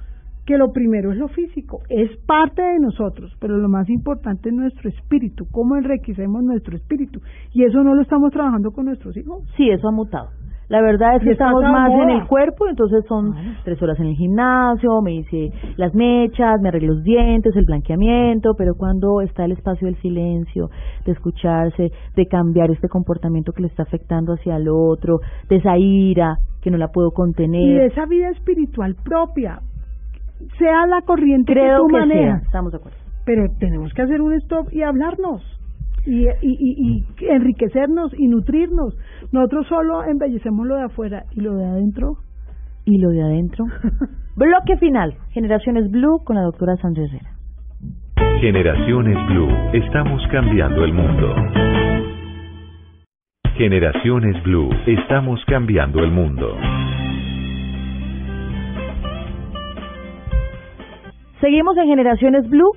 Que 0.46 0.58
lo 0.58 0.72
primero 0.74 1.12
es 1.12 1.18
lo 1.18 1.30
físico, 1.30 1.80
es 1.90 2.10
parte 2.26 2.62
de 2.62 2.80
nosotros, 2.80 3.32
pero 3.40 3.58
lo 3.58 3.70
más 3.70 3.90
importante 3.90 4.50
es 4.50 4.56
nuestro 4.56 4.90
espíritu, 4.90 5.46
cómo 5.52 5.78
enriquecemos 5.78 6.44
nuestro 6.44 6.76
espíritu. 6.76 7.22
Y 7.54 7.64
eso 7.64 7.82
no 7.84 7.96
lo 7.96 8.02
estamos 8.02 8.32
trabajando 8.32 8.72
con 8.72 8.86
nuestros 8.86 9.16
hijos. 9.16 9.44
Sí, 9.56 9.70
eso 9.70 9.88
ha 9.88 9.92
mutado. 9.92 10.30
La 10.70 10.82
verdad 10.82 11.18
es 11.18 11.22
Y 11.22 11.26
que 11.26 11.32
estamos 11.34 11.62
más 11.62 11.92
en 11.92 12.10
el 12.10 12.26
cuerpo, 12.26 12.68
entonces 12.68 13.06
son 13.08 13.34
tres 13.64 13.80
horas 13.82 14.00
en 14.00 14.08
el 14.08 14.16
gimnasio, 14.16 15.02
me 15.02 15.14
hice 15.16 15.52
las 15.78 15.94
mechas, 15.94 16.60
me 16.62 16.70
arreglé 16.70 16.88
los 16.88 17.04
dientes, 17.04 17.56
el 17.56 17.66
blanqueamiento, 17.66 18.54
pero 18.58 18.74
cuando 18.76 19.22
está 19.22 19.46
el 19.46 19.52
espacio 19.52 19.86
del 19.88 19.98
silencio, 19.98 20.70
de 21.06 21.12
escucharse, 21.12 21.92
de 22.16 22.26
cambiar 22.28 22.72
este 22.72 22.88
comportamiento 22.88 23.52
que 23.52 23.62
le 23.62 23.68
está 23.68 23.84
afectando 23.84 24.34
hacia 24.34 24.56
el 24.56 24.68
otro, 24.70 25.20
de 25.50 25.58
esa 25.58 25.78
ira 25.78 26.38
que 26.62 26.72
no 26.72 26.78
la 26.78 26.88
puedo 26.88 27.10
Y 27.10 27.14
contener. 27.14 27.80
de 27.82 27.86
esa 27.88 28.06
vida 28.06 28.30
espiritual 28.30 28.96
propia, 29.04 29.60
sea 30.58 30.86
la 30.88 31.02
corriente 31.02 31.54
Creo 31.54 31.76
que 31.76 31.78
tú 31.82 31.88
que 31.88 31.94
sea, 31.94 32.06
manejas. 32.06 32.44
estamos 32.44 32.72
de 32.72 32.78
acuerdo. 32.78 32.98
Pero 33.26 33.44
tenemos 33.60 33.94
que 33.94 34.02
hacer 34.02 34.22
un 34.22 34.34
stop 34.34 34.68
y 34.72 34.82
hablarnos. 34.84 35.42
Y, 36.06 36.26
y, 36.28 36.28
y, 36.42 37.06
y 37.22 37.26
enriquecernos 37.30 38.12
y 38.18 38.28
nutrirnos. 38.28 38.96
Nosotros 39.32 39.66
solo 39.68 40.04
embellecemos 40.04 40.68
lo 40.68 40.76
de 40.76 40.84
afuera 40.84 41.24
y 41.32 41.42
lo 41.42 41.56
de 41.56 41.66
adentro. 41.66 42.18
Y 42.86 42.98
lo 43.00 43.10
de 43.10 43.22
adentro. 43.24 43.64
Bloque 44.36 44.76
final, 44.78 45.14
Generaciones 45.32 45.90
Blue 45.90 46.20
con 46.26 46.36
la 46.36 46.42
doctora 46.42 46.76
Sandra 46.78 47.04
Herrera. 47.06 47.30
Generaciones 48.42 49.16
Blue, 49.28 49.48
estamos 49.74 50.22
cambiando 50.32 50.84
el 50.84 50.92
mundo. 50.94 51.36
Generaciones 53.56 54.44
Blue, 54.44 54.70
estamos 54.88 55.40
cambiando 55.46 56.04
el 56.04 56.12
mundo. 56.12 56.58
Seguimos 61.44 61.76
en 61.76 61.88
Generaciones 61.88 62.50
Blue. 62.50 62.72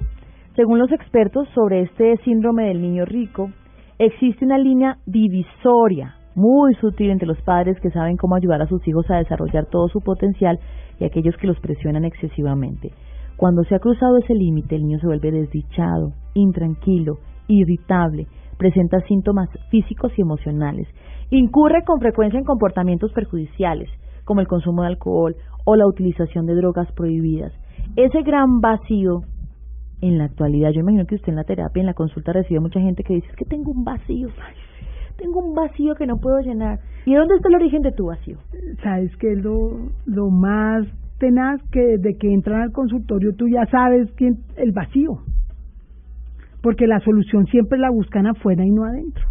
Según 0.57 0.81
los 0.81 0.91
expertos 0.91 1.47
sobre 1.55 1.83
este 1.83 2.17
síndrome 2.25 2.65
del 2.65 2.83
niño 2.83 3.05
rico, 3.05 3.49
existe 3.97 4.45
una 4.45 4.59
línea 4.59 4.99
divisoria 5.07 6.17
muy 6.35 6.75
sutil 6.81 7.11
entre 7.11 7.29
los 7.29 7.41
padres 7.43 7.79
que 7.81 7.91
saben 7.91 8.17
cómo 8.17 8.35
ayudar 8.35 8.61
a 8.61 8.67
sus 8.67 8.85
hijos 8.89 9.09
a 9.09 9.19
desarrollar 9.19 9.67
todo 9.67 9.87
su 9.87 10.01
potencial 10.01 10.59
y 10.99 11.05
aquellos 11.05 11.37
que 11.37 11.47
los 11.47 11.61
presionan 11.61 12.05
excesivamente. 12.05 12.91
Cuando 13.37 13.63
se 13.63 13.77
ha 13.77 13.79
cruzado 13.79 14.19
ese 14.19 14.35
límite, 14.35 14.75
el 14.75 14.83
niño 14.83 14.99
se 14.99 15.07
vuelve 15.07 15.31
desdichado, 15.31 16.15
intranquilo, 16.35 17.19
irritable, 17.47 18.27
presenta 18.59 18.99
síntomas 19.03 19.49
físicos 19.71 20.11
y 20.19 20.23
emocionales, 20.23 20.89
incurre 21.31 21.85
con 21.85 22.01
frecuencia 22.01 22.41
en 22.41 22.45
comportamientos 22.45 23.13
perjudiciales, 23.13 23.89
como 24.25 24.41
el 24.41 24.49
consumo 24.49 24.83
de 24.83 24.89
alcohol 24.89 25.37
o 25.65 25.77
la 25.77 25.87
utilización 25.87 26.47
de 26.47 26.57
drogas 26.57 26.91
prohibidas. 26.97 27.53
Ese 27.95 28.23
gran 28.23 28.61
vacío 28.61 29.23
en 30.01 30.19
la 30.19 30.25
actualidad, 30.25 30.71
yo 30.71 30.81
imagino 30.81 31.07
que 31.07 31.15
usted 31.15 31.29
en 31.29 31.37
la 31.37 31.45
terapia, 31.45 31.81
en 31.81 31.87
la 31.87 31.95
consulta 31.95 32.33
recibe 32.33 32.61
mucha 32.61 32.81
gente 32.81 33.03
que 33.03 33.15
dice, 33.15 33.29
es 33.29 33.37
que 33.37 33.45
tengo 33.45 33.71
un 33.71 33.85
vacío, 33.85 34.29
tengo 35.17 35.41
un 35.41 35.55
vacío 35.55 35.95
que 35.95 36.07
no 36.07 36.19
puedo 36.19 36.41
llenar. 36.41 36.81
¿Y 37.07 37.15
dónde 37.15 37.37
está 37.37 37.49
el 37.49 37.55
origen 37.55 37.83
de 37.83 37.93
tu 37.93 38.07
vacío? 38.07 38.39
¿Sabes 38.83 39.17
qué 39.17 39.33
es 39.33 39.43
lo, 39.43 39.91
lo 40.05 40.31
más 40.31 40.87
tenaz? 41.19 41.63
Que 41.71 41.81
desde 41.97 42.19
que 42.19 42.33
entran 42.33 42.61
al 42.61 42.73
consultorio 42.73 43.35
tú 43.37 43.49
ya 43.49 43.65
sabes 43.71 44.11
quién 44.17 44.39
el 44.57 44.73
vacío. 44.73 45.21
Porque 46.63 46.87
la 46.87 47.01
solución 47.01 47.47
siempre 47.47 47.79
la 47.79 47.91
buscan 47.91 48.27
afuera 48.27 48.65
y 48.65 48.71
no 48.71 48.85
adentro. 48.85 49.25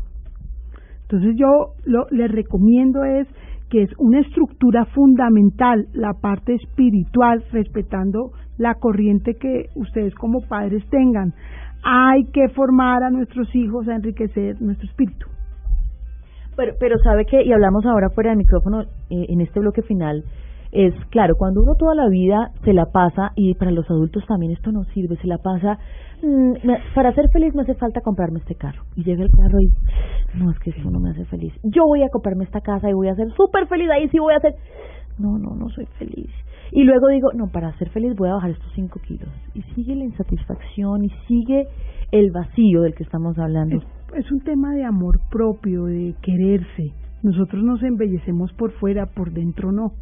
Entonces 1.04 1.36
yo 1.38 1.74
lo 1.86 2.08
les 2.10 2.32
recomiendo 2.32 3.04
es 3.04 3.28
que 3.70 3.84
es 3.84 3.90
una 3.98 4.20
estructura 4.20 4.86
fundamental 4.86 5.88
la 5.94 6.14
parte 6.14 6.56
espiritual 6.56 7.44
respetando 7.52 8.32
la 8.58 8.76
corriente 8.76 9.36
que 9.36 9.70
ustedes 9.76 10.14
como 10.16 10.42
padres 10.48 10.84
tengan. 10.90 11.34
Hay 11.84 12.26
que 12.34 12.50
formar 12.50 13.04
a 13.04 13.10
nuestros 13.10 13.54
hijos 13.56 13.88
a 13.88 13.96
enriquecer 13.96 14.62
nuestro 14.62 14.88
espíritu. 14.88 15.28
Pero, 16.56 16.74
pero 16.80 16.98
sabe 17.00 17.26
que, 17.26 17.44
y 17.44 17.52
hablamos 17.52 17.86
ahora 17.86 18.10
fuera 18.10 18.30
del 18.30 18.38
micrófono, 18.38 18.84
eh, 18.84 19.26
en 19.30 19.42
este 19.42 19.60
bloque 19.60 19.82
final, 19.82 20.24
es 20.76 20.94
claro, 21.10 21.36
cuando 21.38 21.64
uno 21.64 21.76
toda 21.76 21.96
la 21.96 22.10
vida 22.10 22.52
se 22.66 22.74
la 22.74 22.88
pasa, 22.88 23.32
y 23.36 23.54
para 23.56 23.72
los 23.72 23.90
adultos 23.90 24.26
también 24.28 24.52
esto 24.52 24.74
no 24.74 24.84
sirve, 24.94 25.16
se 25.18 25.28
la 25.28 25.38
pasa, 25.38 25.80
mm, 26.22 26.54
para 26.94 27.14
ser 27.14 27.30
feliz 27.32 27.56
me 27.56 27.62
hace 27.62 27.76
falta 27.76 28.02
comprarme 28.02 28.40
este 28.40 28.56
carro. 28.56 28.84
Y 28.96 29.04
llega 29.04 29.24
el 29.24 29.32
carro 29.32 29.60
y, 29.62 29.72
no, 30.38 30.52
es 30.52 30.60
que 30.60 30.72
eso 30.72 30.92
no 30.92 31.00
me 31.00 31.12
hace 31.12 31.24
feliz. 31.26 31.54
Yo 31.64 31.86
voy 31.86 32.04
a 32.04 32.10
comprarme 32.10 32.44
esta 32.44 32.60
casa 32.60 32.90
y 32.90 32.94
voy 32.94 33.08
a 33.08 33.16
ser 33.16 33.32
súper 33.38 33.68
feliz, 33.68 33.90
ahí 33.90 34.10
sí 34.10 34.20
voy 34.20 34.34
a 34.34 34.40
ser, 34.42 34.56
no, 35.18 35.40
no, 35.40 35.56
no 35.56 35.70
soy 35.70 35.86
feliz. 35.98 36.30
Y 36.72 36.84
luego 36.84 37.08
digo, 37.08 37.30
no, 37.34 37.48
para 37.48 37.78
ser 37.78 37.90
feliz 37.92 38.14
voy 38.18 38.30
a 38.30 38.34
bajar 38.34 38.50
estos 38.50 38.72
cinco 38.76 39.00
kilos. 39.00 39.30
Y 39.54 39.62
sigue 39.76 39.96
la 39.96 40.04
insatisfacción 40.04 41.06
y 41.06 41.10
sigue 41.28 41.68
el 42.12 42.32
vacío 42.32 42.82
del 42.82 42.96
que 42.96 43.04
estamos 43.04 43.38
hablando. 43.38 43.78
Es 44.14 44.30
un 44.32 44.42
tema 44.42 44.74
de 44.74 44.84
amor 44.84 45.20
propio, 45.32 45.86
de 45.86 46.16
quererse. 46.22 46.94
Nosotros 47.24 47.64
nos 47.64 47.82
embellecemos 47.82 48.52
por 48.54 48.72
fuera, 48.74 49.06
por 49.06 49.32
dentro 49.32 49.72
no. 49.72 49.94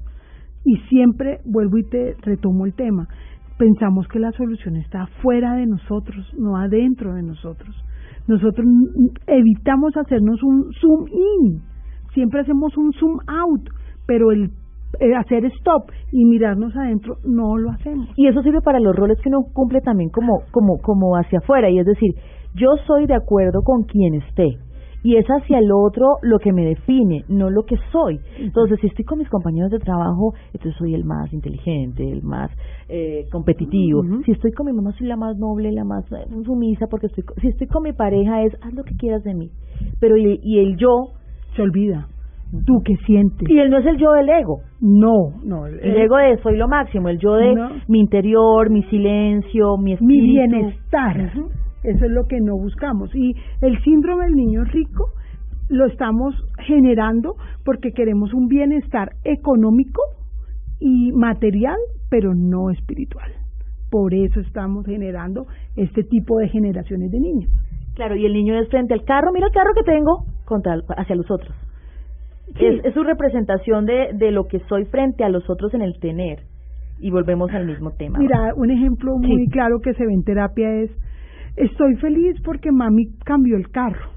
Y 0.65 0.77
siempre 0.89 1.39
vuelvo 1.45 1.77
y 1.77 1.83
te 1.83 2.15
retomo 2.21 2.65
el 2.65 2.73
tema. 2.73 3.07
Pensamos 3.57 4.07
que 4.07 4.19
la 4.19 4.31
solución 4.31 4.77
está 4.77 5.07
fuera 5.21 5.55
de 5.55 5.67
nosotros, 5.67 6.25
no 6.37 6.57
adentro 6.57 7.13
de 7.13 7.23
nosotros. 7.23 7.75
Nosotros 8.27 8.65
evitamos 9.27 9.95
hacernos 9.97 10.41
un 10.43 10.71
zoom 10.79 11.07
in, 11.07 11.61
siempre 12.13 12.41
hacemos 12.41 12.75
un 12.77 12.91
zoom 12.93 13.17
out, 13.27 13.69
pero 14.07 14.31
el 14.31 14.49
eh, 14.99 15.15
hacer 15.15 15.45
stop 15.45 15.89
y 16.11 16.23
mirarnos 16.25 16.75
adentro 16.75 17.17
no 17.25 17.57
lo 17.57 17.71
hacemos. 17.71 18.09
Y 18.15 18.27
eso 18.27 18.41
sirve 18.43 18.61
para 18.61 18.79
los 18.79 18.95
roles 18.95 19.19
que 19.21 19.29
uno 19.29 19.43
cumple 19.53 19.81
también 19.81 20.09
como, 20.09 20.43
como, 20.51 20.77
como 20.81 21.15
hacia 21.15 21.39
afuera, 21.39 21.69
y 21.69 21.79
es 21.79 21.85
decir, 21.85 22.11
yo 22.55 22.69
soy 22.85 23.07
de 23.07 23.15
acuerdo 23.15 23.61
con 23.63 23.83
quien 23.83 24.13
esté, 24.15 24.57
y 25.03 25.17
es 25.17 25.25
hacia 25.27 25.59
el 25.59 25.69
otro 25.71 26.05
lo 26.21 26.39
que 26.39 26.51
me 26.53 26.65
define, 26.65 27.23
no 27.27 27.49
lo 27.49 27.63
que 27.63 27.75
soy. 27.91 28.19
Entonces, 28.39 28.79
si 28.79 28.87
estoy 28.87 29.05
con 29.05 29.19
mis 29.19 29.29
compañeros 29.29 29.69
de 29.71 29.79
trabajo, 29.79 30.33
entonces 30.53 30.75
soy 30.79 30.95
el 30.95 31.03
más 31.03 31.31
inteligente, 31.33 32.09
el 32.09 32.23
más 32.23 32.49
eh, 32.89 33.25
competitivo. 33.31 34.01
Si 34.25 34.31
estoy 34.31 34.51
con 34.53 34.65
mi 34.67 34.73
mamá, 34.73 34.91
soy 34.97 35.07
la 35.07 35.17
más 35.17 35.37
noble, 35.37 35.71
la 35.71 35.83
más 35.83 36.05
eh, 36.11 36.25
sumisa, 36.45 36.87
porque 36.89 37.07
estoy, 37.07 37.23
si 37.41 37.47
estoy 37.49 37.67
con 37.67 37.83
mi 37.83 37.91
pareja, 37.93 38.43
es 38.43 38.53
haz 38.61 38.73
lo 38.73 38.83
que 38.83 38.95
quieras 38.95 39.23
de 39.23 39.33
mí. 39.33 39.49
Pero, 39.99 40.17
y, 40.17 40.39
y 40.41 40.59
el 40.59 40.77
yo. 40.77 41.09
Se 41.55 41.61
olvida. 41.61 42.07
¿Tú 42.65 42.81
qué 42.85 42.95
sientes? 43.05 43.49
Y 43.49 43.57
él 43.59 43.69
no 43.71 43.79
es 43.79 43.85
el 43.85 43.97
yo 43.97 44.11
del 44.13 44.29
ego. 44.29 44.59
No, 44.79 45.31
no. 45.43 45.65
El 45.65 45.97
ego 45.97 46.17
de 46.17 46.37
soy 46.43 46.55
lo 46.57 46.67
máximo, 46.67 47.09
el 47.09 47.17
yo 47.19 47.33
de 47.33 47.53
No. 47.55 47.69
mi 47.87 47.99
interior, 47.99 48.69
mi 48.69 48.83
silencio, 48.83 49.75
mi 49.77 49.83
mi 49.85 49.93
espíritu. 49.93 50.25
bienestar. 50.27 51.31
Eso 51.83 52.05
es 52.05 52.11
lo 52.11 52.25
que 52.27 52.39
no 52.39 52.55
buscamos. 52.57 53.13
Y 53.15 53.35
el 53.61 53.81
síndrome 53.83 54.25
del 54.25 54.35
niño 54.35 54.63
rico 54.65 55.11
lo 55.69 55.85
estamos 55.85 56.35
generando 56.65 57.35
porque 57.65 57.91
queremos 57.91 58.33
un 58.33 58.47
bienestar 58.47 59.11
económico 59.23 60.01
y 60.79 61.11
material, 61.13 61.77
pero 62.09 62.33
no 62.35 62.69
espiritual. 62.69 63.31
Por 63.89 64.13
eso 64.13 64.39
estamos 64.39 64.85
generando 64.85 65.45
este 65.75 66.03
tipo 66.03 66.39
de 66.39 66.49
generaciones 66.49 67.11
de 67.11 67.19
niños. 67.19 67.49
Claro, 67.95 68.15
y 68.15 68.25
el 68.25 68.33
niño 68.33 68.55
es 68.59 68.67
frente 68.69 68.93
al 68.93 69.03
carro, 69.03 69.31
mira 69.33 69.47
el 69.47 69.53
carro 69.53 69.73
que 69.75 69.83
tengo, 69.83 70.25
contra, 70.45 70.75
hacia 70.97 71.15
los 71.15 71.29
otros. 71.29 71.55
Sí. 72.57 72.65
Es, 72.65 72.85
es 72.85 72.93
su 72.93 73.03
representación 73.03 73.85
de, 73.85 74.09
de 74.15 74.31
lo 74.31 74.47
que 74.47 74.59
soy 74.67 74.85
frente 74.85 75.23
a 75.23 75.29
los 75.29 75.47
otros 75.49 75.73
en 75.73 75.81
el 75.81 75.99
tener. 75.99 76.39
Y 76.99 77.11
volvemos 77.11 77.51
al 77.51 77.65
mismo 77.67 77.91
tema. 77.91 78.17
Mira, 78.19 78.53
un 78.55 78.71
ejemplo 78.71 79.15
muy 79.17 79.45
Sí. 79.45 79.51
claro 79.51 79.79
que 79.79 79.93
se 79.93 80.05
ve 80.05 80.13
en 80.13 80.23
terapia 80.23 80.69
es, 80.81 80.91
estoy 81.55 81.95
feliz 81.97 82.35
porque 82.43 82.71
mami 82.71 83.13
cambió 83.25 83.57
el 83.57 83.69
carro. 83.69 84.11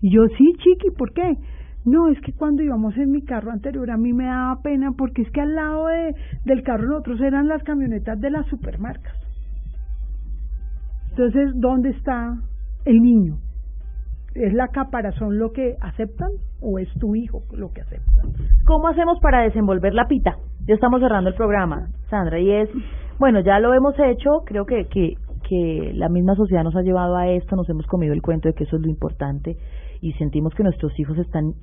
Y 0.00 0.14
yo, 0.14 0.26
sí, 0.36 0.52
chiqui, 0.58 0.90
¿por 0.96 1.12
qué? 1.12 1.36
No, 1.84 2.08
es 2.08 2.20
que 2.20 2.32
cuando 2.32 2.62
íbamos 2.62 2.96
en 2.96 3.10
mi 3.10 3.22
carro 3.22 3.50
anterior 3.50 3.90
a 3.90 3.96
mí 3.96 4.12
me 4.12 4.26
daba 4.26 4.60
pena 4.62 4.90
porque 4.96 5.22
es 5.22 5.30
que 5.30 5.40
al 5.40 5.54
lado 5.54 5.86
de, 5.86 6.14
del 6.44 6.62
carro 6.62 6.86
nosotros 6.86 7.20
eran 7.20 7.48
las 7.48 7.62
camionetas 7.62 8.20
de 8.20 8.30
las 8.30 8.46
supermarcas. 8.46 9.14
Entonces, 11.10 11.52
¿dónde 11.56 11.90
está 11.90 12.36
el 12.84 13.00
niño? 13.00 13.38
¿Es 14.34 14.52
la 14.52 14.68
caparazón 14.68 15.38
lo 15.38 15.50
que 15.52 15.76
aceptan 15.80 16.28
o 16.60 16.78
es 16.78 16.88
tu 17.00 17.16
hijo 17.16 17.42
lo 17.52 17.72
que 17.72 17.80
acepta? 17.80 18.22
¿Cómo 18.66 18.88
hacemos 18.88 19.18
para 19.20 19.42
desenvolver 19.42 19.94
la 19.94 20.06
pita? 20.06 20.36
Ya 20.66 20.74
estamos 20.74 21.00
cerrando 21.00 21.30
el 21.30 21.36
programa, 21.36 21.88
Sandra, 22.10 22.38
y 22.38 22.50
es, 22.50 22.68
bueno, 23.18 23.40
ya 23.40 23.58
lo 23.58 23.72
hemos 23.74 23.94
hecho, 23.98 24.42
creo 24.44 24.66
que, 24.66 24.86
que, 24.88 25.14
que 25.48 25.92
la 25.94 26.08
misma 26.08 26.34
sociedad 26.34 26.62
nos 26.62 26.76
ha 26.76 26.82
llevado 26.82 27.16
a 27.16 27.28
esto, 27.28 27.56
nos 27.56 27.68
hemos 27.68 27.86
comido 27.86 28.12
el 28.12 28.22
cuento 28.22 28.48
de 28.48 28.54
que 28.54 28.64
eso 28.64 28.76
es 28.76 28.82
lo 28.82 28.88
importante 28.88 29.56
y 30.00 30.12
sentimos 30.14 30.54
que 30.54 30.62
nuestros 30.62 30.98
hijos 30.98 31.16
están 31.18 31.54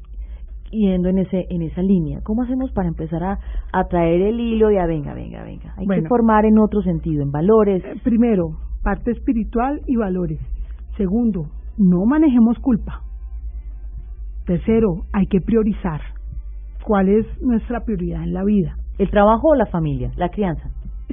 yendo 0.71 1.09
en 1.09 1.19
ese 1.19 1.45
en 1.49 1.61
esa 1.61 1.81
línea. 1.81 2.21
¿Cómo 2.23 2.43
hacemos 2.43 2.71
para 2.71 2.87
empezar 2.87 3.23
a, 3.23 3.39
a 3.71 3.83
traer 3.85 4.21
el 4.21 4.39
hilo 4.39 4.71
y 4.71 4.77
a 4.77 4.85
venga, 4.85 5.13
venga, 5.13 5.43
venga? 5.43 5.73
Hay 5.77 5.87
que 5.87 6.07
formar 6.07 6.45
en 6.45 6.57
otro 6.59 6.81
sentido, 6.81 7.23
en 7.23 7.31
valores. 7.31 7.83
Eh, 7.85 7.93
Primero, 8.03 8.57
parte 8.83 9.11
espiritual 9.11 9.81
y 9.85 9.95
valores. 9.95 10.39
Segundo, 10.97 11.47
no 11.77 12.05
manejemos 12.05 12.57
culpa. 12.59 13.01
Tercero, 14.45 15.05
hay 15.13 15.27
que 15.27 15.41
priorizar. 15.41 16.01
¿Cuál 16.83 17.09
es 17.09 17.25
nuestra 17.41 17.83
prioridad 17.83 18.23
en 18.23 18.33
la 18.33 18.43
vida? 18.43 18.77
El 18.97 19.09
trabajo 19.09 19.49
o 19.49 19.55
la 19.55 19.65
familia, 19.65 20.11
la 20.17 20.29
crianza. 20.29 20.69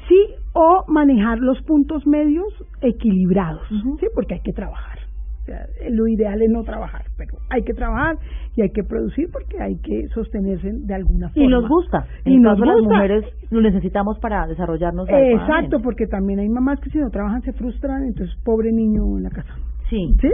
Sí, 0.08 0.26
o 0.54 0.84
manejar 0.88 1.38
los 1.38 1.60
puntos 1.62 2.06
medios 2.06 2.46
equilibrados, 2.80 3.66
¿sí? 4.00 4.06
Porque 4.14 4.34
hay 4.34 4.40
que 4.40 4.52
trabajar. 4.52 4.98
O 5.42 5.44
sea, 5.44 5.66
lo 5.90 6.06
ideal 6.06 6.40
es 6.40 6.50
no 6.50 6.62
trabajar, 6.62 7.02
pero 7.16 7.36
hay 7.50 7.62
que 7.64 7.74
trabajar 7.74 8.16
y 8.54 8.62
hay 8.62 8.70
que 8.70 8.84
producir 8.84 9.28
porque 9.32 9.60
hay 9.60 9.76
que 9.82 10.06
sostenerse 10.14 10.70
de 10.72 10.94
alguna 10.94 11.30
forma. 11.30 11.44
Y 11.44 11.48
nos 11.48 11.68
gusta. 11.68 12.06
En 12.24 12.32
y 12.32 12.36
el 12.36 12.42
nos 12.42 12.52
caso 12.52 12.62
de 12.62 12.66
las 12.68 12.80
gusta. 12.80 12.94
mujeres 12.94 13.24
lo 13.50 13.60
necesitamos 13.60 14.18
para 14.20 14.46
desarrollarnos 14.46 15.08
Exacto, 15.08 15.80
porque 15.82 16.06
también 16.06 16.38
hay 16.38 16.48
mamás 16.48 16.78
que 16.80 16.90
si 16.90 16.98
no 16.98 17.10
trabajan 17.10 17.42
se 17.42 17.52
frustran, 17.54 18.04
entonces 18.04 18.36
pobre 18.44 18.70
niño 18.70 19.02
en 19.16 19.24
la 19.24 19.30
casa. 19.30 19.52
Sí. 19.90 20.14
¿Sí? 20.20 20.30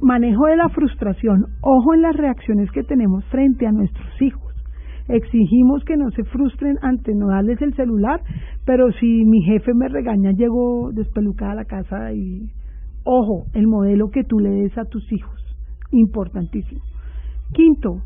Manejo 0.00 0.46
de 0.46 0.56
la 0.56 0.68
frustración. 0.70 1.46
Ojo 1.60 1.94
en 1.94 2.02
las 2.02 2.16
reacciones 2.16 2.70
que 2.72 2.82
tenemos 2.82 3.24
frente 3.26 3.66
a 3.66 3.72
nuestros 3.72 4.22
hijos. 4.22 4.43
Exigimos 5.08 5.84
que 5.84 5.96
no 5.96 6.10
se 6.12 6.24
frustren 6.24 6.78
ante 6.80 7.14
no 7.14 7.28
darles 7.28 7.60
el 7.60 7.74
celular, 7.74 8.20
pero 8.64 8.90
si 8.92 9.24
mi 9.24 9.42
jefe 9.42 9.74
me 9.74 9.88
regaña, 9.88 10.32
llego 10.32 10.90
despelucada 10.92 11.52
a 11.52 11.56
la 11.56 11.64
casa 11.66 12.12
y 12.12 12.48
ojo, 13.04 13.44
el 13.52 13.66
modelo 13.66 14.08
que 14.08 14.24
tú 14.24 14.38
le 14.38 14.50
des 14.50 14.78
a 14.78 14.86
tus 14.86 15.12
hijos, 15.12 15.38
importantísimo. 15.90 16.80
Quinto, 17.52 18.00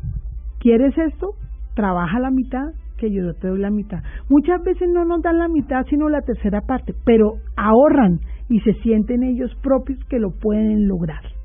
¿quieres 0.59 0.97
esto? 0.97 1.31
Trabaja 1.73 2.19
la 2.19 2.31
mitad, 2.31 2.73
que 2.97 3.09
yo 3.11 3.33
te 3.35 3.47
doy 3.47 3.59
la 3.59 3.71
mitad. 3.71 3.99
Muchas 4.29 4.61
veces 4.63 4.89
no 4.91 5.05
nos 5.05 5.21
dan 5.21 5.37
la 5.37 5.47
mitad, 5.47 5.85
sino 5.89 6.09
la 6.09 6.21
tercera 6.21 6.61
parte, 6.61 6.93
pero 7.05 7.35
ahorran 7.55 8.19
y 8.49 8.59
se 8.59 8.73
sienten 8.81 9.23
ellos 9.23 9.55
propios 9.63 10.03
que 10.09 10.19
lo 10.19 10.31
pueden 10.31 10.89
lograr 10.89 11.38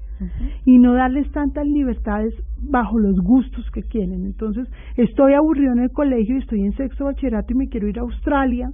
y 0.65 0.79
no 0.79 0.95
darles 0.95 1.31
tantas 1.33 1.67
libertades 1.67 2.35
bajo 2.63 2.99
los 2.99 3.19
gustos 3.21 3.65
que 3.73 3.83
quieren. 3.83 4.25
Entonces, 4.25 4.69
estoy 4.97 5.35
aburrido 5.35 5.73
en 5.73 5.81
el 5.81 5.91
colegio 5.91 6.37
y 6.37 6.39
estoy 6.39 6.63
en 6.63 6.73
sexto 6.73 7.05
bachillerato 7.05 7.53
y 7.53 7.57
me 7.57 7.69
quiero 7.69 7.89
ir 7.89 7.99
a 7.99 8.03
Australia. 8.03 8.71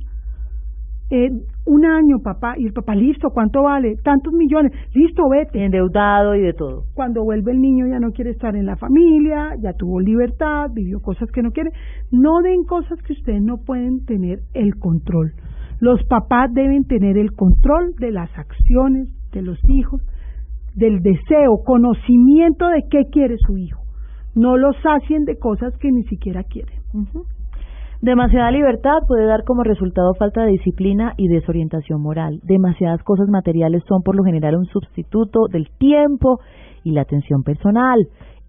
Eh, 1.12 1.28
un 1.66 1.84
año, 1.84 2.20
papá, 2.22 2.54
y 2.56 2.66
el 2.66 2.72
papá, 2.72 2.94
listo, 2.94 3.30
¿cuánto 3.30 3.64
vale? 3.64 3.96
Tantos 4.04 4.32
millones, 4.32 4.70
listo, 4.94 5.28
vete. 5.28 5.64
Endeudado 5.64 6.36
y 6.36 6.40
de 6.40 6.52
todo. 6.52 6.84
Cuando 6.94 7.24
vuelve 7.24 7.50
el 7.50 7.60
niño 7.60 7.88
ya 7.88 7.98
no 7.98 8.12
quiere 8.12 8.30
estar 8.30 8.54
en 8.54 8.66
la 8.66 8.76
familia, 8.76 9.56
ya 9.60 9.72
tuvo 9.72 10.00
libertad, 10.00 10.70
vivió 10.72 11.00
cosas 11.00 11.28
que 11.32 11.42
no 11.42 11.50
quiere. 11.50 11.70
No 12.12 12.40
den 12.42 12.62
cosas 12.62 13.02
que 13.02 13.14
ustedes 13.14 13.42
no 13.42 13.56
pueden 13.58 14.04
tener 14.04 14.38
el 14.54 14.76
control. 14.76 15.32
Los 15.80 16.00
papás 16.04 16.52
deben 16.52 16.84
tener 16.84 17.18
el 17.18 17.32
control 17.32 17.94
de 17.98 18.12
las 18.12 18.30
acciones 18.38 19.08
de 19.32 19.42
los 19.42 19.58
hijos, 19.68 20.02
del 20.74 21.02
deseo, 21.02 21.62
conocimiento 21.64 22.68
de 22.68 22.82
qué 22.90 23.04
quiere 23.10 23.36
su 23.46 23.56
hijo. 23.56 23.80
No 24.34 24.56
los 24.56 24.76
sacien 24.82 25.24
de 25.24 25.38
cosas 25.38 25.76
que 25.78 25.90
ni 25.90 26.04
siquiera 26.04 26.44
quieren. 26.44 26.80
Demasiada 28.02 28.50
libertad 28.50 29.00
puede 29.06 29.26
dar 29.26 29.44
como 29.44 29.62
resultado 29.62 30.14
falta 30.14 30.42
de 30.42 30.52
disciplina 30.52 31.12
y 31.18 31.28
desorientación 31.28 32.00
moral. 32.00 32.40
Demasiadas 32.44 33.02
cosas 33.02 33.28
materiales 33.28 33.82
son 33.86 34.02
por 34.02 34.16
lo 34.16 34.24
general 34.24 34.56
un 34.56 34.64
sustituto 34.64 35.48
del 35.52 35.68
tiempo 35.78 36.40
y 36.82 36.92
la 36.92 37.02
atención 37.02 37.42
personal. 37.42 37.98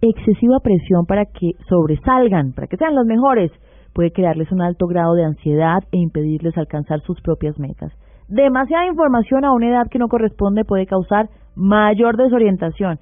Excesiva 0.02 0.60
presión 0.64 1.06
para 1.06 1.26
que 1.26 1.52
sobresalgan, 1.68 2.54
para 2.54 2.68
que 2.68 2.78
sean 2.78 2.96
los 2.96 3.06
mejores, 3.06 3.52
puede 3.94 4.12
crearles 4.12 4.52
un 4.54 4.62
alto 4.62 4.88
grado 4.88 5.16
de 5.16 5.26
ansiedad 5.26 5.84
e 5.92 5.98
impedirles 5.98 6.58
alcanzar 6.58 7.02
sus 7.02 7.20
propias 7.22 7.60
metas. 7.60 7.92
Demasiada 8.30 8.88
información 8.88 9.44
a 9.44 9.54
una 9.54 9.68
edad 9.68 9.88
que 9.92 10.00
no 10.00 10.08
corresponde 10.08 10.64
puede 10.64 10.86
causar 10.86 11.28
mayor 11.56 12.18
desorientación. 12.18 13.00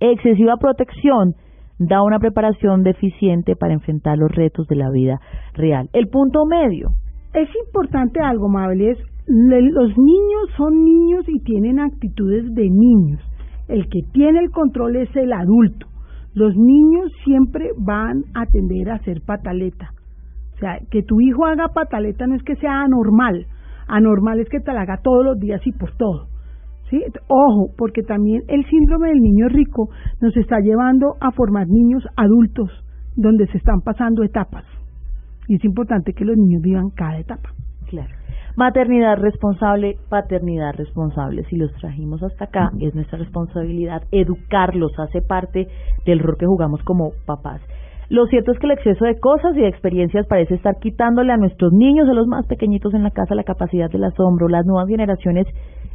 Excesiva 0.00 0.56
protección 0.56 1.34
da 1.78 2.02
una 2.02 2.18
preparación 2.18 2.82
deficiente 2.82 3.56
para 3.56 3.72
enfrentar 3.72 4.18
los 4.18 4.30
retos 4.30 4.66
de 4.68 4.76
la 4.76 4.90
vida 4.90 5.20
real. 5.54 5.88
El 5.92 6.08
punto 6.08 6.44
medio. 6.46 6.90
Es 7.32 7.48
importante 7.66 8.20
algo, 8.20 8.48
Mabel, 8.48 8.80
es 8.82 8.98
los 9.26 9.96
niños 9.96 10.50
son 10.56 10.84
niños 10.84 11.24
y 11.28 11.38
tienen 11.40 11.78
actitudes 11.78 12.52
de 12.52 12.68
niños. 12.68 13.20
El 13.68 13.88
que 13.88 14.00
tiene 14.12 14.40
el 14.40 14.50
control 14.50 14.96
es 14.96 15.14
el 15.14 15.32
adulto. 15.32 15.86
Los 16.34 16.56
niños 16.56 17.12
siempre 17.24 17.70
van 17.78 18.24
a 18.34 18.46
tender 18.46 18.90
a 18.90 18.98
ser 19.04 19.22
pataleta. 19.24 19.90
O 20.54 20.58
sea, 20.58 20.78
que 20.90 21.02
tu 21.02 21.20
hijo 21.20 21.46
haga 21.46 21.68
pataleta 21.68 22.26
no 22.26 22.34
es 22.34 22.42
que 22.42 22.56
sea 22.56 22.82
anormal. 22.82 23.46
Anormal 23.86 24.40
es 24.40 24.48
que 24.48 24.60
te 24.60 24.72
la 24.72 24.82
haga 24.82 25.00
todos 25.02 25.24
los 25.24 25.38
días 25.38 25.60
y 25.64 25.72
por 25.72 25.92
todo. 25.96 26.26
¿Sí? 26.90 27.02
Ojo, 27.28 27.72
porque 27.78 28.02
también 28.02 28.42
el 28.48 28.64
síndrome 28.66 29.08
del 29.08 29.20
niño 29.20 29.48
rico 29.48 29.88
nos 30.20 30.36
está 30.36 30.60
llevando 30.60 31.14
a 31.20 31.30
formar 31.30 31.66
niños 31.68 32.04
adultos 32.16 32.70
donde 33.16 33.46
se 33.48 33.58
están 33.58 33.80
pasando 33.80 34.22
etapas. 34.22 34.64
Y 35.48 35.56
es 35.56 35.64
importante 35.64 36.12
que 36.12 36.24
los 36.24 36.36
niños 36.36 36.62
vivan 36.62 36.90
cada 36.90 37.18
etapa. 37.18 37.50
Claro. 37.88 38.10
Maternidad 38.56 39.16
responsable, 39.16 39.96
paternidad 40.08 40.74
responsable. 40.76 41.44
Si 41.44 41.56
los 41.56 41.72
trajimos 41.74 42.22
hasta 42.22 42.44
acá, 42.44 42.70
es 42.80 42.94
nuestra 42.94 43.18
responsabilidad 43.18 44.02
educarlos, 44.12 44.92
hace 44.98 45.22
parte 45.22 45.68
del 46.04 46.18
rol 46.18 46.36
que 46.38 46.46
jugamos 46.46 46.82
como 46.82 47.12
papás. 47.26 47.60
Lo 48.10 48.26
cierto 48.26 48.50
es 48.50 48.58
que 48.58 48.66
el 48.66 48.72
exceso 48.72 49.04
de 49.04 49.20
cosas 49.20 49.56
y 49.56 49.60
de 49.60 49.68
experiencias 49.68 50.26
parece 50.26 50.56
estar 50.56 50.74
quitándole 50.80 51.32
a 51.32 51.36
nuestros 51.36 51.72
niños, 51.72 52.08
a 52.08 52.12
los 52.12 52.26
más 52.26 52.44
pequeñitos 52.46 52.92
en 52.92 53.04
la 53.04 53.12
casa, 53.12 53.36
la 53.36 53.44
capacidad 53.44 53.88
del 53.88 54.02
asombro. 54.02 54.48
Las 54.48 54.66
nuevas 54.66 54.88
generaciones 54.88 55.46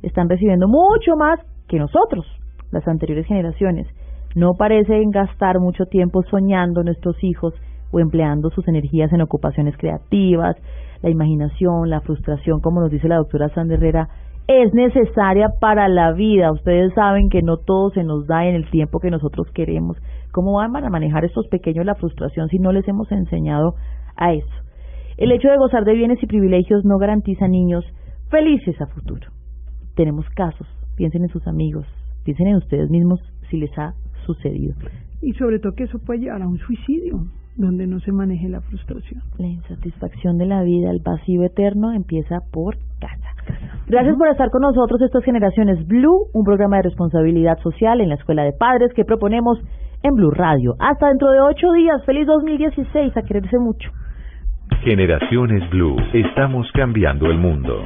están 0.05 0.29
recibiendo 0.29 0.67
mucho 0.67 1.15
más 1.17 1.39
que 1.67 1.79
nosotros, 1.79 2.25
las 2.71 2.87
anteriores 2.87 3.25
generaciones. 3.25 3.87
No 4.35 4.53
parecen 4.55 5.11
gastar 5.11 5.59
mucho 5.59 5.85
tiempo 5.85 6.21
soñando 6.23 6.83
nuestros 6.83 7.15
hijos 7.23 7.53
o 7.91 7.99
empleando 7.99 8.49
sus 8.49 8.67
energías 8.67 9.11
en 9.13 9.21
ocupaciones 9.21 9.75
creativas. 9.77 10.55
La 11.01 11.09
imaginación, 11.09 11.89
la 11.89 12.01
frustración, 12.01 12.59
como 12.59 12.81
nos 12.81 12.91
dice 12.91 13.07
la 13.07 13.17
doctora 13.17 13.49
Sandra 13.49 13.77
Herrera, 13.77 14.09
es 14.47 14.73
necesaria 14.73 15.49
para 15.59 15.87
la 15.87 16.11
vida. 16.11 16.51
Ustedes 16.51 16.93
saben 16.93 17.29
que 17.29 17.41
no 17.41 17.57
todo 17.57 17.89
se 17.91 18.03
nos 18.03 18.27
da 18.27 18.45
en 18.45 18.55
el 18.55 18.69
tiempo 18.69 18.99
que 18.99 19.09
nosotros 19.09 19.47
queremos. 19.53 19.97
¿Cómo 20.31 20.53
van 20.53 20.75
a 20.75 20.89
manejar 20.89 21.25
estos 21.25 21.47
pequeños 21.47 21.85
la 21.85 21.95
frustración 21.95 22.49
si 22.49 22.59
no 22.59 22.71
les 22.71 22.87
hemos 22.87 23.11
enseñado 23.11 23.75
a 24.15 24.33
eso? 24.33 24.53
El 25.17 25.31
hecho 25.31 25.49
de 25.49 25.57
gozar 25.57 25.85
de 25.85 25.93
bienes 25.93 26.21
y 26.21 26.27
privilegios 26.27 26.83
no 26.83 26.97
garantiza 26.97 27.47
niños 27.47 27.85
felices 28.29 28.79
a 28.81 28.87
futuro. 28.87 29.34
Tenemos 29.95 30.25
casos, 30.35 30.67
piensen 30.95 31.23
en 31.23 31.29
sus 31.29 31.45
amigos, 31.47 31.85
piensen 32.23 32.47
en 32.47 32.55
ustedes 32.55 32.89
mismos 32.89 33.19
si 33.49 33.57
les 33.57 33.75
ha 33.77 33.93
sucedido. 34.25 34.75
Y 35.21 35.33
sobre 35.33 35.59
todo 35.59 35.73
que 35.73 35.83
eso 35.83 35.99
puede 35.99 36.19
llevar 36.19 36.41
a 36.41 36.47
un 36.47 36.57
suicidio, 36.57 37.25
donde 37.55 37.87
no 37.87 37.99
se 38.01 38.11
maneje 38.11 38.49
la 38.49 38.61
frustración. 38.61 39.21
La 39.37 39.47
insatisfacción 39.47 40.37
de 40.37 40.45
la 40.45 40.63
vida, 40.63 40.91
el 40.91 40.99
vacío 41.03 41.43
eterno 41.43 41.93
empieza 41.93 42.39
por 42.51 42.75
casa. 42.99 43.35
Gracias 43.87 44.17
por 44.17 44.27
estar 44.27 44.49
con 44.49 44.61
nosotros. 44.61 45.01
Esto 45.01 45.19
es 45.19 45.25
Generaciones 45.25 45.87
Blue, 45.87 46.27
un 46.33 46.43
programa 46.43 46.77
de 46.77 46.83
responsabilidad 46.83 47.57
social 47.59 48.01
en 48.01 48.09
la 48.09 48.15
Escuela 48.15 48.43
de 48.43 48.53
Padres 48.53 48.91
que 48.93 49.05
proponemos 49.05 49.59
en 50.03 50.15
Blue 50.15 50.31
Radio. 50.31 50.75
Hasta 50.79 51.07
dentro 51.07 51.31
de 51.31 51.39
ocho 51.39 51.71
días. 51.71 52.03
Feliz 52.05 52.27
2016. 52.27 53.15
A 53.15 53.21
quererse 53.21 53.57
mucho. 53.59 53.89
Generaciones 54.83 55.69
Blue. 55.69 55.95
Estamos 56.13 56.67
cambiando 56.73 57.27
el 57.27 57.37
mundo. 57.37 57.83